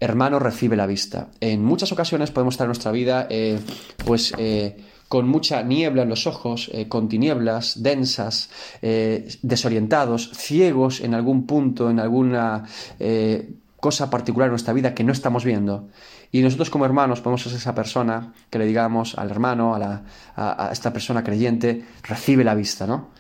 hermano 0.01 0.39
recibe 0.39 0.77
la 0.77 0.87
vista. 0.87 1.29
En 1.41 1.65
muchas 1.65 1.93
ocasiones 1.93 2.31
podemos 2.31 2.55
estar 2.55 2.67
en 2.67 2.69
nuestra 2.69 2.93
vida, 2.93 3.27
eh, 3.31 3.59
pues, 4.05 4.33
eh, 4.39 4.77
con 5.09 5.27
mucha 5.27 5.63
niebla 5.63 6.03
en 6.03 6.11
los 6.11 6.27
ojos, 6.27 6.71
eh, 6.73 6.89
con 6.89 7.09
tinieblas 7.09 7.83
densas, 7.83 8.51
eh, 8.83 9.29
desorientados, 9.43 10.31
ciegos 10.35 11.01
en 11.01 11.15
algún 11.15 11.47
punto, 11.47 11.91
en 11.91 11.99
alguna 11.99 12.65
eh, 13.01 13.51
cosa 13.81 14.11
particular 14.11 14.49
en 14.49 14.53
nuestra 14.53 14.75
vida 14.75 14.95
que 14.95 15.05
no 15.05 15.13
estamos 15.13 15.45
viendo. 15.45 15.89
Y 16.31 16.43
nosotros 16.43 16.69
como 16.69 16.85
hermanos 16.85 17.23
podemos 17.23 17.43
ser 17.43 17.55
esa 17.55 17.75
persona 17.75 18.35
que 18.51 18.59
le 18.59 18.67
digamos 18.67 19.17
al 19.17 19.31
hermano, 19.31 19.75
a, 19.75 19.79
la, 19.79 20.03
a 20.37 20.69
esta 20.71 20.93
persona 20.93 21.25
creyente, 21.25 21.85
recibe 22.03 22.45
la 22.45 22.55
vista, 22.55 22.87
¿no? 22.87 23.18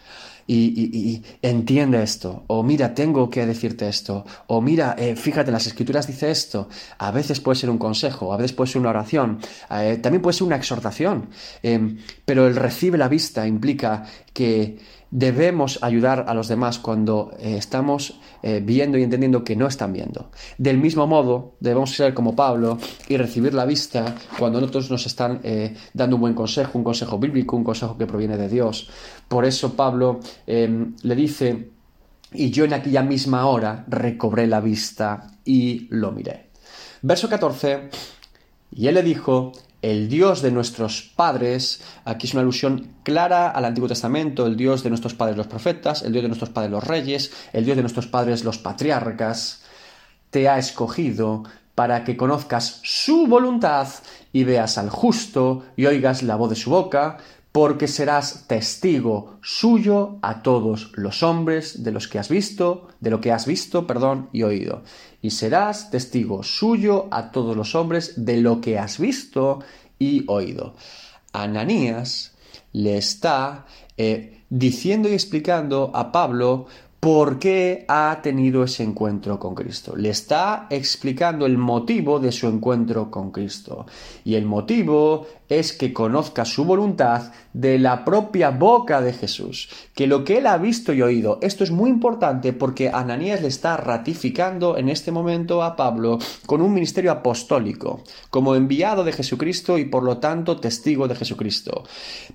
Y, 0.50 1.22
entiende 1.42 2.02
esto, 2.02 2.44
o 2.46 2.62
mira, 2.62 2.94
tengo 2.94 3.28
que 3.28 3.44
decirte 3.44 3.88
esto, 3.88 4.24
o 4.46 4.62
mira, 4.62 4.96
eh, 4.98 5.14
fíjate, 5.14 5.50
en 5.50 5.54
las 5.54 5.66
escrituras 5.66 6.06
dice 6.06 6.30
esto, 6.30 6.68
a 6.98 7.11
veces 7.11 7.40
puede 7.40 7.58
ser 7.58 7.68
un 7.68 7.76
consejo, 7.76 8.32
a 8.32 8.38
veces 8.38 8.54
puede 8.54 8.70
ser 8.70 8.80
una 8.80 8.90
oración, 8.90 9.40
eh, 9.70 9.98
también 10.02 10.22
puede 10.22 10.34
ser 10.34 10.46
una 10.46 10.56
exhortación, 10.56 11.28
em, 11.62 11.98
pero 12.24 12.46
el 12.46 12.56
recibe 12.56 12.96
la 12.96 13.08
vista 13.08 13.46
implica 13.46 14.04
que 14.32 14.78
debemos 15.11 15.78
ayudar 15.82 16.26
a 16.28 16.34
los 16.34 16.48
demás 16.48 16.78
cuando 16.78 17.32
eh, 17.38 17.56
estamos 17.56 18.20
viendo 18.62 18.96
y 18.96 19.02
entendiendo 19.02 19.42
que 19.42 19.56
no 19.56 19.66
están 19.66 19.92
viendo. 19.92 20.30
Del 20.58 20.78
mismo 20.78 21.08
modo, 21.08 21.56
debemos 21.58 21.90
ser 21.90 22.14
como 22.14 22.37
Pablo 22.37 22.78
y 23.08 23.16
recibir 23.16 23.52
la 23.52 23.64
vista 23.64 24.14
cuando 24.38 24.61
otros 24.61 24.92
nos 24.92 25.06
están 25.06 25.40
dando 25.92 26.14
un 26.14 26.20
buen 26.20 26.34
consejo, 26.34 26.78
un 26.78 26.84
consejo 26.84 27.18
bíblico, 27.18 27.56
un 27.56 27.64
consejo 27.64 27.98
que 27.98 28.06
proviene 28.06 28.37
de 28.37 28.48
Dios. 28.48 28.88
Por 29.28 29.44
eso 29.44 29.74
Pablo 29.74 30.20
em, 30.46 30.94
le 31.02 31.14
dice, 31.14 31.70
y 32.32 32.50
yo 32.50 32.64
en 32.64 32.72
aquella 32.72 33.02
misma 33.02 33.46
hora 33.46 33.84
recobré 33.88 34.46
la 34.46 34.60
vista 34.60 35.30
y 35.44 35.86
lo 35.90 36.12
miré. 36.12 36.48
Verso 37.02 37.28
14, 37.28 37.90
y 38.72 38.88
él 38.88 38.94
le 38.94 39.02
dijo, 39.02 39.52
el 39.80 40.08
Dios 40.08 40.42
de 40.42 40.50
nuestros 40.50 41.02
padres, 41.14 41.82
aquí 42.04 42.26
es 42.26 42.34
una 42.34 42.42
alusión 42.42 42.94
clara 43.04 43.48
al 43.48 43.64
Antiguo 43.64 43.88
Testamento, 43.88 44.46
el 44.46 44.56
Dios 44.56 44.82
de 44.82 44.90
nuestros 44.90 45.14
padres 45.14 45.36
los 45.36 45.46
profetas, 45.46 46.02
el 46.02 46.12
Dios 46.12 46.22
de 46.22 46.28
nuestros 46.28 46.50
padres 46.50 46.72
los 46.72 46.84
reyes, 46.84 47.32
el 47.52 47.64
Dios 47.64 47.76
de 47.76 47.82
nuestros 47.82 48.08
padres 48.08 48.44
los 48.44 48.58
patriarcas, 48.58 49.62
te 50.30 50.48
ha 50.48 50.58
escogido 50.58 51.44
para 51.74 52.02
que 52.02 52.16
conozcas 52.16 52.80
su 52.82 53.28
voluntad 53.28 53.86
y 54.32 54.42
veas 54.42 54.78
al 54.78 54.90
justo 54.90 55.64
y 55.76 55.86
oigas 55.86 56.24
la 56.24 56.34
voz 56.34 56.50
de 56.50 56.56
su 56.56 56.70
boca, 56.70 57.18
porque 57.59 57.88
serás 57.88 58.47
testigo 58.47 59.40
suyo 59.42 60.21
a 60.23 60.44
todos 60.44 60.92
los 60.94 61.25
hombres 61.25 61.83
de 61.83 61.90
los 61.90 62.07
que 62.07 62.21
has 62.21 62.29
visto, 62.29 62.87
de 63.01 63.11
lo 63.11 63.21
que 63.21 63.33
has 63.33 63.47
visto, 63.47 63.85
perdón, 63.85 64.29
y 64.33 64.44
oído. 64.44 64.85
Y 65.23 65.31
serás 65.31 65.90
testigo 65.90 66.44
suyo 66.44 67.09
a 67.11 67.33
todos 67.33 67.57
los 67.57 67.75
hombres 67.75 68.25
de 68.25 68.37
lo 68.37 68.61
que 68.61 68.79
has 68.79 69.01
visto 69.01 69.59
y 69.99 70.23
oído. 70.29 70.77
Ananías 71.33 72.37
le 72.73 72.97
está 72.97 73.66
eh, 73.97 74.44
diciendo 74.49 75.09
y 75.09 75.14
explicando 75.14 75.90
a 75.94 76.12
Pablo 76.12 76.68
por 77.00 77.38
qué 77.38 77.84
ha 77.88 78.18
tenido 78.22 78.64
ese 78.64 78.82
encuentro 78.82 79.38
con 79.38 79.54
Cristo. 79.54 79.94
Le 79.96 80.11
está 80.11 80.66
explicando 80.70 81.46
el 81.46 81.56
motivo 81.56 82.18
de 82.18 82.32
su 82.32 82.48
encuentro 82.48 83.11
con 83.11 83.30
Cristo. 83.30 83.87
Y 84.24 84.34
el 84.34 84.46
motivo 84.46 85.26
es 85.48 85.72
que 85.72 85.92
conozca 85.92 86.44
su 86.44 86.64
voluntad 86.64 87.32
de 87.52 87.78
la 87.78 88.04
propia 88.04 88.50
boca 88.50 89.00
de 89.00 89.12
Jesús, 89.12 89.70
que 89.94 90.06
lo 90.06 90.24
que 90.24 90.38
él 90.38 90.46
ha 90.46 90.58
visto 90.58 90.92
y 90.92 91.02
oído, 91.02 91.38
esto 91.40 91.64
es 91.64 91.70
muy 91.70 91.90
importante 91.90 92.52
porque 92.52 92.90
Ananías 92.90 93.40
le 93.40 93.48
está 93.48 93.76
ratificando 93.76 94.76
en 94.76 94.88
este 94.88 95.11
momento 95.11 95.62
a 95.62 95.74
Pablo 95.74 96.18
con 96.46 96.61
un 96.61 96.74
ministerio 96.74 97.11
apostólico, 97.11 98.02
como 98.30 98.54
enviado 98.54 99.04
de 99.04 99.12
Jesucristo 99.12 99.78
y 99.78 99.87
por 99.87 100.02
lo 100.02 100.18
tanto 100.18 100.61
testigo 100.61 101.08
de 101.08 101.14
Jesucristo, 101.14 101.84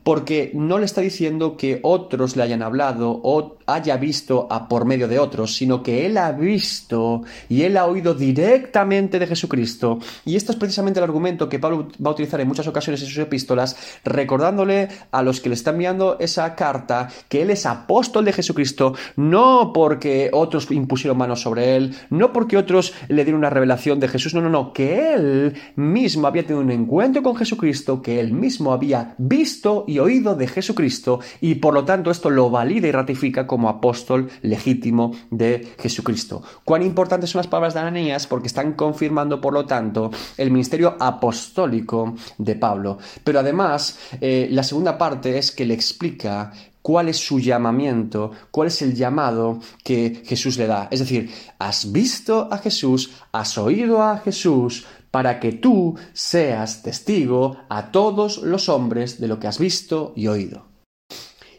porque 0.03 0.51
no 0.55 0.79
le 0.79 0.85
está 0.85 1.01
diciendo 1.01 1.55
que 1.55 1.79
otros 1.83 2.35
le 2.35 2.43
hayan 2.43 2.63
hablado 2.63 3.21
o 3.23 3.57
haya 3.67 3.97
visto 3.97 4.47
por 4.69 4.85
medio 4.85 5.07
de 5.07 5.19
otros, 5.19 5.55
sino 5.55 5.83
que 5.83 6.05
él 6.05 6.17
ha 6.17 6.31
visto 6.31 7.23
y 7.49 7.63
él 7.63 7.77
ha 7.77 7.85
oído 7.85 8.13
directamente 8.13 9.19
de 9.19 9.27
Jesucristo, 9.27 9.99
y 10.25 10.35
esto 10.35 10.51
es 10.51 10.57
precisamente 10.57 10.99
el 10.99 11.03
argumento 11.03 11.49
que 11.49 11.59
Pablo 11.59 11.89
va 12.03 12.09
a 12.09 12.13
utilizar 12.13 12.39
en 12.39 12.47
muchas 12.47 12.67
ocasiones 12.67 13.01
sus 13.01 13.17
epístolas, 13.17 13.75
recordándole 14.03 14.89
a 15.11 15.21
los 15.21 15.41
que 15.41 15.49
le 15.49 15.55
están 15.55 15.75
enviando 15.75 16.17
esa 16.19 16.55
carta 16.55 17.09
que 17.29 17.41
él 17.41 17.49
es 17.49 17.65
apóstol 17.65 18.25
de 18.25 18.33
Jesucristo, 18.33 18.93
no 19.15 19.71
porque 19.73 20.29
otros 20.33 20.69
impusieron 20.71 21.17
manos 21.17 21.41
sobre 21.41 21.75
él, 21.75 21.95
no 22.09 22.31
porque 22.33 22.57
otros 22.57 22.93
le 23.07 23.23
dieron 23.23 23.39
una 23.39 23.49
revelación 23.49 23.99
de 23.99 24.07
Jesús, 24.07 24.33
no, 24.33 24.41
no, 24.41 24.49
no, 24.49 24.73
que 24.73 25.13
él 25.13 25.53
mismo 25.75 26.27
había 26.27 26.43
tenido 26.43 26.63
un 26.63 26.71
encuentro 26.71 27.23
con 27.23 27.35
Jesucristo, 27.35 28.01
que 28.01 28.19
él 28.19 28.33
mismo 28.33 28.73
había 28.73 29.15
visto 29.17 29.85
y 29.87 29.99
oído 29.99 30.35
de 30.35 30.47
Jesucristo, 30.47 31.19
y 31.41 31.55
por 31.55 31.73
lo 31.73 31.85
tanto 31.85 32.11
esto 32.11 32.29
lo 32.29 32.49
valida 32.49 32.87
y 32.87 32.91
ratifica 32.91 33.47
como 33.47 33.69
apóstol 33.69 34.29
legítimo 34.43 35.11
de 35.29 35.73
Jesucristo. 35.79 36.43
Cuán 36.63 36.83
importantes 36.83 37.29
son 37.29 37.39
las 37.39 37.47
palabras 37.47 37.73
de 37.73 37.79
Ananías 37.81 38.27
porque 38.27 38.47
están 38.47 38.73
confirmando, 38.73 39.41
por 39.41 39.53
lo 39.53 39.65
tanto, 39.65 40.11
el 40.37 40.51
ministerio 40.51 40.95
apostólico 40.99 42.15
de 42.37 42.55
Pablo. 42.55 42.97
Pero 43.23 43.39
además, 43.39 43.97
eh, 44.21 44.47
la 44.51 44.63
segunda 44.63 44.97
parte 44.97 45.37
es 45.37 45.51
que 45.51 45.65
le 45.65 45.73
explica 45.73 46.51
cuál 46.81 47.09
es 47.09 47.17
su 47.17 47.39
llamamiento, 47.39 48.31
cuál 48.51 48.67
es 48.67 48.81
el 48.81 48.93
llamado 48.93 49.59
que 49.83 50.21
Jesús 50.25 50.57
le 50.57 50.67
da. 50.67 50.87
Es 50.91 50.99
decir, 50.99 51.31
has 51.57 51.91
visto 51.91 52.49
a 52.51 52.57
Jesús, 52.59 53.11
has 53.31 53.57
oído 53.57 54.03
a 54.03 54.17
Jesús, 54.17 54.85
para 55.09 55.39
que 55.39 55.51
tú 55.51 55.95
seas 56.11 56.81
testigo 56.81 57.57
a 57.69 57.91
todos 57.91 58.39
los 58.39 58.67
hombres 58.67 59.21
de 59.21 59.27
lo 59.27 59.39
que 59.39 59.47
has 59.47 59.59
visto 59.59 60.11
y 60.15 60.25
oído. 60.25 60.65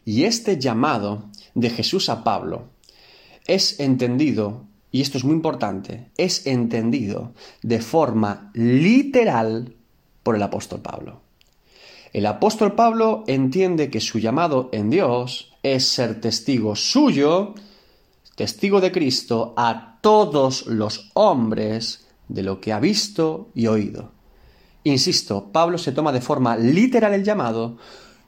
Y 0.04 0.24
este 0.24 0.58
llamado 0.58 1.30
de 1.54 1.70
Jesús 1.70 2.08
a 2.08 2.24
Pablo 2.24 2.73
es 3.46 3.80
entendido, 3.80 4.64
y 4.90 5.00
esto 5.00 5.18
es 5.18 5.24
muy 5.24 5.34
importante, 5.34 6.10
es 6.16 6.46
entendido 6.46 7.32
de 7.62 7.80
forma 7.80 8.50
literal 8.54 9.74
por 10.22 10.36
el 10.36 10.42
apóstol 10.42 10.80
Pablo. 10.80 11.20
El 12.12 12.26
apóstol 12.26 12.74
Pablo 12.74 13.24
entiende 13.26 13.90
que 13.90 14.00
su 14.00 14.18
llamado 14.18 14.68
en 14.72 14.88
Dios 14.88 15.52
es 15.62 15.88
ser 15.88 16.20
testigo 16.20 16.76
suyo, 16.76 17.54
testigo 18.36 18.80
de 18.80 18.92
Cristo, 18.92 19.52
a 19.56 19.98
todos 20.00 20.66
los 20.66 21.10
hombres 21.14 22.06
de 22.28 22.42
lo 22.42 22.60
que 22.60 22.72
ha 22.72 22.78
visto 22.78 23.48
y 23.54 23.66
oído. 23.66 24.12
Insisto, 24.84 25.50
Pablo 25.50 25.78
se 25.78 25.92
toma 25.92 26.12
de 26.12 26.20
forma 26.20 26.56
literal 26.56 27.14
el 27.14 27.24
llamado 27.24 27.78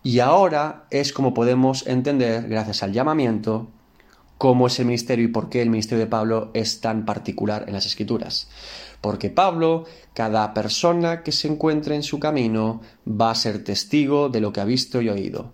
y 0.02 0.20
ahora 0.20 0.86
es 0.90 1.12
como 1.12 1.34
podemos 1.34 1.86
entender, 1.86 2.48
gracias 2.48 2.82
al 2.82 2.92
llamamiento, 2.92 3.68
cómo 4.38 4.66
es 4.66 4.78
el 4.78 4.86
ministerio 4.86 5.24
y 5.24 5.28
por 5.28 5.48
qué 5.48 5.62
el 5.62 5.70
ministerio 5.70 6.04
de 6.04 6.10
Pablo 6.10 6.50
es 6.54 6.80
tan 6.80 7.04
particular 7.04 7.64
en 7.66 7.74
las 7.74 7.86
escrituras. 7.86 8.48
Porque 9.00 9.30
Pablo, 9.30 9.84
cada 10.14 10.52
persona 10.54 11.22
que 11.22 11.32
se 11.32 11.48
encuentre 11.48 11.94
en 11.94 12.02
su 12.02 12.18
camino, 12.18 12.80
va 13.08 13.30
a 13.30 13.34
ser 13.34 13.64
testigo 13.64 14.28
de 14.28 14.40
lo 14.40 14.52
que 14.52 14.60
ha 14.60 14.64
visto 14.64 15.00
y 15.00 15.08
oído. 15.08 15.52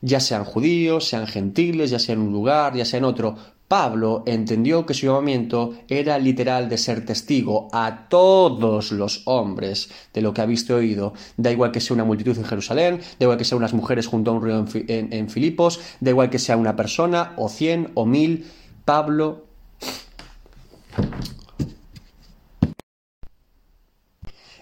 Ya 0.00 0.20
sean 0.20 0.44
judíos, 0.44 1.06
sean 1.08 1.26
gentiles, 1.26 1.90
ya 1.90 1.98
sea 1.98 2.14
en 2.14 2.22
un 2.22 2.32
lugar, 2.32 2.74
ya 2.74 2.84
sea 2.84 2.98
en 2.98 3.04
otro, 3.04 3.36
Pablo 3.72 4.22
entendió 4.26 4.84
que 4.84 4.92
su 4.92 5.06
llamamiento 5.06 5.72
era 5.88 6.18
literal 6.18 6.68
de 6.68 6.76
ser 6.76 7.06
testigo 7.06 7.70
a 7.72 8.06
todos 8.10 8.92
los 8.92 9.22
hombres 9.24 9.88
de 10.12 10.20
lo 10.20 10.34
que 10.34 10.42
ha 10.42 10.44
visto 10.44 10.74
y 10.74 10.76
oído. 10.76 11.14
Da 11.38 11.50
igual 11.50 11.72
que 11.72 11.80
sea 11.80 11.94
una 11.94 12.04
multitud 12.04 12.36
en 12.36 12.44
Jerusalén, 12.44 13.00
da 13.18 13.24
igual 13.24 13.38
que 13.38 13.46
sea 13.46 13.56
unas 13.56 13.72
mujeres 13.72 14.06
junto 14.06 14.30
a 14.30 14.34
un 14.34 14.42
río 14.42 14.66
en, 14.88 15.30
Filipos, 15.30 15.80
da 16.00 16.10
igual 16.10 16.28
que 16.28 16.38
sea 16.38 16.58
una 16.58 16.76
persona 16.76 17.32
o 17.38 17.48
cien 17.48 17.92
o 17.94 18.04
mil. 18.04 18.44
Pablo 18.84 19.46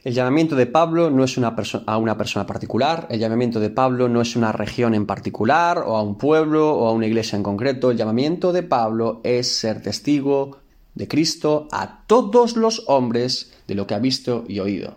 El 0.02 0.14
llamamiento 0.14 0.56
de 0.56 0.64
Pablo 0.64 1.10
no 1.10 1.24
es 1.24 1.36
una 1.36 1.54
a 1.86 1.98
una 1.98 2.16
persona 2.16 2.46
particular, 2.46 3.06
el 3.10 3.20
llamamiento 3.20 3.60
de 3.60 3.68
Pablo 3.68 4.08
no 4.08 4.22
es 4.22 4.34
una 4.34 4.50
región 4.50 4.94
en 4.94 5.04
particular 5.04 5.78
o 5.78 5.96
a 5.96 6.02
un 6.02 6.16
pueblo 6.16 6.74
o 6.74 6.88
a 6.88 6.92
una 6.92 7.06
iglesia 7.06 7.36
en 7.36 7.42
concreto, 7.42 7.90
el 7.90 7.98
llamamiento 7.98 8.52
de 8.52 8.62
Pablo 8.62 9.20
es 9.24 9.54
ser 9.54 9.82
testigo 9.82 10.56
de 10.94 11.06
Cristo 11.06 11.68
a 11.70 12.04
todos 12.06 12.56
los 12.56 12.84
hombres 12.86 13.52
de 13.68 13.74
lo 13.74 13.86
que 13.86 13.94
ha 13.94 13.98
visto 13.98 14.44
y 14.48 14.60
oído. 14.60 14.96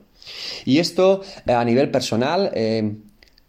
Y 0.64 0.78
esto 0.80 1.22
eh, 1.46 1.52
a 1.52 1.66
nivel 1.66 1.92
personal 1.92 2.50
eh, 2.54 2.96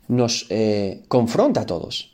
nos 0.08 0.46
eh, 0.50 1.04
confronta 1.06 1.60
a 1.60 1.66
todos. 1.66 2.13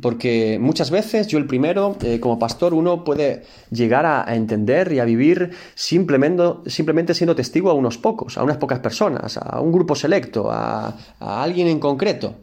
Porque 0.00 0.58
muchas 0.60 0.90
veces, 0.90 1.28
yo 1.28 1.38
el 1.38 1.46
primero, 1.46 1.96
eh, 2.02 2.20
como 2.20 2.38
pastor, 2.38 2.74
uno 2.74 3.04
puede 3.04 3.44
llegar 3.70 4.04
a, 4.06 4.34
entender 4.34 4.92
y 4.92 4.98
a 4.98 5.04
vivir 5.04 5.50
simplemente, 5.74 6.70
simplemente, 6.70 7.14
siendo 7.14 7.34
testigo 7.34 7.70
a 7.70 7.74
unos 7.74 7.98
pocos, 7.98 8.36
a 8.36 8.42
unas 8.42 8.56
pocas 8.58 8.80
personas, 8.80 9.36
a 9.36 9.60
un 9.60 9.72
grupo 9.72 9.94
selecto, 9.94 10.50
a, 10.50 10.96
alguien 11.20 11.68
en 11.68 11.78
concreto. 11.78 12.34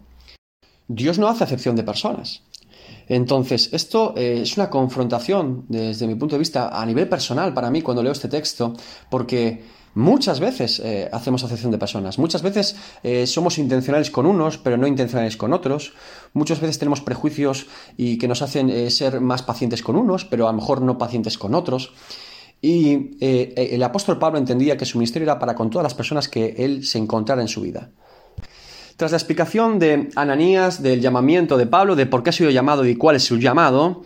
Dios 0.88 1.20
no 1.20 1.28
hace 1.28 1.44
acepción 1.44 1.76
de 1.76 1.84
personas. 1.84 2.44
Entonces, 3.08 3.70
esto 3.74 4.14
eh, 4.16 4.42
es 4.44 4.56
una 4.58 4.70
confrontación 4.70 5.66
desde 5.68 6.08
mi 6.08 6.16
punto 6.16 6.36
de 6.36 6.40
vista 6.40 6.70
a 6.70 6.86
nivel 6.86 7.10
personal 7.10 7.54
para 7.54 7.70
mí 7.70 7.82
cuando 7.82 8.02
leo 8.02 8.14
este 8.14 8.30
texto, 8.30 8.74
porque 9.10 9.62
Muchas 9.96 10.40
veces 10.40 10.82
eh, 10.84 11.08
hacemos 11.12 11.44
acepción 11.44 11.72
de 11.72 11.78
personas, 11.78 12.18
muchas 12.18 12.42
veces 12.42 12.76
eh, 13.04 13.28
somos 13.28 13.60
intencionales 13.60 14.10
con 14.10 14.26
unos, 14.26 14.58
pero 14.58 14.76
no 14.76 14.88
intencionales 14.88 15.38
con 15.38 15.54
otros, 15.54 15.94
muchas 16.34 16.60
veces 16.60 16.80
tenemos 16.80 17.02
prejuicios 17.02 17.68
y 17.96 18.18
que 18.18 18.28
nos 18.28 18.42
hacen 18.42 18.72
eh, 18.72 18.90
ser 18.90 19.22
más 19.22 19.44
pacientes 19.44 19.84
con 19.84 19.96
unos, 19.96 20.26
pero 20.26 20.48
a 20.48 20.52
lo 20.52 20.58
mejor 20.58 20.82
no 20.82 20.98
pacientes 20.98 21.38
con 21.38 21.54
otros. 21.54 21.94
Y 22.60 23.18
el 23.20 23.84
apóstol 23.84 24.18
Pablo 24.18 24.40
entendía 24.40 24.78
que 24.78 24.86
su 24.86 24.98
ministerio 24.98 25.26
era 25.26 25.38
para 25.38 25.54
con 25.54 25.70
todas 25.70 25.84
las 25.84 25.94
personas 25.94 26.30
que 26.30 26.56
él 26.60 26.86
se 26.86 26.98
encontrara 26.98 27.42
en 27.42 27.50
su 27.50 27.60
vida. 27.60 27.90
Tras 28.96 29.12
la 29.12 29.18
explicación 29.18 29.80
de 29.80 30.10
Ananías 30.16 30.82
del 30.82 31.02
llamamiento 31.02 31.58
de 31.58 31.68
Pablo, 31.68 31.98
de 31.98 32.06
por 32.06 32.24
qué 32.24 32.30
ha 32.30 32.34
sido 32.34 32.52
llamado 32.52 32.86
y 32.86 32.96
cuál 32.96 33.18
es 33.18 33.24
su 33.24 33.38
llamado, 33.38 34.04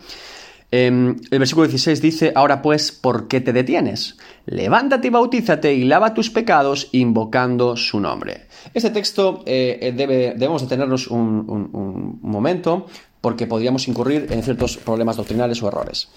Em, 0.70 1.16
el 1.30 1.38
versículo 1.38 1.66
16 1.66 2.02
dice, 2.02 2.32
ahora 2.34 2.60
pues, 2.60 2.92
¿por 2.92 3.26
qué 3.26 3.40
te 3.40 3.54
detienes? 3.54 4.18
Levántate 4.50 5.08
y 5.08 5.10
bautízate 5.10 5.74
y 5.74 5.84
lava 5.84 6.14
tus 6.14 6.30
pecados 6.30 6.88
invocando 6.92 7.76
su 7.76 8.00
nombre. 8.00 8.46
Este 8.72 8.88
texto 8.88 9.42
eh, 9.44 9.78
eh, 9.82 9.92
debe, 9.92 10.32
debemos 10.38 10.62
detenernos 10.62 11.08
un, 11.08 11.44
un, 11.46 12.18
momento 12.22 12.86
porque 13.20 13.46
podríamos 13.46 13.86
incurrir 13.88 14.26
en 14.30 14.42
ciertos 14.42 14.78
problemas 14.78 15.16
doctrinales 15.16 15.62
o 15.62 15.68
errores. 15.68 16.08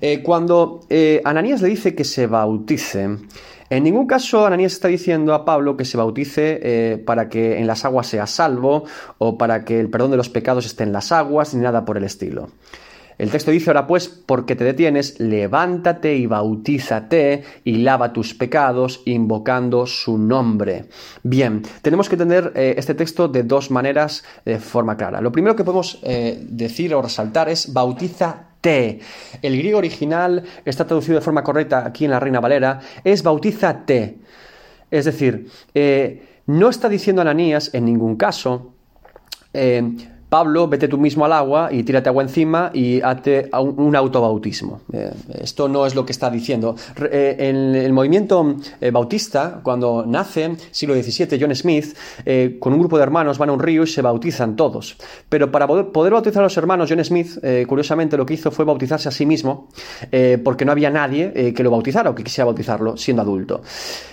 Eh, 0.00 0.20
cuando 0.20 0.80
Ananías 1.22 1.62
le 1.62 1.68
dice 1.68 1.94
que 1.94 2.02
se 2.02 2.26
bautice, 2.26 3.18
en 3.70 3.84
ningún 3.84 4.08
caso 4.08 4.46
Ananías 4.46 4.72
está 4.72 4.88
diciendo 4.88 5.32
a 5.32 5.44
Pablo 5.44 5.76
que 5.76 5.84
se 5.84 5.96
bautice 5.96 7.00
para 7.06 7.28
que 7.28 7.58
en 7.58 7.68
las 7.68 7.84
aguas 7.84 8.08
sea 8.08 8.26
salvo 8.26 8.82
o 9.18 9.38
para 9.38 9.64
que 9.64 9.78
el 9.78 9.90
perdón 9.90 10.10
de 10.10 10.16
los 10.16 10.28
pecados 10.28 10.66
esté 10.66 10.82
en 10.82 10.92
las 10.92 11.12
aguas, 11.12 11.54
ni 11.54 11.62
nada 11.62 11.84
por 11.84 11.96
el 11.96 12.04
estilo. 12.04 12.48
El 13.20 13.30
texto 13.30 13.50
dice 13.50 13.68
ahora 13.68 13.86
pues, 13.86 14.08
porque 14.08 14.56
te 14.56 14.64
detienes, 14.64 15.20
levántate 15.20 16.16
y 16.16 16.24
bautízate 16.24 17.44
y 17.64 17.76
lava 17.76 18.14
tus 18.14 18.32
pecados 18.32 19.02
invocando 19.04 19.86
su 19.86 20.16
nombre. 20.16 20.86
Bien, 21.22 21.60
tenemos 21.82 22.08
que 22.08 22.14
entender 22.14 22.50
eh, 22.54 22.76
este 22.78 22.94
texto 22.94 23.28
de 23.28 23.42
dos 23.42 23.70
maneras 23.70 24.24
de 24.46 24.58
forma 24.58 24.96
clara. 24.96 25.20
Lo 25.20 25.32
primero 25.32 25.54
que 25.54 25.64
podemos 25.64 25.98
eh, 26.02 26.42
decir 26.48 26.94
o 26.94 27.02
resaltar 27.02 27.50
es 27.50 27.74
bautízate. 27.74 29.00
El 29.42 29.58
griego 29.58 29.76
original 29.76 30.42
está 30.64 30.86
traducido 30.86 31.16
de 31.16 31.24
forma 31.24 31.44
correcta 31.44 31.84
aquí 31.84 32.06
en 32.06 32.12
la 32.12 32.20
Reina 32.20 32.40
Valera, 32.40 32.80
es 33.04 33.22
bautízate. 33.22 34.16
Es 34.90 35.04
decir, 35.04 35.50
eh, 35.74 36.40
no 36.46 36.70
está 36.70 36.88
diciendo 36.88 37.20
Ananías 37.20 37.74
en 37.74 37.84
ningún 37.84 38.16
caso, 38.16 38.72
Pablo, 40.30 40.68
vete 40.68 40.86
tú 40.86 40.96
mismo 40.96 41.24
al 41.24 41.32
agua 41.32 41.70
y 41.72 41.82
tírate 41.82 42.08
agua 42.08 42.22
encima 42.22 42.70
y 42.72 43.02
hazte 43.02 43.50
un, 43.52 43.96
autobautismo. 43.96 44.80
Eh, 44.92 45.10
esto 45.42 45.68
no 45.68 45.84
es 45.84 45.96
lo 45.96 46.06
que 46.06 46.12
está 46.12 46.30
diciendo. 46.30 46.76
Eh, 47.10 47.36
el 47.40 47.92
movimiento 47.92 48.54
eh, 48.80 48.92
bautista, 48.92 49.58
cuando 49.60 50.04
nace, 50.06 50.56
siglo 50.70 50.94
XVII, 50.94 51.36
John 51.40 51.54
Smith, 51.56 51.96
con 52.60 52.72
un 52.72 52.78
grupo 52.78 52.96
de 52.96 53.02
hermanos 53.02 53.38
van 53.38 53.48
a 53.48 53.52
un 53.52 53.58
río 53.58 53.82
y 53.82 53.88
se 53.88 54.02
bautizan 54.02 54.54
todos. 54.54 54.96
Pero 55.28 55.50
para 55.50 55.66
poder, 55.66 56.12
bautizar 56.12 56.42
a 56.42 56.44
los 56.44 56.56
hermanos, 56.56 56.88
John 56.88 57.04
Smith, 57.04 57.38
curiosamente, 57.66 58.16
lo 58.16 58.24
que 58.24 58.34
hizo 58.34 58.52
fue 58.52 58.64
bautizarse 58.64 59.08
a 59.08 59.12
sí 59.12 59.26
mismo, 59.26 59.68
porque 60.44 60.64
no 60.64 60.70
había 60.70 60.90
nadie 60.90 61.52
que 61.52 61.62
lo 61.64 61.72
bautizara 61.72 62.10
o 62.10 62.14
que 62.14 62.22
quisiera 62.22 62.44
bautizarlo 62.44 62.96
siendo 62.96 63.22
adulto. 63.22 63.62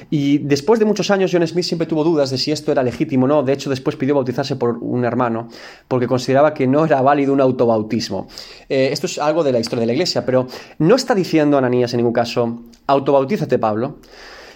Y 0.10 0.40
después 0.40 0.80
de 0.80 0.86
muchos 0.86 1.12
años, 1.12 1.30
John 1.32 1.46
Smith 1.46 1.66
siempre 1.66 1.86
tuvo 1.86 2.04
dudas 2.04 2.32
de 2.32 2.40
si 2.40 2.52
esto 2.52 2.72
era 2.72 2.82
legítimo 2.82 3.26
o 3.26 3.28
no. 3.28 3.44
De 3.44 3.54
hecho, 3.54 3.70
después 3.70 3.96
pidió 3.96 4.16
bautizarse 4.16 4.56
por 4.56 4.78
un 4.80 5.06
hermano, 5.06 5.50
porque 5.88 6.07
consideraba 6.08 6.54
que 6.54 6.68
no 6.68 6.86
era 6.86 7.02
válido 7.02 7.34
un 7.34 7.42
autobautismo. 7.42 8.28
Eh, 8.70 8.90
esto 8.92 9.06
es 9.06 9.20
algo 9.20 9.44
de 9.44 9.52
la 9.52 9.60
historia 9.60 9.82
de 9.82 9.88
la 9.88 9.94
iglesia, 9.94 10.26
pero 10.26 10.48
no 10.80 10.96
está 10.96 11.14
diciendo 11.14 11.58
Ananías 11.58 11.94
en 11.94 11.98
ningún 11.98 12.14
caso, 12.14 12.64
autobautízate 12.88 13.60
Pablo, 13.60 13.98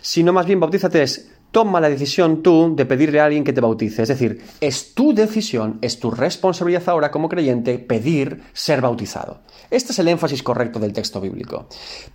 sino 0.02 0.34
más 0.34 0.46
bien 0.46 0.60
bautízate 0.60 1.04
es, 1.04 1.32
toma 1.52 1.82
la 1.82 1.90
decisión 1.90 2.42
tú 2.42 2.74
de 2.76 2.86
pedirle 2.86 3.20
a 3.20 3.26
alguien 3.26 3.44
que 3.44 3.54
te 3.54 3.62
bautice. 3.62 4.02
Es 4.02 4.10
decir, 4.10 4.42
es 4.62 4.94
tu 4.96 5.14
decisión, 5.14 5.78
es 5.82 6.00
tu 6.00 6.12
responsabilidad 6.12 6.88
ahora 6.88 7.12
como 7.12 7.30
creyente 7.30 7.78
pedir 7.78 8.42
ser 8.54 8.82
bautizado. 8.82 9.42
Este 9.70 9.92
es 9.92 10.00
el 10.00 10.08
énfasis 10.08 10.44
correcto 10.44 10.80
del 10.80 10.94
texto 10.94 11.22
bíblico. 11.22 11.68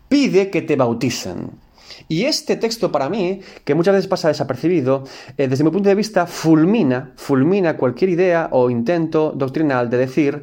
Pide 0.09 0.51
que 0.51 0.62
te 0.62 0.76
bauticen. 0.76 1.66
Y 2.09 2.24
este 2.24 2.57
texto 2.57 2.93
para 2.93 3.09
mí, 3.09 3.41
que 3.64 3.74
muchas 3.74 3.95
veces 3.95 4.09
pasa 4.09 4.28
desapercibido, 4.28 5.05
eh, 5.37 5.49
desde 5.49 5.64
mi 5.64 5.70
punto 5.70 5.89
de 5.89 5.95
vista 5.95 6.26
fulmina, 6.26 7.12
fulmina 7.16 7.76
cualquier 7.76 8.11
idea 8.11 8.49
o 8.53 8.70
intento 8.70 9.32
doctrinal 9.34 9.91
de 9.91 9.99
decir 9.99 10.43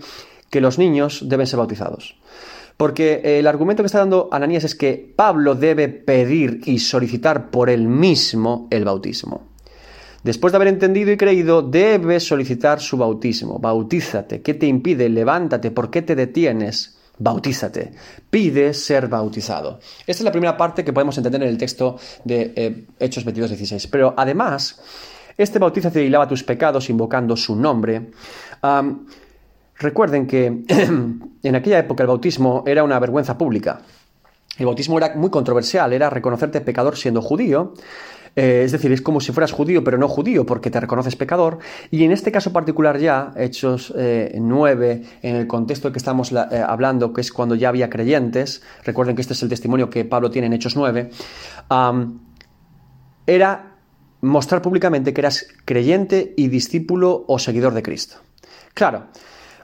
que 0.50 0.62
los 0.62 0.78
niños 0.78 1.28
deben 1.28 1.48
ser 1.48 1.58
bautizados. 1.58 2.16
Porque 2.78 3.40
el 3.40 3.48
argumento 3.48 3.84
que 3.84 3.88
está 3.88 4.00
dando 4.00 4.30
Ananías 4.32 4.64
es 4.64 4.76
que 4.76 5.14
Pablo 5.16 5.56
debe 5.56 5.90
pedir 5.90 6.62
y 6.66 6.80
solicitar 6.80 7.50
por 7.50 7.70
él 7.70 7.88
mismo 7.88 8.68
el 8.72 8.84
bautismo. 8.84 9.54
Después 10.24 10.54
de 10.54 10.58
haber 10.58 10.70
entendido 10.70 11.12
y 11.12 11.18
creído, 11.18 11.62
debe 11.62 12.20
solicitar 12.20 12.80
su 12.80 12.98
bautismo. 12.98 13.60
Bautízate. 13.60 14.42
¿Qué 14.42 14.54
te 14.54 14.68
impide? 14.68 15.10
Levántate. 15.10 15.70
¿Por 15.70 15.92
qué 15.92 16.02
te 16.02 16.16
detienes? 16.16 16.98
Bautízate, 17.18 17.92
pide 18.30 18.74
ser 18.74 19.08
bautizado. 19.08 19.80
Esta 20.00 20.12
es 20.12 20.22
la 20.22 20.32
primera 20.32 20.58
parte 20.58 20.84
que 20.84 20.94
podemos 20.94 21.18
entender 21.18 21.44
en 21.44 21.50
el 21.50 21.58
texto 21.58 21.98
de 22.24 22.54
eh, 22.56 22.86
Hechos 23.00 23.24
22, 23.24 23.52
16. 23.52 23.88
Pero 23.88 24.14
además, 24.18 24.82
este 25.38 25.60
bautízate 25.60 26.04
y 26.04 26.10
lava 26.10 26.28
tus 26.28 26.44
pecados 26.44 26.90
invocando 26.90 27.36
su 27.36 27.56
nombre. 27.56 28.12
recuerden 29.78 30.28
que 30.28 30.46
en 30.68 31.56
aquella 31.56 31.80
época 31.80 32.04
el 32.04 32.08
bautismo 32.08 32.64
era 32.66 32.84
una 32.84 33.00
vergüenza 33.00 33.38
pública. 33.38 33.82
El 34.58 34.68
bautismo 34.68 34.98
era 34.98 35.16
muy 35.16 35.32
controversial, 35.32 35.94
era 35.94 36.12
reconocerte 36.12 36.62
pecador 36.62 36.96
siendo 36.96 37.22
judío, 37.22 37.74
eh, 38.36 38.64
es 38.66 38.72
decir, 38.72 38.92
es 38.92 39.02
como 39.02 39.22
si 39.22 39.32
fueras 39.32 39.52
judío, 39.52 39.84
pero 39.84 39.98
no 39.98 40.08
judío, 40.08 40.46
porque 40.46 40.72
te 40.72 40.80
reconoces 40.80 41.16
pecador. 41.16 41.60
Y 41.92 42.04
en 42.04 42.12
este 42.12 42.32
caso 42.32 42.52
particular 42.52 42.98
ya, 42.98 43.34
Hechos 43.36 43.94
9, 43.96 44.92
eh, 44.92 45.20
en 45.22 45.36
el 45.36 45.48
contexto 45.48 45.90
de 45.90 45.94
que 45.94 46.00
estamos 46.00 46.32
eh, 46.32 46.64
hablando, 46.66 47.14
que 47.14 47.22
es 47.22 47.32
cuando 47.32 47.56
ya 47.56 47.70
había 47.70 47.90
creyentes, 47.90 48.64
recuerden 48.84 49.16
que 49.16 49.22
este 49.22 49.34
es 49.34 49.44
el 49.44 49.50
testimonio 49.50 49.90
que 49.90 50.06
Pablo 50.06 50.32
tiene 50.32 50.48
en 50.48 50.54
Hechos 50.54 50.76
9, 50.76 51.10
era 53.26 53.78
mostrar 54.22 54.62
públicamente 54.62 55.14
que 55.14 55.22
eras 55.22 55.48
creyente 55.66 56.34
y 56.36 56.48
discípulo 56.48 57.26
o 57.28 57.40
seguidor 57.40 57.74
de 57.74 57.84
Cristo. 57.84 58.18
Claro, 58.74 59.08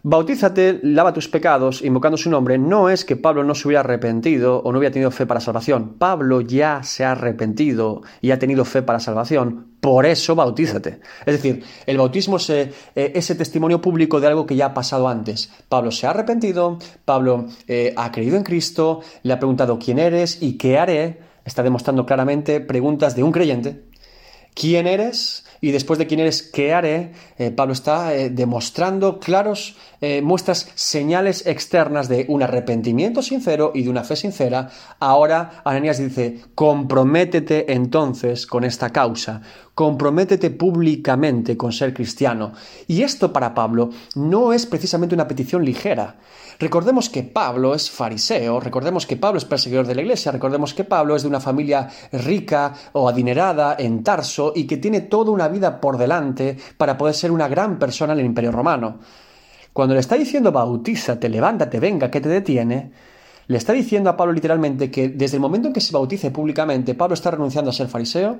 Bautízate, 0.04 0.80
lava 0.84 1.14
tus 1.14 1.28
pecados, 1.28 1.82
invocando 1.82 2.18
su 2.18 2.30
nombre, 2.30 2.58
no 2.58 2.90
es 2.90 3.06
que 3.06 3.16
Pablo 3.16 3.44
no 3.44 3.56
se 3.56 3.68
hubiera 3.68 3.82
arrepentido 3.82 4.62
o 4.64 4.72
no 4.72 4.80
hubiera 4.80 4.94
tenido 4.94 5.12
fe 5.12 5.26
para 5.26 5.40
salvación. 5.40 5.96
Pablo 5.98 6.42
ya 6.42 6.84
se 6.84 7.04
ha 7.04 7.12
arrepentido 7.12 8.02
y 8.22 8.32
ha 8.32 8.40
tenido 8.40 8.66
fe 8.66 8.82
para 8.82 9.00
salvación 9.00 9.70
por 9.80 10.06
eso 10.06 10.36
bautízate. 10.36 11.00
Es 11.26 11.42
decir, 11.42 11.64
el 11.86 11.98
bautismo 11.98 12.38
es 12.38 12.50
eh, 12.50 12.72
ese 12.96 13.36
testimonio 13.36 13.82
público 13.82 14.20
de 14.20 14.28
algo 14.28 14.46
que 14.46 14.56
ya 14.56 14.68
ha 14.68 14.74
pasado 14.74 15.08
antes. 15.08 15.52
Pablo 15.70 15.92
se 15.92 16.08
ha 16.08 16.12
arrepentido, 16.12 16.80
Pablo 17.06 17.46
eh, 17.68 17.94
ha 17.96 18.12
creído 18.12 18.38
en 18.38 18.44
Cristo, 18.44 19.02
le 19.24 19.34
ha 19.34 19.40
preguntado 19.40 19.80
quién 19.80 20.00
eres 20.00 20.42
y 20.42 20.58
qué 20.58 20.78
haré. 20.78 21.20
Está 21.46 21.64
demostrando 21.64 22.06
claramente 22.06 22.60
preguntas 22.60 23.16
de 23.16 23.24
un 23.24 23.32
creyente. 23.32 23.86
¿Quién 24.54 24.88
eres? 24.88 25.46
Y 25.62 25.72
después 25.72 26.00
de 26.00 26.08
quién 26.08 26.20
eres, 26.20 26.44
qué 26.44 26.74
haré, 26.74 27.12
eh, 27.38 27.52
Pablo 27.52 27.74
está 27.74 28.16
eh, 28.16 28.30
demostrando 28.30 29.20
claros 29.20 29.76
eh, 30.02 30.22
muestras, 30.22 30.72
señales 30.76 31.46
externas 31.46 32.08
de 32.08 32.26
un 32.30 32.42
arrepentimiento 32.42 33.22
sincero 33.22 33.72
y 33.76 33.84
de 33.84 33.90
una 33.90 34.06
fe 34.06 34.16
sincera. 34.16 34.70
Ahora 35.00 35.62
Ananías 35.66 35.98
dice, 35.98 36.40
comprométete 36.56 37.74
entonces 37.74 38.48
con 38.48 38.64
esta 38.64 38.92
causa, 38.92 39.42
comprométete 39.76 40.52
públicamente 40.52 41.58
con 41.58 41.74
ser 41.74 41.94
cristiano. 41.94 42.54
Y 42.88 43.04
esto 43.04 43.34
para 43.34 43.54
Pablo 43.54 43.90
no 44.16 44.54
es 44.54 44.66
precisamente 44.66 45.16
una 45.16 45.28
petición 45.28 45.66
ligera. 45.66 46.18
Recordemos 46.60 47.10
que 47.10 47.24
Pablo 47.24 47.74
es 47.74 47.90
fariseo, 47.90 48.60
recordemos 48.60 49.06
que 49.06 49.16
Pablo 49.16 49.38
es 49.38 49.46
perseguidor 49.46 49.88
de 49.88 49.96
la 49.96 50.02
iglesia, 50.02 50.34
recordemos 50.34 50.74
que 50.74 50.84
Pablo 50.84 51.16
es 51.16 51.22
de 51.22 51.30
una 51.30 51.40
familia 51.40 51.90
rica 52.12 52.74
o 52.92 53.08
adinerada 53.08 53.78
en 53.80 54.04
Tarso 54.04 54.52
y 54.54 54.68
que 54.68 54.76
tiene 54.76 55.00
toda 55.00 55.32
una 55.32 55.48
vida 55.50 55.82
por 55.82 55.98
delante 55.98 56.58
para 56.78 56.98
poder 56.98 57.14
ser 57.14 57.32
una 57.32 57.48
gran 57.48 57.78
persona 57.78 58.14
en 58.14 58.20
el 58.20 58.26
imperio 58.26 58.52
romano. 58.52 59.00
Cuando 59.74 59.94
le 59.94 60.00
está 60.00 60.16
diciendo 60.16 60.52
bautízate, 60.52 61.30
levántate, 61.30 61.80
venga, 61.80 62.10
que 62.10 62.22
te 62.22 62.30
detiene, 62.30 62.92
le 63.50 63.58
está 63.58 63.74
diciendo 63.74 64.12
a 64.12 64.16
Pablo 64.16 64.32
literalmente 64.34 64.92
que 64.92 65.10
desde 65.10 65.38
el 65.38 65.42
momento 65.42 65.68
en 65.68 65.74
que 65.74 65.82
se 65.82 65.92
bautice 65.92 66.30
públicamente, 66.30 66.94
Pablo 66.94 67.16
está 67.16 67.32
renunciando 67.32 67.72
a 67.72 67.74
ser 67.74 67.88
fariseo, 67.88 68.38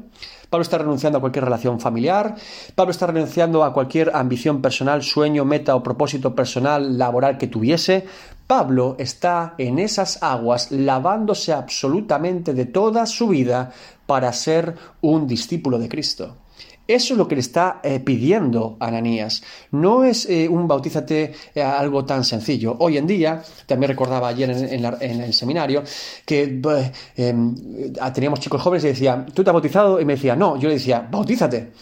Pablo 0.52 0.62
está 0.62 0.78
renunciando 0.78 1.18
a 1.18 1.22
cualquier 1.22 1.46
relación 1.46 1.80
familiar, 1.80 2.36
Pablo 2.76 2.92
está 2.92 3.08
renunciando 3.08 3.64
a 3.64 3.74
cualquier 3.74 4.12
ambición 4.14 4.62
personal, 4.62 5.02
sueño, 5.02 5.46
meta 5.46 5.76
o 5.76 5.82
propósito 5.82 6.36
personal, 6.36 7.00
laboral 7.00 7.40
que 7.40 7.48
tuviese. 7.48 8.06
Pablo 8.46 8.98
está 9.00 9.56
en 9.58 9.80
esas 9.80 10.22
aguas 10.22 10.70
lavándose 10.70 11.54
absolutamente 11.54 12.54
de 12.54 12.66
toda 12.66 13.08
su 13.08 13.30
vida 13.30 13.72
para 14.06 14.32
ser 14.32 14.76
un 15.02 15.26
discípulo 15.26 15.80
de 15.80 15.90
Cristo. 15.90 16.38
Eso 16.90 17.14
es 17.14 17.20
lo 17.20 17.28
que 17.28 17.36
le 17.36 17.42
está 17.42 17.82
eh, 17.84 18.00
pidiendo 18.00 18.76
Ananías. 18.80 19.44
No 19.70 20.04
es 20.04 20.28
eh, 20.28 20.50
un 20.50 20.68
bautízate 20.68 21.34
eh, 21.54 21.62
algo 21.62 22.04
tan 22.04 22.24
sencillo. 22.24 22.78
Hoy 22.80 22.98
en 22.98 23.06
día, 23.06 23.44
también 23.68 23.92
recordaba 23.92 24.30
ayer 24.30 24.50
en, 24.50 25.22
el 25.22 25.34
seminario, 25.36 25.84
que 26.26 26.60
em, 27.16 27.56
teníamos 28.12 28.40
chicos 28.40 28.60
jóvenes 28.60 28.86
y 28.86 28.88
decían, 28.88 29.28
¿tú 29.28 29.44
te 29.44 29.52
has 29.52 29.54
bautizado? 29.54 30.02
Y 30.02 30.06
me 30.06 30.14
decía, 30.14 30.36
no, 30.36 30.58
yo 30.58 30.68
le 30.68 30.74
decía, 30.74 31.08
bautízate. 31.12 31.74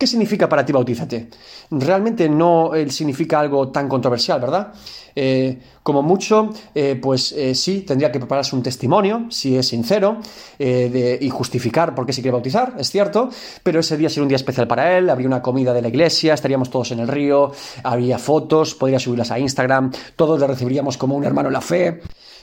¿Qué 0.00 0.06
significa 0.06 0.48
para 0.48 0.64
ti 0.64 0.72
bautízate? 0.72 1.28
Realmente 1.72 2.26
no 2.26 2.70
significa 2.88 3.38
algo 3.38 3.68
tan 3.68 3.86
controversial, 3.86 4.40
¿verdad? 4.40 4.72
Eh, 5.14 5.58
como 5.82 6.02
mucho, 6.02 6.48
eh, 6.74 6.98
pues 7.00 7.32
eh, 7.32 7.54
sí, 7.54 7.82
tendría 7.82 8.10
que 8.10 8.18
prepararse 8.18 8.56
un 8.56 8.62
testimonio, 8.62 9.26
si 9.28 9.58
es 9.58 9.68
sincero, 9.68 10.16
y 10.58 11.28
justificar 11.28 11.94
por 11.94 12.06
qué 12.06 12.14
se 12.14 12.22
quiere 12.22 12.32
bautizar, 12.32 12.76
es 12.78 12.90
cierto, 12.90 13.28
pero 13.62 13.80
ese 13.80 13.98
día 13.98 14.08
sería 14.08 14.22
un 14.22 14.28
día 14.28 14.36
especial 14.36 14.66
para 14.66 14.96
él, 14.96 15.10
habría 15.10 15.28
una 15.28 15.42
comida 15.42 15.74
de 15.74 15.82
la 15.82 15.88
iglesia, 15.88 16.32
estaríamos 16.32 16.70
todos 16.70 16.92
en 16.92 17.00
el 17.00 17.08
río, 17.08 17.52
habría 17.82 18.18
fotos, 18.18 18.74
podría 18.74 18.98
subirlas 18.98 19.30
a 19.30 19.38
Instagram, 19.38 19.92
todos 20.16 20.40
le 20.40 20.46
recibiríamos 20.46 20.96
como 20.96 21.14
un 21.14 21.24
hermano 21.24 21.50
en 21.50 21.52
la 21.52 21.60
fe 21.60 22.00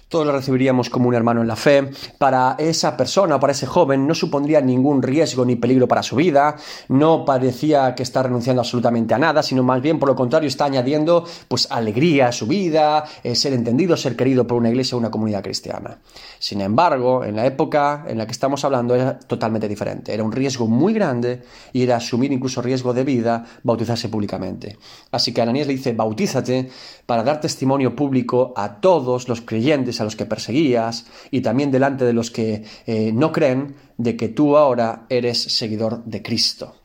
todos 0.09 0.25
lo 0.25 0.31
recibiríamos 0.31 0.89
como 0.89 1.09
un 1.09 1.15
hermano 1.15 1.41
en 1.41 1.47
la 1.47 1.55
fe. 1.55 1.89
Para 2.17 2.55
esa 2.59 2.95
persona 2.95 3.39
para 3.39 3.51
ese 3.51 3.65
joven 3.65 4.07
no 4.07 4.15
supondría 4.15 4.61
ningún 4.61 5.01
riesgo 5.01 5.45
ni 5.45 5.55
peligro 5.55 5.87
para 5.87 6.03
su 6.03 6.15
vida, 6.15 6.55
no 6.87 7.25
parecía 7.25 7.95
que 7.95 8.03
está 8.03 8.23
renunciando 8.23 8.61
absolutamente 8.61 9.13
a 9.13 9.17
nada, 9.17 9.43
sino 9.43 9.63
más 9.63 9.81
bien 9.81 9.99
por 9.99 10.09
lo 10.09 10.15
contrario 10.15 10.47
está 10.47 10.65
añadiendo 10.65 11.25
pues 11.47 11.67
alegría 11.71 12.27
a 12.29 12.31
su 12.31 12.47
vida, 12.47 13.05
eh, 13.23 13.35
ser 13.35 13.53
entendido, 13.53 13.97
ser 13.97 14.15
querido 14.15 14.47
por 14.47 14.57
una 14.57 14.69
iglesia 14.69 14.95
o 14.95 14.99
una 14.99 15.11
comunidad 15.11 15.43
cristiana. 15.43 15.99
Sin 16.39 16.61
embargo, 16.61 17.23
en 17.23 17.35
la 17.35 17.45
época 17.45 18.05
en 18.07 18.17
la 18.17 18.25
que 18.25 18.31
estamos 18.31 18.63
hablando 18.63 18.95
era 18.95 19.19
totalmente 19.19 19.67
diferente. 19.67 20.13
Era 20.13 20.23
un 20.23 20.31
riesgo 20.31 20.67
muy 20.67 20.93
grande 20.93 21.43
y 21.73 21.83
era 21.83 21.97
asumir 21.97 22.31
incluso 22.31 22.61
riesgo 22.61 22.93
de 22.93 23.03
vida 23.03 23.45
bautizarse 23.63 24.09
públicamente. 24.09 24.77
Así 25.11 25.33
que 25.33 25.41
Ananías 25.41 25.67
le 25.67 25.73
dice, 25.73 25.93
bautízate 25.93 26.69
para 27.05 27.23
dar 27.23 27.41
testimonio 27.41 27.95
público 27.95 28.53
a 28.55 28.79
todos 28.79 29.27
los 29.27 29.41
creyentes 29.41 29.96
a 30.01 30.03
los 30.03 30.15
que 30.15 30.25
perseguías 30.25 31.05
y 31.31 31.41
también 31.41 31.71
delante 31.71 32.05
de 32.05 32.13
los 32.13 32.31
que 32.31 32.63
eh, 32.85 33.11
no 33.13 33.31
creen 33.31 33.75
de 33.97 34.15
que 34.15 34.29
tú 34.29 34.57
ahora 34.57 35.05
eres 35.09 35.41
seguidor 35.41 36.03
de 36.05 36.21
Cristo. 36.21 36.75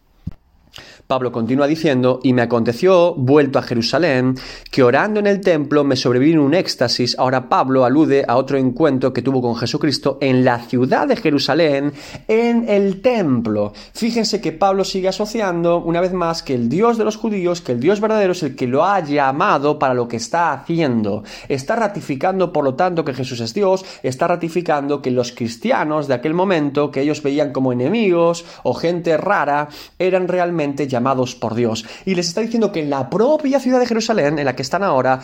Pablo 1.06 1.32
continúa 1.32 1.66
diciendo, 1.66 2.20
y 2.22 2.32
me 2.32 2.42
aconteció, 2.42 3.14
vuelto 3.14 3.58
a 3.58 3.62
Jerusalén, 3.62 4.34
que 4.70 4.82
orando 4.82 5.20
en 5.20 5.26
el 5.26 5.40
templo 5.40 5.84
me 5.84 5.96
sobrevino 5.96 6.44
un 6.44 6.54
éxtasis. 6.54 7.16
Ahora 7.18 7.48
Pablo 7.48 7.84
alude 7.84 8.24
a 8.26 8.36
otro 8.36 8.56
encuentro 8.56 9.12
que 9.12 9.22
tuvo 9.22 9.42
con 9.42 9.56
Jesucristo 9.56 10.18
en 10.20 10.44
la 10.44 10.58
ciudad 10.60 11.06
de 11.06 11.16
Jerusalén, 11.16 11.92
en 12.28 12.68
el 12.68 13.02
templo. 13.02 13.72
Fíjense 13.92 14.40
que 14.40 14.52
Pablo 14.52 14.84
sigue 14.84 15.08
asociando 15.08 15.78
una 15.78 16.00
vez 16.00 16.12
más 16.12 16.42
que 16.42 16.54
el 16.54 16.68
Dios 16.68 16.98
de 16.98 17.04
los 17.04 17.16
judíos, 17.16 17.60
que 17.60 17.72
el 17.72 17.80
Dios 17.80 18.00
verdadero 18.00 18.32
es 18.32 18.42
el 18.42 18.56
que 18.56 18.66
lo 18.66 18.84
ha 18.84 19.00
llamado 19.00 19.78
para 19.78 19.94
lo 19.94 20.08
que 20.08 20.16
está 20.16 20.52
haciendo. 20.52 21.24
Está 21.48 21.76
ratificando, 21.76 22.52
por 22.52 22.64
lo 22.64 22.74
tanto, 22.74 23.04
que 23.04 23.14
Jesús 23.14 23.40
es 23.40 23.54
Dios, 23.54 23.84
está 24.02 24.28
ratificando 24.28 25.02
que 25.02 25.10
los 25.10 25.32
cristianos 25.32 26.08
de 26.08 26.14
aquel 26.14 26.34
momento, 26.34 26.90
que 26.90 27.02
ellos 27.02 27.22
veían 27.22 27.52
como 27.52 27.72
enemigos 27.72 28.44
o 28.62 28.74
gente 28.74 29.16
rara, 29.16 29.68
eran 29.98 30.28
realmente 30.28 30.86
llamados 30.92 31.34
por 31.34 31.56
Dios. 31.56 31.84
Y 32.04 32.14
les 32.14 32.28
está 32.28 32.40
diciendo 32.40 32.70
que 32.70 32.80
en 32.80 32.90
la 32.90 33.10
propia 33.10 33.58
ciudad 33.58 33.80
de 33.80 33.86
Jerusalén, 33.86 34.38
en 34.38 34.44
la 34.44 34.54
que 34.54 34.62
están 34.62 34.84
ahora, 34.84 35.20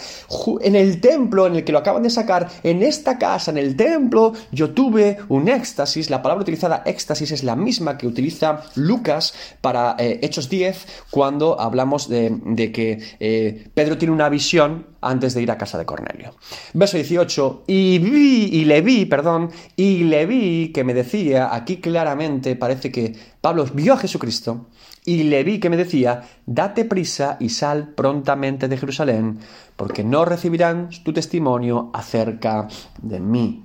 en 0.61 0.75
el 0.75 1.01
templo 1.01 1.47
en 1.47 1.55
el 1.55 1.65
que 1.65 1.71
lo 1.71 1.79
acaban 1.79 2.03
de 2.03 2.11
sacar, 2.11 2.49
en 2.65 2.83
esta 2.83 3.19
casa, 3.19 3.53
en 3.53 3.59
el 3.59 3.77
templo, 3.77 4.33
yo 4.51 4.71
tuve 4.71 5.19
un 5.29 5.49
éxtasis. 5.49 6.11
La 6.11 6.23
palabra 6.23 6.43
utilizada 6.43 6.83
éxtasis 6.85 7.31
es 7.31 7.45
la 7.45 7.55
misma 7.55 7.97
que 7.97 8.09
utiliza 8.09 8.63
Lucas 8.75 9.35
para 9.61 9.95
eh, 9.99 10.19
Hechos 10.23 10.49
10, 10.49 11.05
cuando 11.11 11.61
hablamos 11.61 12.09
de, 12.09 12.73
que 12.73 12.99
eh, 13.21 13.69
Pedro 13.75 13.99
tiene 13.99 14.15
una 14.15 14.29
visión 14.29 14.87
antes 15.01 15.35
de 15.35 15.43
ir 15.43 15.51
a 15.51 15.59
casa 15.59 15.79
de 15.79 15.87
Cornelio. 15.87 16.35
Verso 16.75 16.97
18, 16.97 17.65
y 17.67 17.99
vi, 17.99 18.49
y 18.53 18.65
le 18.65 18.81
vi, 18.81 19.07
perdón, 19.07 19.51
y 19.77 20.05
le 20.05 20.27
vi 20.27 20.73
que 20.73 20.85
me 20.85 20.95
decía, 20.95 21.55
aquí 21.55 21.77
claramente 21.77 22.57
parece 22.57 22.91
que 22.91 23.15
Pablo 23.41 23.67
vio 23.73 23.95
a 23.95 23.99
Jesucristo 23.99 24.67
y 25.05 25.25
le 25.25 25.45
vi 25.45 25.61
que 25.61 25.71
me 25.71 25.77
decía, 25.77 26.23
date 26.47 26.85
prisa 26.85 27.37
y 27.41 27.49
sal 27.49 27.89
prontamente 27.95 28.69
de 28.69 28.77
Jerusalén, 28.77 29.39
porque 29.77 30.05
no 30.05 30.25
recibirán 30.25 30.91
tu 31.05 31.13
testimonio 31.13 31.91
acerca 31.93 32.69
de 33.01 33.21
mí. 33.21 33.65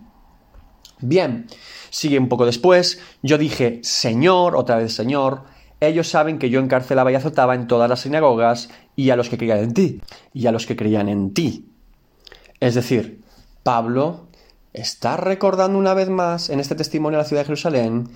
Bien, 0.99 1.47
sigue 1.89 2.17
un 2.17 2.29
poco 2.29 2.45
después, 2.45 2.99
yo 3.21 3.37
dije, 3.37 3.79
Señor, 3.83 4.55
otra 4.55 4.77
vez 4.77 4.93
Señor, 4.93 5.43
ellos 5.81 6.07
saben 6.07 6.39
que 6.39 6.49
yo 6.49 6.61
encarcelaba 6.61 7.11
y 7.11 7.15
azotaba 7.15 7.55
en 7.55 7.67
todas 7.67 7.89
las 7.89 8.01
sinagogas 8.01 8.69
y 8.95 9.09
a 9.09 9.15
los 9.15 9.27
que 9.27 9.37
creían 9.37 9.59
en 9.59 9.73
ti, 9.73 10.01
y 10.33 10.47
a 10.47 10.51
los 10.51 10.65
que 10.65 10.77
creían 10.77 11.09
en 11.09 11.33
ti. 11.33 11.69
Es 12.61 12.75
decir, 12.75 13.21
Pablo 13.63 14.27
está 14.71 15.17
recordando 15.17 15.77
una 15.77 15.93
vez 15.93 16.09
más 16.09 16.49
en 16.49 16.59
este 16.59 16.75
testimonio 16.75 17.17
de 17.17 17.23
la 17.23 17.27
ciudad 17.27 17.41
de 17.41 17.47
Jerusalén, 17.47 18.09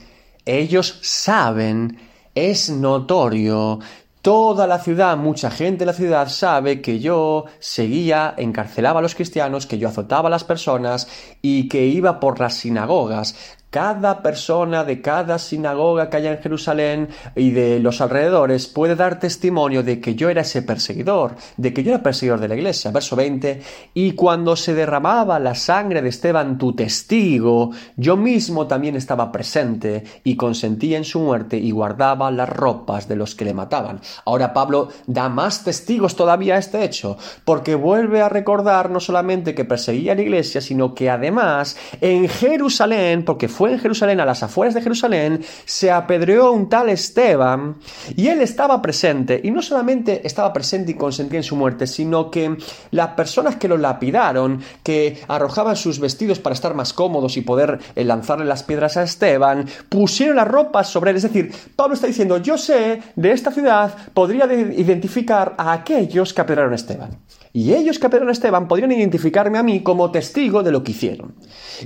ellos 0.46 1.00
saben 1.02 1.98
es 2.38 2.70
notorio. 2.70 3.80
Toda 4.22 4.68
la 4.68 4.80
ciudad, 4.80 5.18
mucha 5.18 5.50
gente 5.50 5.80
de 5.80 5.86
la 5.88 5.94
ciudad 5.94 6.28
sabe 6.28 6.82
que 6.82 7.00
yo 7.00 7.46
seguía, 7.60 8.36
encarcelaba 8.38 9.00
a 9.00 9.02
los 9.02 9.16
cristianos, 9.16 9.66
que 9.66 9.78
yo 9.78 9.88
azotaba 9.88 10.28
a 10.28 10.32
las 10.32 10.44
personas 10.44 11.08
y 11.42 11.68
que 11.68 11.86
iba 11.86 12.20
por 12.20 12.40
las 12.40 12.56
sinagogas, 12.56 13.36
cada 13.70 14.22
persona 14.22 14.84
de 14.84 15.02
cada 15.02 15.38
sinagoga 15.40 16.10
que 16.10 16.18
haya 16.18 16.32
en 16.32 16.40
Jerusalén 16.40 17.10
y 17.36 17.52
de 17.52 17.80
los 17.80 18.00
alrededores 18.00 18.68
puede 18.68 18.96
dar 18.96 19.20
testimonio 19.20 19.84
de 19.84 20.00
que 20.00 20.16
yo 20.16 20.30
era 20.30 20.42
ese 20.42 20.62
perseguidor, 20.62 21.36
de 21.58 21.74
que 21.74 21.84
yo 21.84 21.94
era 21.94 22.02
perseguidor 22.02 22.40
de 22.40 22.48
la 22.48 22.56
iglesia. 22.56 22.92
Verso 22.92 23.16
20, 23.16 23.62
y 23.94 24.14
cuando 24.14 24.56
se 24.56 24.74
derramaba 24.74 25.40
la 25.40 25.54
sangre 25.54 26.02
de 26.02 26.10
Esteban, 26.10 26.58
tu 26.58 26.74
testigo, 26.74 27.72
yo 27.98 28.16
mismo 28.16 28.68
también 28.68 28.96
estaba 28.96 29.32
presente 29.32 30.04
y 30.24 30.36
consentía 30.36 30.98
en 30.98 31.06
su 31.06 31.20
muerte 31.20 31.58
y 31.58 31.72
guardaba 31.72 32.32
las 32.32 32.50
ropas 32.50 33.08
de 33.08 33.18
los 33.18 33.36
que 33.36 33.46
le 33.46 33.54
mataban. 33.54 34.00
Ahora 34.26 34.54
Pablo 34.54 34.90
da 35.06 35.28
más 35.28 35.64
testigos 35.64 36.16
todavía 36.16 36.56
a 36.56 36.60
este 36.60 36.84
hecho, 36.84 37.18
porque 37.44 37.76
vuelve 37.76 38.22
a 38.22 38.30
recordar 38.30 38.90
no 38.90 39.00
solamente 39.00 39.54
que 39.54 39.66
perseguía 39.66 40.14
a 40.14 40.16
la 40.16 40.22
iglesia, 40.22 40.62
sino 40.62 40.94
que 40.94 41.10
además 41.10 41.78
en 42.00 42.30
Jerusalén, 42.30 43.26
porque 43.26 43.50
fue 43.58 43.72
en 43.72 43.80
Jerusalén, 43.80 44.20
a 44.20 44.26
las 44.26 44.44
afueras 44.44 44.76
de 44.76 44.84
Jerusalén, 44.84 45.44
se 45.66 45.90
apedreó 45.90 46.52
un 46.52 46.70
tal 46.70 46.90
Esteban 46.90 47.78
y 48.16 48.28
él 48.28 48.40
estaba 48.42 48.80
presente. 48.84 49.42
Y 49.44 49.50
no 49.50 49.64
solamente 49.64 50.22
estaba 50.28 50.54
presente 50.54 50.92
y 50.92 50.94
consentía 50.94 51.40
en 51.40 51.44
su 51.44 51.56
muerte, 51.56 51.88
sino 51.88 52.30
que 52.30 52.56
las 52.92 53.10
personas 53.16 53.56
que 53.56 53.68
lo 53.68 53.78
lapidaron, 53.78 54.62
que 54.84 55.24
arrojaban 55.28 55.76
sus 55.76 56.00
vestidos 56.00 56.38
para 56.38 56.54
estar 56.54 56.76
más 56.76 56.94
cómodos 56.94 57.36
y 57.36 57.42
poder 57.42 57.80
eh, 57.96 58.04
lanzarle 58.04 58.46
las 58.46 58.62
piedras 58.62 58.96
a 58.96 59.02
Esteban, 59.02 59.66
pusieron 59.90 60.36
las 60.36 60.48
ropas 60.48 60.88
sobre 60.90 61.10
él. 61.10 61.18
Es 61.18 61.24
decir, 61.24 61.52
Pablo 61.76 61.96
está 61.96 62.06
diciendo, 62.06 62.38
yo 62.38 62.60
sé 62.60 63.02
de 63.16 63.32
esta 63.32 63.52
ciudad, 63.52 63.92
podría 64.14 64.46
identificar 64.46 65.56
a 65.58 65.74
aquellos 65.74 66.32
que 66.32 66.42
apedrearon 66.42 66.74
a 66.74 66.76
Esteban. 66.76 67.10
Y 67.54 67.74
ellos 67.74 68.00
que 68.00 68.08
apedrearon 68.08 68.30
a 68.30 68.34
Esteban 68.34 68.68
podrían 68.68 68.92
identificarme 68.92 69.58
a 69.58 69.64
mí 69.64 69.82
como 69.82 70.12
testigo 70.12 70.64
de 70.64 70.72
lo 70.72 70.84
que 70.84 70.92
hicieron. 70.92 71.36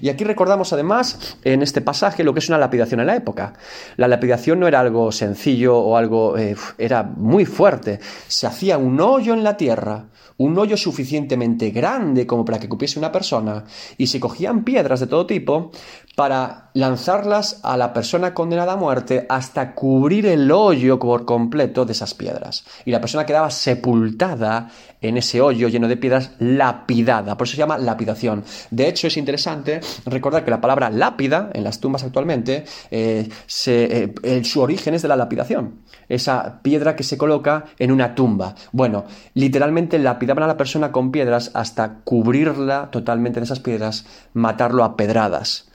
Y 0.01 0.09
aquí 0.09 0.23
recordamos 0.23 0.73
además 0.73 1.37
en 1.43 1.61
este 1.61 1.81
pasaje 1.81 2.23
lo 2.23 2.33
que 2.33 2.39
es 2.39 2.49
una 2.49 2.57
lapidación 2.57 2.99
en 2.99 3.07
la 3.07 3.15
época. 3.15 3.53
La 3.97 4.07
lapidación 4.07 4.59
no 4.59 4.67
era 4.67 4.79
algo 4.79 5.11
sencillo 5.11 5.77
o 5.77 5.97
algo, 5.97 6.37
eh, 6.37 6.55
era 6.77 7.03
muy 7.03 7.45
fuerte. 7.45 7.99
Se 8.27 8.47
hacía 8.47 8.77
un 8.77 8.99
hoyo 8.99 9.33
en 9.33 9.43
la 9.43 9.57
tierra, 9.57 10.05
un 10.37 10.57
hoyo 10.57 10.75
suficientemente 10.75 11.69
grande 11.69 12.25
como 12.25 12.43
para 12.43 12.59
que 12.59 12.67
cupiese 12.67 12.97
una 12.97 13.11
persona, 13.11 13.63
y 13.97 14.07
se 14.07 14.19
cogían 14.19 14.63
piedras 14.63 14.99
de 14.99 15.07
todo 15.07 15.25
tipo 15.25 15.71
para 16.15 16.69
lanzarlas 16.73 17.59
a 17.63 17.77
la 17.77 17.93
persona 17.93 18.33
condenada 18.33 18.73
a 18.73 18.77
muerte 18.77 19.25
hasta 19.29 19.73
cubrir 19.73 20.25
el 20.25 20.51
hoyo 20.51 20.99
por 20.99 21.25
completo 21.25 21.85
de 21.85 21.93
esas 21.93 22.13
piedras. 22.13 22.65
Y 22.85 22.91
la 22.91 22.99
persona 22.99 23.25
quedaba 23.25 23.49
sepultada 23.49 24.69
en 25.01 25.17
ese 25.17 25.41
hoyo 25.41 25.67
lleno 25.67 25.87
de 25.87 25.97
piedras, 25.97 26.31
lapidada. 26.39 27.37
Por 27.37 27.47
eso 27.47 27.55
se 27.55 27.59
llama 27.59 27.77
lapidación. 27.77 28.43
De 28.69 28.87
hecho, 28.87 29.07
es 29.07 29.17
interesante 29.17 29.81
recordar 30.05 30.45
que 30.45 30.51
la 30.51 30.61
palabra 30.61 30.89
lápida 30.89 31.49
en 31.53 31.63
las 31.63 31.79
tumbas 31.79 32.03
actualmente, 32.03 32.65
eh, 32.91 33.27
eh, 33.65 34.43
su 34.43 34.61
origen 34.61 34.93
es 34.93 35.01
de 35.01 35.07
la 35.07 35.15
lapidación. 35.15 35.81
Esa 36.07 36.61
piedra 36.61 36.95
que 36.95 37.03
se 37.03 37.17
coloca 37.17 37.65
en 37.79 37.91
una 37.91 38.15
tumba. 38.15 38.55
Bueno, 38.71 39.05
literalmente 39.33 39.97
lapidaban 39.97 40.43
a 40.43 40.47
la 40.47 40.57
persona 40.57 40.91
con 40.91 41.11
piedras 41.11 41.51
hasta 41.53 41.99
cubrirla 42.03 42.91
totalmente 42.91 43.39
de 43.39 43.45
esas 43.45 43.59
piedras, 43.59 44.05
matarlo 44.33 44.83
a 44.83 44.95
pedradas. 44.95 45.70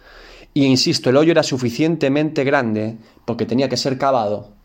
Y 0.57 0.65
insisto, 0.65 1.11
el 1.11 1.19
hoyo 1.19 1.33
era 1.33 1.43
suficientemente 1.43 2.43
grande 2.43 2.97
porque 3.27 3.45
tenía 3.45 3.69
que 3.69 3.77
ser 3.77 3.99
cavado 3.99 4.56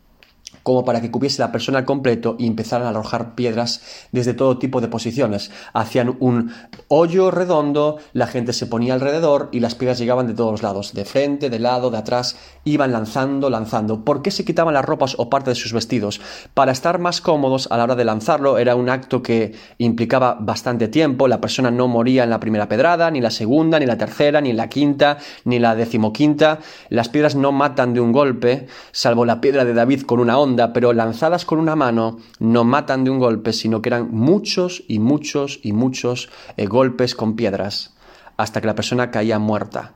como 0.62 0.84
para 0.84 1.00
que 1.00 1.10
cupiese 1.10 1.42
la 1.42 1.52
persona 1.52 1.78
al 1.78 1.84
completo 1.84 2.36
y 2.38 2.46
empezaran 2.46 2.86
a 2.86 2.90
arrojar 2.90 3.34
piedras 3.34 3.82
desde 4.12 4.34
todo 4.34 4.58
tipo 4.58 4.80
de 4.80 4.88
posiciones. 4.88 5.50
Hacían 5.72 6.16
un 6.20 6.52
hoyo 6.88 7.30
redondo, 7.30 7.98
la 8.12 8.26
gente 8.26 8.52
se 8.52 8.66
ponía 8.66 8.94
alrededor 8.94 9.48
y 9.52 9.60
las 9.60 9.74
piedras 9.74 9.98
llegaban 9.98 10.26
de 10.26 10.34
todos 10.34 10.62
lados, 10.62 10.92
de 10.94 11.04
frente, 11.04 11.50
de 11.50 11.58
lado, 11.58 11.90
de 11.90 11.98
atrás, 11.98 12.36
iban 12.64 12.92
lanzando, 12.92 13.50
lanzando. 13.50 14.04
¿Por 14.04 14.22
qué 14.22 14.30
se 14.30 14.44
quitaban 14.44 14.74
las 14.74 14.84
ropas 14.84 15.14
o 15.18 15.30
parte 15.30 15.50
de 15.50 15.56
sus 15.56 15.72
vestidos? 15.72 16.20
Para 16.54 16.72
estar 16.72 16.98
más 16.98 17.20
cómodos 17.20 17.68
a 17.70 17.76
la 17.76 17.84
hora 17.84 17.94
de 17.94 18.04
lanzarlo, 18.04 18.58
era 18.58 18.76
un 18.76 18.88
acto 18.88 19.22
que 19.22 19.54
implicaba 19.78 20.36
bastante 20.38 20.88
tiempo, 20.88 21.28
la 21.28 21.40
persona 21.40 21.70
no 21.70 21.88
moría 21.88 22.24
en 22.24 22.30
la 22.30 22.40
primera 22.40 22.68
pedrada, 22.68 23.10
ni 23.10 23.20
la 23.20 23.30
segunda, 23.30 23.78
ni 23.78 23.86
la 23.86 23.98
tercera, 23.98 24.40
ni 24.40 24.52
la 24.52 24.68
quinta, 24.68 25.18
ni 25.44 25.58
la 25.58 25.74
decimoquinta. 25.74 26.60
Las 26.88 27.08
piedras 27.08 27.34
no 27.34 27.52
matan 27.52 27.94
de 27.94 28.00
un 28.00 28.12
golpe, 28.12 28.66
salvo 28.92 29.24
la 29.24 29.40
piedra 29.40 29.64
de 29.64 29.74
David 29.74 30.02
con 30.02 30.20
una 30.20 30.38
onda 30.38 30.51
pero 30.72 30.92
lanzadas 30.92 31.44
con 31.44 31.58
una 31.58 31.76
mano 31.76 32.18
no 32.38 32.64
matan 32.64 33.04
de 33.04 33.10
un 33.10 33.18
golpe, 33.18 33.52
sino 33.52 33.80
que 33.80 33.88
eran 33.88 34.10
muchos 34.10 34.84
y 34.88 34.98
muchos 34.98 35.60
y 35.62 35.72
muchos 35.72 36.30
eh, 36.56 36.66
golpes 36.66 37.14
con 37.14 37.36
piedras, 37.36 37.94
hasta 38.36 38.60
que 38.60 38.66
la 38.66 38.74
persona 38.74 39.10
caía 39.10 39.38
muerta. 39.38 39.94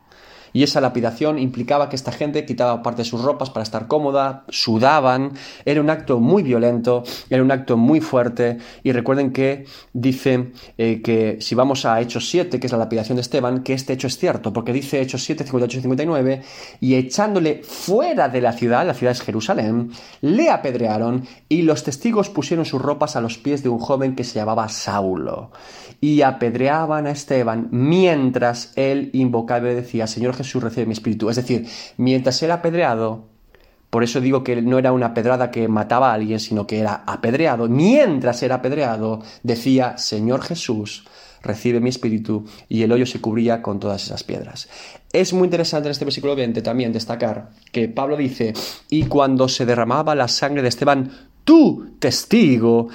Y 0.53 0.63
esa 0.63 0.81
lapidación 0.81 1.39
implicaba 1.39 1.89
que 1.89 1.97
esta 1.97 2.13
gente 2.13 2.45
quitaba 2.45 2.83
parte 2.83 3.03
de 3.03 3.09
sus 3.09 3.23
ropas 3.23 3.51
para 3.51 3.63
estar 3.63 3.87
cómoda, 3.87 4.45
sudaban, 4.49 5.33
era 5.65 5.81
un 5.81 5.91
acto 5.91 6.21
muy 6.21 6.43
violento, 6.43 7.03
era 7.31 7.43
un 7.43 7.51
acto 7.51 7.77
muy 7.77 8.01
fuerte. 8.01 8.59
Y 8.83 8.93
recuerden 8.93 9.33
que 9.33 9.67
dice 9.93 10.53
eh, 10.79 11.01
que 11.03 11.39
si 11.41 11.55
vamos 11.55 11.85
a 11.85 12.01
Hechos 12.01 12.29
7, 12.29 12.59
que 12.61 12.67
es 12.67 12.73
la 12.73 12.79
lapidación 12.79 13.17
de 13.17 13.23
Esteban, 13.23 13.63
que 13.63 13.73
este 13.73 13.93
hecho 13.93 14.07
es 14.07 14.19
cierto, 14.19 14.53
porque 14.53 14.73
dice 14.73 15.01
Hechos 15.01 15.25
7, 15.25 15.45
58 15.45 15.79
y 15.79 15.83
59, 15.83 16.43
y 16.81 16.95
echándole 16.95 17.63
fuera 17.63 18.29
de 18.29 18.41
la 18.41 18.53
ciudad, 18.53 18.87
la 18.87 18.95
ciudad 18.95 19.13
es 19.13 19.21
Jerusalén, 19.21 19.91
le 20.21 20.51
apedrearon 20.51 21.27
y 21.49 21.63
los 21.63 21.83
testigos 21.85 22.31
pusieron 22.31 22.65
sus 22.65 22.81
ropas 22.81 23.17
a 23.17 23.21
los 23.21 23.39
pies 23.39 23.63
de 23.63 23.69
un 23.69 23.79
joven 23.79 24.15
que 24.15 24.25
se 24.25 24.35
llamaba 24.35 24.69
Saulo 24.69 25.51
y 26.01 26.23
apedreaban 26.23 27.07
a 27.07 27.11
Esteban 27.11 27.69
mientras 27.71 28.73
él 28.77 29.11
invocaba 29.13 29.71
y 29.71 29.75
decía, 29.75 30.07
Señor 30.07 30.35
Jesús, 30.35 30.46
recibe 30.55 30.87
mi 30.87 30.93
espíritu. 30.93 31.31
Es 31.31 31.37
decir, 31.37 31.67
mientras 31.97 32.43
era 32.43 32.55
apedreado, 32.55 33.25
por 33.91 34.03
eso 34.03 34.21
digo 34.21 34.43
que 34.45 34.61
no 34.63 34.79
era 34.79 34.93
una 34.93 35.15
pedrada 35.15 35.51
que 35.51 35.69
mataba 35.69 36.11
a 36.11 36.15
alguien, 36.15 36.41
sino 36.41 36.67
que 36.67 36.79
era 36.81 37.05
apedreado. 37.07 37.69
Mientras 37.69 38.43
era 38.43 38.57
apedreado, 38.57 39.23
decía, 39.43 39.97
Señor 39.97 40.43
Jesús, 40.43 41.07
recibe 41.43 41.81
mi 41.81 41.91
espíritu, 41.91 42.45
y 42.69 42.83
el 42.83 42.93
hoyo 42.93 43.07
se 43.07 43.21
cubría 43.21 43.63
con 43.63 43.79
todas 43.79 44.05
esas 44.05 44.25
piedras. 44.25 44.69
Es 45.13 45.33
muy 45.33 45.45
interesante 45.45 45.89
en 45.89 45.93
este 45.93 46.05
versículo 46.05 46.35
20 46.35 46.61
también 46.63 46.93
destacar 46.93 47.51
que 47.73 47.89
Pablo 47.89 48.17
dice, 48.17 48.53
y 48.91 49.05
cuando 49.05 49.49
se 49.49 49.65
derramaba 49.65 50.15
la 50.15 50.29
sangre 50.29 50.63
de 50.63 50.69
Esteban, 50.69 51.11
tú, 51.45 51.97
testigo, 51.99 52.89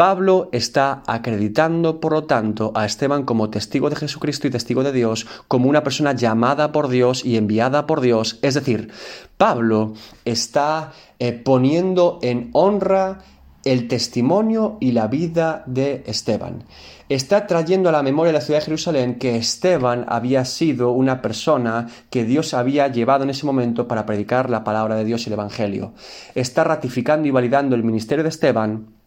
Pablo 0.00 0.48
está 0.50 1.02
acreditando, 1.06 2.00
por 2.00 2.12
lo 2.12 2.24
tanto, 2.24 2.72
a 2.74 2.86
Esteban 2.86 3.24
como 3.24 3.50
testigo 3.50 3.90
de 3.90 3.96
Jesucristo 3.96 4.46
y 4.46 4.50
testigo 4.50 4.82
de 4.82 4.92
Dios, 4.92 5.26
como 5.46 5.68
una 5.68 5.84
persona 5.84 6.14
llamada 6.14 6.72
por 6.72 6.88
Dios 6.88 7.22
y 7.22 7.36
enviada 7.36 7.86
por 7.86 8.00
Dios. 8.00 8.38
Es 8.40 8.54
decir, 8.54 8.90
Pablo 9.36 9.92
está 10.24 10.92
eh, 11.18 11.32
poniendo 11.32 12.18
en 12.22 12.48
honra 12.54 13.18
el 13.62 13.88
testimonio 13.88 14.78
y 14.80 14.92
la 14.92 15.06
vida 15.06 15.64
de 15.66 16.02
Esteban. 16.06 16.64
Está 17.10 17.46
trayendo 17.46 17.90
a 17.90 17.92
la 17.92 18.02
memoria 18.02 18.32
de 18.32 18.38
la 18.38 18.40
ciudad 18.40 18.60
de 18.60 18.64
Jerusalén 18.64 19.18
que 19.18 19.36
Esteban 19.36 20.06
había 20.08 20.46
sido 20.46 20.92
una 20.92 21.20
persona 21.20 21.88
que 22.08 22.24
Dios 22.24 22.54
había 22.54 22.88
llevado 22.88 23.24
en 23.24 23.30
ese 23.30 23.44
momento 23.44 23.86
para 23.86 24.06
predicar 24.06 24.48
la 24.48 24.64
palabra 24.64 24.94
de 24.94 25.04
Dios 25.04 25.24
y 25.24 25.26
el 25.26 25.34
Evangelio. 25.34 25.92
Está 26.34 26.64
ratificando 26.64 27.28
y 27.28 27.32
validando 27.32 27.76
el 27.76 27.84
ministerio 27.84 28.22
de 28.22 28.30
Esteban 28.30 28.99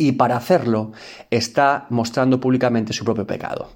y 0.00 0.12
para 0.12 0.38
hacerlo 0.38 0.92
está 1.30 1.86
mostrando 1.90 2.40
públicamente 2.40 2.94
su 2.94 3.04
propio 3.04 3.26
pecado. 3.26 3.68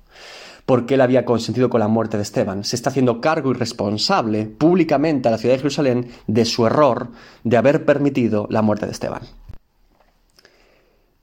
Porque 0.64 0.94
él 0.94 1.02
había 1.02 1.26
consentido 1.26 1.68
con 1.68 1.80
la 1.80 1.88
muerte 1.88 2.16
de 2.16 2.22
Esteban. 2.22 2.64
Se 2.64 2.76
está 2.76 2.88
haciendo 2.88 3.20
cargo 3.20 3.50
y 3.50 3.54
responsable 3.54 4.46
públicamente 4.46 5.28
a 5.28 5.30
la 5.30 5.36
ciudad 5.36 5.54
de 5.54 5.58
Jerusalén 5.58 6.08
de 6.26 6.46
su 6.46 6.66
error 6.66 7.08
de 7.44 7.58
haber 7.58 7.84
permitido 7.84 8.46
la 8.48 8.62
muerte 8.62 8.86
de 8.86 8.92
Esteban. 8.92 9.20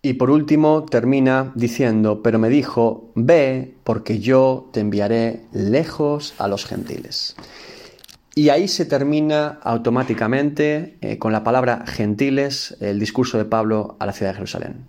Y 0.04 0.14
por 0.14 0.30
último 0.30 0.86
termina 0.88 1.52
diciendo, 1.56 2.22
pero 2.22 2.38
me 2.38 2.50
dijo, 2.50 3.10
ve 3.16 3.74
porque 3.84 4.20
yo 4.20 4.70
te 4.72 4.82
enviaré 4.82 5.42
lejos 5.52 6.36
a 6.38 6.48
los 6.48 6.66
gentiles. 6.66 7.36
Y 8.34 8.50
ahí 8.50 8.68
se 8.68 8.86
termina 8.86 9.60
automáticamente 9.62 10.98
eh, 11.02 11.18
con 11.18 11.34
la 11.34 11.44
palabra 11.44 11.86
gentiles 11.86 12.78
el 12.80 12.98
discurso 12.98 13.38
de 13.38 13.46
Pablo 13.46 13.98
a 14.00 14.06
la 14.06 14.14
ciudad 14.14 14.32
de 14.32 14.36
Jerusalén. 14.36 14.86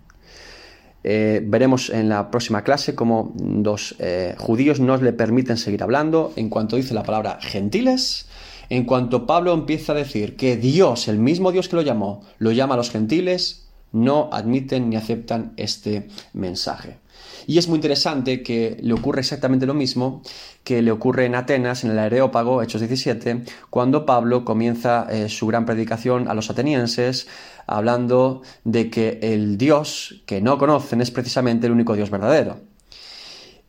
Eh, 1.03 1.41
veremos 1.45 1.89
en 1.89 2.07
la 2.07 2.31
próxima 2.31 2.63
clase 2.63 2.95
cómo 2.95 3.35
los 3.37 3.95
eh, 3.99 4.35
judíos 4.37 4.79
no 4.79 4.95
le 4.95 5.11
permiten 5.11 5.57
seguir 5.57 5.83
hablando 5.83 6.31
en 6.37 6.49
cuanto 6.49 6.77
dice 6.77 6.93
la 6.93 7.03
palabra 7.03 7.39
gentiles, 7.41 8.29
en 8.69 8.85
cuanto 8.85 9.27
Pablo 9.27 9.53
empieza 9.53 9.91
a 9.91 9.95
decir 9.95 10.37
que 10.37 10.55
Dios, 10.55 11.09
el 11.09 11.19
mismo 11.19 11.51
Dios 11.51 11.67
que 11.67 11.75
lo 11.75 11.81
llamó, 11.81 12.23
lo 12.37 12.53
llama 12.53 12.75
a 12.75 12.77
los 12.77 12.91
gentiles, 12.91 13.67
no 13.91 14.29
admiten 14.31 14.89
ni 14.89 14.95
aceptan 14.95 15.51
este 15.57 16.07
mensaje. 16.31 17.02
Y 17.47 17.57
es 17.57 17.67
muy 17.67 17.77
interesante 17.77 18.43
que 18.43 18.77
le 18.81 18.93
ocurre 18.93 19.21
exactamente 19.21 19.65
lo 19.65 19.73
mismo 19.73 20.21
que 20.63 20.81
le 20.81 20.91
ocurre 20.91 21.25
en 21.25 21.35
Atenas, 21.35 21.83
en 21.83 21.91
el 21.91 21.99
Areópago, 21.99 22.61
Hechos 22.61 22.81
17, 22.81 23.43
cuando 23.69 24.05
Pablo 24.05 24.45
comienza 24.45 25.07
eh, 25.09 25.29
su 25.29 25.47
gran 25.47 25.65
predicación 25.65 26.27
a 26.27 26.33
los 26.33 26.49
atenienses, 26.49 27.27
hablando 27.67 28.41
de 28.63 28.89
que 28.89 29.19
el 29.21 29.57
Dios 29.57 30.23
que 30.25 30.41
no 30.41 30.57
conocen 30.57 31.01
es 31.01 31.11
precisamente 31.11 31.67
el 31.67 31.73
único 31.73 31.95
Dios 31.95 32.09
verdadero. 32.09 32.61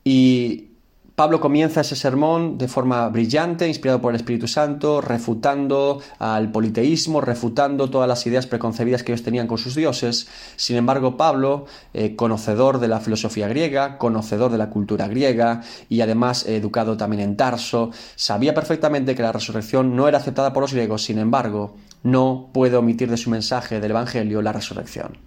Y 0.04 0.73
Pablo 1.14 1.40
comienza 1.40 1.82
ese 1.82 1.94
sermón 1.94 2.58
de 2.58 2.66
forma 2.66 3.08
brillante, 3.08 3.68
inspirado 3.68 4.00
por 4.00 4.12
el 4.12 4.16
Espíritu 4.16 4.48
Santo, 4.48 5.00
refutando 5.00 6.02
al 6.18 6.50
politeísmo, 6.50 7.20
refutando 7.20 7.88
todas 7.88 8.08
las 8.08 8.26
ideas 8.26 8.48
preconcebidas 8.48 9.04
que 9.04 9.12
ellos 9.12 9.22
tenían 9.22 9.46
con 9.46 9.58
sus 9.58 9.76
dioses. 9.76 10.26
Sin 10.56 10.76
embargo, 10.76 11.16
Pablo, 11.16 11.66
eh, 11.92 12.16
conocedor 12.16 12.80
de 12.80 12.88
la 12.88 12.98
filosofía 12.98 13.46
griega, 13.46 13.96
conocedor 13.96 14.50
de 14.50 14.58
la 14.58 14.70
cultura 14.70 15.06
griega 15.06 15.62
y 15.88 16.00
además 16.00 16.46
educado 16.48 16.96
también 16.96 17.22
en 17.22 17.36
Tarso, 17.36 17.92
sabía 18.16 18.52
perfectamente 18.52 19.14
que 19.14 19.22
la 19.22 19.30
resurrección 19.30 19.94
no 19.94 20.08
era 20.08 20.18
aceptada 20.18 20.52
por 20.52 20.62
los 20.62 20.72
griegos, 20.72 21.04
sin 21.04 21.20
embargo, 21.20 21.76
no 22.02 22.50
puede 22.52 22.76
omitir 22.76 23.08
de 23.08 23.18
su 23.18 23.30
mensaje 23.30 23.78
del 23.78 23.92
Evangelio 23.92 24.42
la 24.42 24.52
resurrección. 24.52 25.23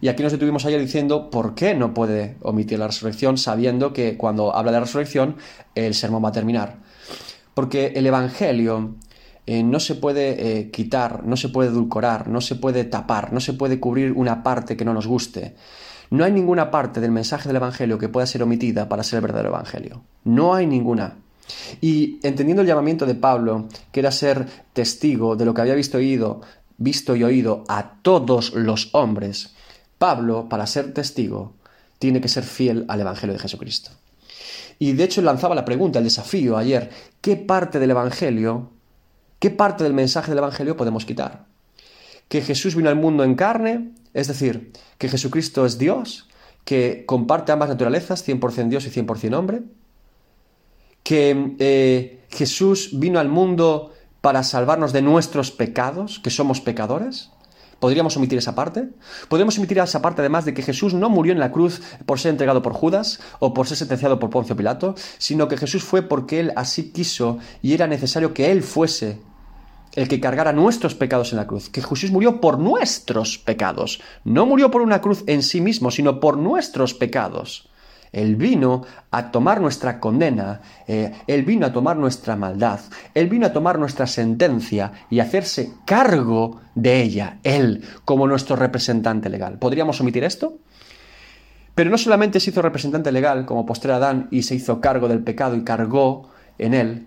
Y 0.00 0.08
aquí 0.08 0.22
nos 0.22 0.32
detuvimos 0.32 0.64
ayer 0.66 0.80
diciendo 0.80 1.30
por 1.30 1.54
qué 1.54 1.74
no 1.74 1.94
puede 1.94 2.36
omitir 2.42 2.78
la 2.78 2.86
resurrección, 2.86 3.38
sabiendo 3.38 3.92
que 3.92 4.16
cuando 4.16 4.54
habla 4.54 4.72
de 4.72 4.80
resurrección, 4.80 5.36
el 5.74 5.94
sermón 5.94 6.24
va 6.24 6.30
a 6.30 6.32
terminar. 6.32 6.76
Porque 7.54 7.92
el 7.94 8.06
Evangelio 8.06 8.96
eh, 9.46 9.62
no 9.62 9.80
se 9.80 9.94
puede 9.94 10.58
eh, 10.58 10.70
quitar, 10.70 11.24
no 11.24 11.36
se 11.36 11.48
puede 11.48 11.70
edulcorar, 11.70 12.28
no 12.28 12.40
se 12.40 12.56
puede 12.56 12.84
tapar, 12.84 13.32
no 13.32 13.40
se 13.40 13.52
puede 13.52 13.80
cubrir 13.80 14.12
una 14.12 14.42
parte 14.42 14.76
que 14.76 14.84
no 14.84 14.92
nos 14.92 15.06
guste. 15.06 15.54
No 16.10 16.24
hay 16.24 16.32
ninguna 16.32 16.70
parte 16.70 17.00
del 17.00 17.10
mensaje 17.10 17.48
del 17.48 17.56
Evangelio 17.56 17.98
que 17.98 18.08
pueda 18.08 18.26
ser 18.26 18.42
omitida 18.42 18.88
para 18.88 19.02
ser 19.02 19.18
el 19.18 19.22
verdadero 19.22 19.48
Evangelio. 19.48 20.02
No 20.24 20.54
hay 20.54 20.66
ninguna. 20.66 21.16
Y 21.80 22.18
entendiendo 22.22 22.62
el 22.62 22.68
llamamiento 22.68 23.06
de 23.06 23.14
Pablo, 23.14 23.68
que 23.92 24.00
era 24.00 24.10
ser 24.10 24.46
testigo 24.72 25.36
de 25.36 25.44
lo 25.44 25.54
que 25.54 25.60
había 25.60 25.74
visto 25.74 26.00
y 26.00 26.06
oído, 26.06 26.40
visto 26.78 27.16
y 27.16 27.24
oído 27.24 27.64
a 27.68 27.94
todos 28.02 28.52
los 28.54 28.90
hombres, 28.94 29.54
Pablo, 29.98 30.48
para 30.48 30.66
ser 30.66 30.92
testigo, 30.92 31.54
tiene 31.98 32.20
que 32.20 32.28
ser 32.28 32.44
fiel 32.44 32.84
al 32.88 33.00
Evangelio 33.00 33.32
de 33.34 33.40
Jesucristo. 33.40 33.90
Y 34.78 34.92
de 34.92 35.04
hecho 35.04 35.22
lanzaba 35.22 35.54
la 35.54 35.64
pregunta, 35.64 35.98
el 35.98 36.04
desafío 36.04 36.56
ayer, 36.56 36.90
¿qué 37.20 37.36
parte 37.36 37.78
del 37.78 37.92
Evangelio 37.92 38.70
¿Qué 39.38 39.50
parte 39.50 39.84
del 39.84 39.92
mensaje 39.92 40.30
del 40.30 40.38
Evangelio 40.38 40.76
podemos 40.76 41.04
quitar? 41.04 41.44
Que 42.28 42.40
Jesús 42.40 42.74
vino 42.74 42.88
al 42.88 42.96
mundo 42.96 43.22
en 43.22 43.34
carne, 43.34 43.92
es 44.14 44.28
decir, 44.28 44.72
que 44.98 45.08
Jesucristo 45.08 45.66
es 45.66 45.78
Dios, 45.78 46.26
que 46.64 47.04
comparte 47.06 47.52
ambas 47.52 47.68
naturalezas, 47.68 48.26
100% 48.26 48.68
Dios 48.68 48.86
y 48.86 48.90
100% 48.90 49.34
hombre, 49.36 49.62
que 51.02 51.54
eh, 51.58 52.24
Jesús 52.30 52.98
vino 52.98 53.20
al 53.20 53.28
mundo 53.28 53.92
para 54.20 54.42
salvarnos 54.42 54.92
de 54.92 55.02
nuestros 55.02 55.52
pecados, 55.52 56.18
que 56.18 56.30
somos 56.30 56.60
pecadores. 56.60 57.30
¿Podríamos 57.80 58.16
omitir 58.16 58.38
esa 58.38 58.54
parte? 58.54 58.88
¿Podríamos 59.28 59.58
omitir 59.58 59.78
esa 59.78 60.00
parte 60.00 60.22
además 60.22 60.44
de 60.44 60.54
que 60.54 60.62
Jesús 60.62 60.94
no 60.94 61.10
murió 61.10 61.32
en 61.32 61.38
la 61.38 61.52
cruz 61.52 61.82
por 62.06 62.18
ser 62.18 62.30
entregado 62.30 62.62
por 62.62 62.72
Judas 62.72 63.20
o 63.38 63.52
por 63.52 63.66
ser 63.66 63.76
sentenciado 63.76 64.18
por 64.18 64.30
Poncio 64.30 64.56
Pilato, 64.56 64.94
sino 65.18 65.48
que 65.48 65.58
Jesús 65.58 65.84
fue 65.84 66.02
porque 66.02 66.40
Él 66.40 66.52
así 66.56 66.90
quiso 66.92 67.38
y 67.60 67.74
era 67.74 67.86
necesario 67.86 68.32
que 68.32 68.50
Él 68.50 68.62
fuese 68.62 69.20
el 69.94 70.08
que 70.08 70.20
cargara 70.20 70.52
nuestros 70.52 70.94
pecados 70.94 71.32
en 71.32 71.38
la 71.38 71.46
cruz, 71.46 71.68
que 71.70 71.82
Jesús 71.82 72.10
murió 72.10 72.40
por 72.40 72.58
nuestros 72.58 73.38
pecados, 73.38 74.00
no 74.24 74.46
murió 74.46 74.70
por 74.70 74.82
una 74.82 75.00
cruz 75.00 75.24
en 75.26 75.42
sí 75.42 75.60
mismo, 75.60 75.90
sino 75.90 76.20
por 76.20 76.36
nuestros 76.36 76.94
pecados. 76.94 77.68
Él 78.12 78.36
vino 78.36 78.82
a 79.10 79.30
tomar 79.30 79.60
nuestra 79.60 80.00
condena, 80.00 80.60
eh, 80.86 81.12
Él 81.26 81.44
vino 81.44 81.66
a 81.66 81.72
tomar 81.72 81.96
nuestra 81.96 82.36
maldad, 82.36 82.80
Él 83.14 83.28
vino 83.28 83.46
a 83.46 83.52
tomar 83.52 83.78
nuestra 83.78 84.06
sentencia 84.06 84.92
y 85.10 85.20
hacerse 85.20 85.72
cargo 85.84 86.60
de 86.74 87.02
ella, 87.02 87.38
Él, 87.42 87.84
como 88.04 88.26
nuestro 88.26 88.56
representante 88.56 89.28
legal. 89.28 89.58
¿Podríamos 89.58 90.00
omitir 90.00 90.24
esto? 90.24 90.58
Pero 91.76 91.90
no 91.90 91.98
solamente 91.98 92.40
se 92.40 92.50
hizo 92.50 92.62
representante 92.62 93.12
legal, 93.12 93.44
como 93.44 93.66
postre 93.66 93.92
Adán, 93.92 94.28
y 94.30 94.44
se 94.44 94.54
hizo 94.54 94.80
cargo 94.80 95.08
del 95.08 95.22
pecado 95.22 95.56
y 95.56 95.62
cargó 95.62 96.30
en 96.56 96.72
él, 96.72 97.06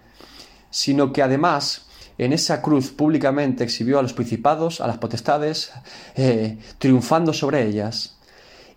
sino 0.69 1.11
que 1.11 1.23
además 1.23 1.87
en 2.19 2.33
esa 2.33 2.61
cruz 2.61 2.91
públicamente 2.91 3.63
exhibió 3.63 3.97
a 3.97 4.03
los 4.03 4.13
principados, 4.13 4.79
a 4.79 4.85
las 4.85 4.99
potestades, 4.99 5.71
eh, 6.15 6.59
triunfando 6.77 7.33
sobre 7.33 7.65
ellas. 7.65 8.18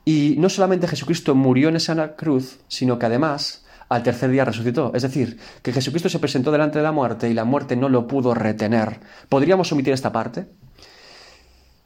Y 0.05 0.36
no 0.38 0.48
solamente 0.48 0.88
Jesucristo 0.88 1.34
murió 1.34 1.68
en 1.68 1.76
esa 1.76 2.16
cruz, 2.16 2.59
sino 2.68 2.98
que 2.98 3.07
además 3.07 3.64
al 3.88 4.03
tercer 4.03 4.30
día 4.30 4.44
resucitó. 4.44 4.90
Es 4.94 5.03
decir, 5.03 5.38
que 5.62 5.72
Jesucristo 5.72 6.09
se 6.09 6.18
presentó 6.18 6.50
delante 6.50 6.78
de 6.78 6.84
la 6.84 6.92
muerte 6.92 7.28
y 7.28 7.34
la 7.34 7.44
muerte 7.44 7.76
no 7.76 7.88
lo 7.88 8.07
pudo 8.07 8.34
retener. 8.34 9.00
¿Podríamos 9.28 9.70
omitir 9.70 9.92
esta 9.92 10.12
parte? 10.12 10.46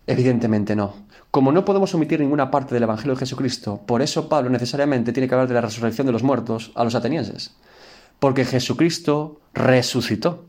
Evidentemente 0.06 0.76
no. 0.76 0.94
Como 1.32 1.50
no 1.50 1.64
podemos 1.64 1.92
omitir 1.94 2.20
ninguna 2.20 2.50
parte 2.50 2.74
del 2.74 2.84
Evangelio 2.84 3.14
de 3.14 3.20
Jesucristo, 3.20 3.82
por 3.84 4.02
eso 4.02 4.28
Pablo 4.28 4.48
necesariamente 4.50 5.12
tiene 5.12 5.28
que 5.28 5.34
hablar 5.34 5.48
de 5.48 5.54
la 5.54 5.60
resurrección 5.60 6.06
de 6.06 6.12
los 6.12 6.22
muertos 6.22 6.70
a 6.76 6.84
los 6.84 6.94
atenienses. 6.94 7.56
Porque 8.20 8.44
Jesucristo 8.44 9.40
resucitó. 9.52 10.46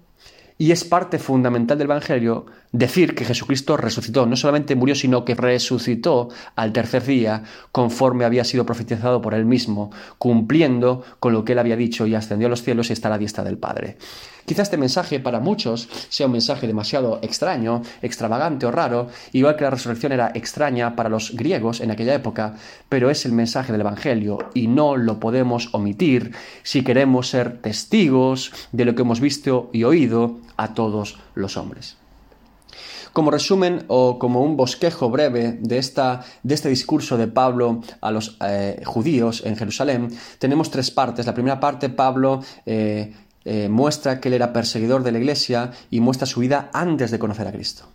Y 0.60 0.72
es 0.72 0.84
parte 0.84 1.20
fundamental 1.20 1.78
del 1.78 1.86
Evangelio 1.86 2.46
decir 2.78 3.16
que 3.16 3.26
Jesucristo 3.26 3.76
resucitó. 3.76 4.26
No 4.26 4.36
solamente 4.36 4.76
murió, 4.76 4.96
sino 4.96 5.26
que 5.26 5.36
resucitó 5.36 6.30
al 6.56 6.72
tercer 6.74 7.04
día, 7.04 7.44
conforme 7.72 8.26
había 8.26 8.44
sido 8.44 8.66
profetizado 8.66 9.22
por 9.22 9.34
él 9.34 9.46
mismo, 9.46 9.92
cumpliendo 10.18 11.04
con 11.20 11.34
lo 11.34 11.44
que 11.44 11.54
él 11.54 11.60
había 11.60 11.76
dicho 11.76 12.06
y 12.06 12.16
ascendió 12.16 12.48
a 12.48 12.50
los 12.50 12.64
cielos 12.64 12.90
y 12.90 12.94
está 12.94 13.08
a 13.08 13.12
la 13.12 13.18
diestra 13.18 13.44
del 13.44 13.58
Padre. 13.58 13.98
Quizá 14.46 14.62
este 14.62 14.78
mensaje 14.78 15.20
para 15.20 15.42
muchos 15.42 15.90
sea 16.08 16.28
un 16.28 16.32
mensaje 16.32 16.68
demasiado 16.68 17.20
extraño, 17.22 17.82
extravagante 18.02 18.66
o 18.66 18.72
raro, 18.72 19.10
igual 19.34 19.58
que 19.58 19.66
la 19.66 19.72
resurrección 19.72 20.14
era 20.14 20.32
extraña 20.36 20.96
para 20.96 21.10
los 21.10 21.36
griegos 21.36 21.82
en 21.82 21.92
aquella 21.92 22.14
época, 22.14 22.56
pero 22.88 23.10
es 23.10 23.26
el 23.26 23.34
mensaje 23.34 23.74
del 23.74 23.82
Evangelio 23.82 24.38
y 24.54 24.68
no 24.68 24.96
lo 24.96 25.20
podemos 25.20 25.68
omitir 25.74 26.32
si 26.64 26.84
queremos 26.84 27.28
ser 27.28 27.58
testigos 27.58 28.54
de 28.72 28.86
lo 28.86 28.96
que 28.96 29.02
hemos 29.02 29.20
visto 29.20 29.70
y 29.74 29.84
oído 29.84 30.38
a 30.56 30.74
todos 30.74 31.20
los 31.36 31.58
hombres. 31.58 31.98
Como 33.18 33.32
resumen 33.32 33.84
o 33.88 34.20
como 34.20 34.44
un 34.44 34.56
bosquejo 34.58 35.10
breve 35.10 35.58
de, 35.60 35.80
esta, 35.80 36.24
de 36.44 36.54
este 36.54 36.70
discurso 36.70 37.18
de 37.18 37.26
Pablo 37.26 37.82
a 38.00 38.12
los 38.12 38.38
eh, 38.46 38.80
judíos 38.86 39.42
en 39.44 39.56
Jerusalén, 39.56 40.16
tenemos 40.38 40.70
tres 40.70 40.92
partes. 40.92 41.26
La 41.26 41.34
primera 41.34 41.60
parte, 41.60 41.90
Pablo 41.90 42.44
eh, 42.68 43.16
eh, 43.44 43.70
muestra 43.70 44.20
que 44.20 44.28
él 44.28 44.36
era 44.36 44.54
perseguidor 44.54 45.02
de 45.02 45.14
la 45.14 45.18
iglesia 45.18 45.72
y 45.90 46.00
muestra 46.00 46.28
su 46.28 46.42
vida 46.42 46.70
antes 46.74 47.10
de 47.10 47.18
conocer 47.18 47.48
a 47.48 47.52
Cristo. 47.52 47.86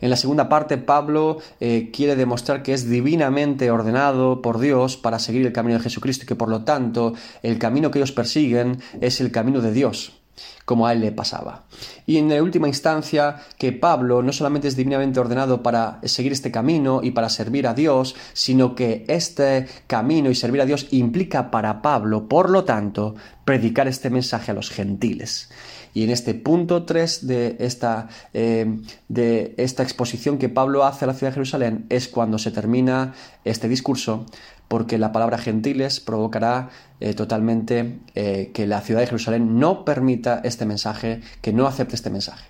En 0.00 0.10
la 0.10 0.16
segunda 0.16 0.48
parte, 0.48 0.78
Pablo 0.78 1.38
quiere 1.58 2.14
demostrar 2.14 2.62
que 2.62 2.72
es 2.72 2.88
divinamente 2.88 3.72
ordenado 3.72 4.42
por 4.42 4.60
Dios 4.60 4.96
para 4.96 5.18
seguir 5.18 5.44
el 5.44 5.52
camino 5.52 5.78
de 5.78 5.82
Jesucristo 5.82 6.22
y 6.22 6.28
que 6.28 6.36
por 6.36 6.50
lo 6.50 6.62
tanto 6.62 7.14
el 7.42 7.58
camino 7.58 7.90
que 7.90 7.98
ellos 7.98 8.12
persiguen 8.12 8.78
es 9.00 9.20
el 9.20 9.32
camino 9.32 9.60
de 9.60 9.72
Dios 9.72 10.17
como 10.64 10.86
a 10.86 10.92
él 10.92 11.00
le 11.00 11.12
pasaba. 11.12 11.64
Y 12.06 12.18
en 12.18 12.28
la 12.28 12.42
última 12.42 12.68
instancia, 12.68 13.36
que 13.58 13.72
Pablo 13.72 14.22
no 14.22 14.32
solamente 14.32 14.68
es 14.68 14.76
divinamente 14.76 15.20
ordenado 15.20 15.62
para 15.62 16.00
seguir 16.04 16.32
este 16.32 16.50
camino 16.50 17.00
y 17.02 17.10
para 17.12 17.28
servir 17.28 17.66
a 17.66 17.74
Dios, 17.74 18.14
sino 18.32 18.74
que 18.74 19.04
este 19.08 19.66
camino 19.86 20.30
y 20.30 20.34
servir 20.34 20.60
a 20.60 20.66
Dios 20.66 20.88
implica 20.90 21.50
para 21.50 21.82
Pablo, 21.82 22.28
por 22.28 22.50
lo 22.50 22.64
tanto, 22.64 23.14
predicar 23.44 23.88
este 23.88 24.10
mensaje 24.10 24.50
a 24.50 24.54
los 24.54 24.70
gentiles. 24.70 25.48
Y 25.94 26.04
en 26.04 26.10
este 26.10 26.34
punto 26.34 26.84
3 26.84 27.26
de 27.26 27.56
esta, 27.60 28.08
eh, 28.34 28.78
de 29.08 29.54
esta 29.56 29.82
exposición 29.82 30.38
que 30.38 30.48
Pablo 30.48 30.84
hace 30.84 31.04
a 31.04 31.08
la 31.08 31.14
ciudad 31.14 31.30
de 31.30 31.34
Jerusalén 31.34 31.86
es 31.88 32.08
cuando 32.08 32.38
se 32.38 32.50
termina 32.50 33.14
este 33.44 33.68
discurso 33.68 34.26
porque 34.68 34.98
la 34.98 35.12
palabra 35.12 35.38
gentiles 35.38 36.00
provocará 36.00 36.68
eh, 37.00 37.14
totalmente 37.14 38.00
eh, 38.14 38.50
que 38.52 38.66
la 38.66 38.82
ciudad 38.82 39.00
de 39.00 39.06
Jerusalén 39.06 39.58
no 39.58 39.84
permita 39.84 40.40
este 40.44 40.66
mensaje, 40.66 41.22
que 41.40 41.52
no 41.52 41.66
acepte 41.66 41.96
este 41.96 42.10
mensaje. 42.10 42.44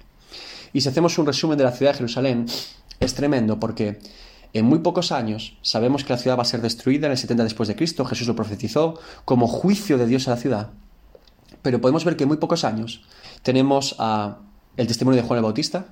Y 0.73 0.81
si 0.81 0.89
hacemos 0.89 1.17
un 1.19 1.27
resumen 1.27 1.57
de 1.57 1.65
la 1.65 1.73
ciudad 1.73 1.93
de 1.93 1.99
Jerusalén, 1.99 2.47
es 3.01 3.15
tremendo 3.15 3.61
porque 3.61 4.01
en 4.53 4.65
muy 4.65 4.81
pocos 4.81 5.13
años 5.13 5.57
sabemos 5.63 6.05
que 6.05 6.13
la 6.13 6.19
ciudad 6.19 6.37
va 6.37 6.43
a 6.43 6.47
ser 6.47 6.61
destruida 6.61 7.07
en 7.07 7.13
el 7.13 7.19
70 7.19 7.45
después 7.45 7.69
de 7.69 7.77
Cristo, 7.77 8.05
Jesús 8.05 8.27
lo 8.27 8.35
profetizó 8.35 8.99
como 9.25 9.47
juicio 9.47 9.97
de 9.97 10.07
Dios 10.07 10.27
a 10.27 10.33
la 10.33 10.37
ciudad. 10.37 10.71
Pero 11.63 11.81
podemos 11.81 12.05
ver 12.05 12.17
que 12.17 12.25
en 12.25 12.29
muy 12.29 12.39
pocos 12.39 12.65
años 12.65 13.05
tenemos 13.43 13.97
el 14.77 14.87
testimonio 14.87 15.21
de 15.21 15.27
Juan 15.27 15.39
el 15.39 15.45
Bautista, 15.45 15.87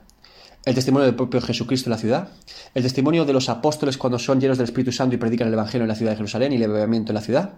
el 0.67 0.75
testimonio 0.75 1.07
del 1.07 1.15
propio 1.15 1.41
Jesucristo 1.41 1.89
en 1.89 1.93
la 1.93 1.99
ciudad, 1.99 2.29
el 2.75 2.83
testimonio 2.83 3.25
de 3.25 3.33
los 3.33 3.49
apóstoles 3.49 3.97
cuando 3.97 4.19
son 4.19 4.41
llenos 4.41 4.59
del 4.59 4.65
Espíritu 4.65 4.91
Santo 4.91 5.15
y 5.15 5.19
predican 5.19 5.47
el 5.47 5.55
Evangelio 5.55 5.85
en 5.85 5.89
la 5.89 5.95
ciudad 5.95 6.11
de 6.11 6.17
Jerusalén 6.17 6.53
y 6.53 6.57
el 6.57 6.65
avivamiento 6.65 7.13
en 7.13 7.15
la 7.15 7.21
ciudad. 7.21 7.55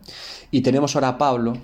Y 0.51 0.61
tenemos 0.61 0.95
ahora 0.95 1.09
a 1.09 1.19
Pablo, 1.19 1.55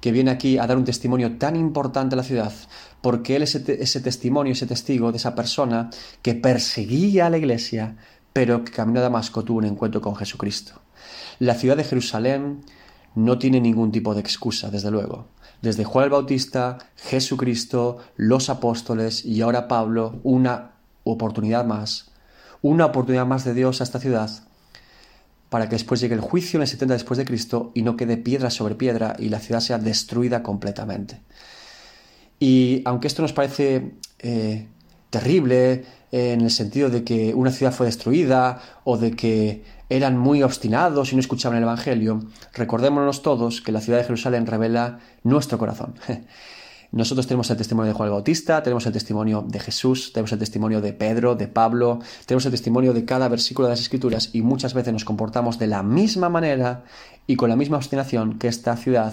que 0.00 0.10
viene 0.10 0.32
aquí 0.32 0.58
a 0.58 0.66
dar 0.66 0.76
un 0.76 0.84
testimonio 0.84 1.38
tan 1.38 1.54
importante 1.54 2.16
a 2.16 2.18
la 2.18 2.24
ciudad, 2.24 2.52
porque 3.00 3.36
él 3.36 3.44
es 3.44 3.54
ese, 3.54 4.00
testimonio, 4.00 4.52
ese 4.52 4.66
testigo 4.66 5.12
de 5.12 5.18
esa 5.18 5.36
persona 5.36 5.88
que 6.20 6.34
perseguía 6.34 7.26
a 7.26 7.30
la 7.30 7.38
iglesia, 7.38 7.96
pero 8.32 8.64
que 8.64 8.72
camino 8.72 8.98
a 8.98 9.04
Damasco 9.04 9.44
tuvo 9.44 9.58
un 9.58 9.66
encuentro 9.66 10.00
con 10.00 10.16
Jesucristo. 10.16 10.82
La 11.38 11.54
ciudad 11.54 11.76
de 11.76 11.84
Jerusalén 11.84 12.62
no 13.14 13.38
tiene 13.38 13.60
ningún 13.60 13.92
tipo 13.92 14.14
de 14.14 14.20
excusa, 14.20 14.68
desde 14.68 14.90
luego. 14.90 15.28
Desde 15.62 15.84
Juan 15.84 16.06
el 16.06 16.10
Bautista, 16.10 16.78
Jesucristo, 16.96 17.98
los 18.16 18.50
apóstoles 18.50 19.24
y 19.24 19.42
ahora 19.42 19.68
Pablo, 19.68 20.18
una 20.24 20.77
oportunidad 21.10 21.64
más, 21.64 22.10
una 22.62 22.86
oportunidad 22.86 23.26
más 23.26 23.44
de 23.44 23.54
Dios 23.54 23.80
a 23.80 23.84
esta 23.84 24.00
ciudad, 24.00 24.30
para 25.48 25.68
que 25.68 25.76
después 25.76 26.00
llegue 26.00 26.14
el 26.14 26.20
juicio 26.20 26.58
en 26.58 26.62
el 26.62 26.68
70 26.68 26.94
después 26.94 27.18
de 27.18 27.24
Cristo 27.24 27.72
y 27.74 27.82
no 27.82 27.96
quede 27.96 28.16
piedra 28.16 28.50
sobre 28.50 28.74
piedra 28.74 29.16
y 29.18 29.28
la 29.28 29.40
ciudad 29.40 29.60
sea 29.60 29.78
destruida 29.78 30.42
completamente. 30.42 31.20
Y 32.38 32.82
aunque 32.84 33.08
esto 33.08 33.22
nos 33.22 33.32
parece 33.32 33.94
eh, 34.18 34.68
terrible 35.10 35.84
eh, 36.12 36.32
en 36.32 36.42
el 36.42 36.50
sentido 36.50 36.90
de 36.90 37.02
que 37.02 37.34
una 37.34 37.50
ciudad 37.50 37.72
fue 37.72 37.86
destruida 37.86 38.60
o 38.84 38.98
de 38.98 39.12
que 39.12 39.64
eran 39.88 40.18
muy 40.18 40.42
obstinados 40.42 41.12
y 41.12 41.16
no 41.16 41.20
escuchaban 41.20 41.56
el 41.56 41.64
Evangelio, 41.64 42.22
recordémonos 42.52 43.22
todos 43.22 43.62
que 43.62 43.72
la 43.72 43.80
ciudad 43.80 43.98
de 43.98 44.04
Jerusalén 44.04 44.46
revela 44.46 45.00
nuestro 45.24 45.58
corazón. 45.58 45.94
Nosotros 46.90 47.26
tenemos 47.26 47.50
el 47.50 47.58
testimonio 47.58 47.92
de 47.92 47.96
Juan 47.96 48.06
el 48.06 48.12
Bautista, 48.12 48.62
tenemos 48.62 48.86
el 48.86 48.92
testimonio 48.94 49.44
de 49.46 49.60
Jesús, 49.60 50.10
tenemos 50.12 50.32
el 50.32 50.38
testimonio 50.38 50.80
de 50.80 50.94
Pedro, 50.94 51.34
de 51.34 51.46
Pablo, 51.46 51.98
tenemos 52.24 52.46
el 52.46 52.50
testimonio 52.50 52.94
de 52.94 53.04
cada 53.04 53.28
versículo 53.28 53.68
de 53.68 53.72
las 53.72 53.80
Escrituras 53.80 54.30
y 54.32 54.40
muchas 54.40 54.72
veces 54.72 54.94
nos 54.94 55.04
comportamos 55.04 55.58
de 55.58 55.66
la 55.66 55.82
misma 55.82 56.30
manera 56.30 56.84
y 57.26 57.36
con 57.36 57.50
la 57.50 57.56
misma 57.56 57.76
obstinación 57.76 58.38
que 58.38 58.48
esta 58.48 58.74
ciudad 58.76 59.12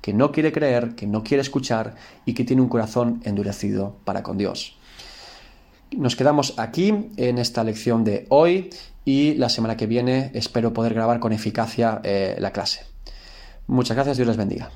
que 0.00 0.12
no 0.12 0.30
quiere 0.30 0.52
creer, 0.52 0.94
que 0.94 1.08
no 1.08 1.24
quiere 1.24 1.40
escuchar 1.40 1.96
y 2.24 2.34
que 2.34 2.44
tiene 2.44 2.62
un 2.62 2.68
corazón 2.68 3.20
endurecido 3.24 3.96
para 4.04 4.22
con 4.22 4.38
Dios. 4.38 4.78
Nos 5.90 6.14
quedamos 6.14 6.54
aquí 6.58 7.10
en 7.16 7.38
esta 7.38 7.64
lección 7.64 8.04
de 8.04 8.26
hoy 8.28 8.70
y 9.04 9.34
la 9.34 9.48
semana 9.48 9.76
que 9.76 9.88
viene 9.88 10.30
espero 10.34 10.72
poder 10.72 10.94
grabar 10.94 11.18
con 11.18 11.32
eficacia 11.32 12.00
eh, 12.04 12.36
la 12.38 12.52
clase. 12.52 12.84
Muchas 13.66 13.96
gracias, 13.96 14.16
Dios 14.16 14.28
les 14.28 14.36
bendiga. 14.36 14.70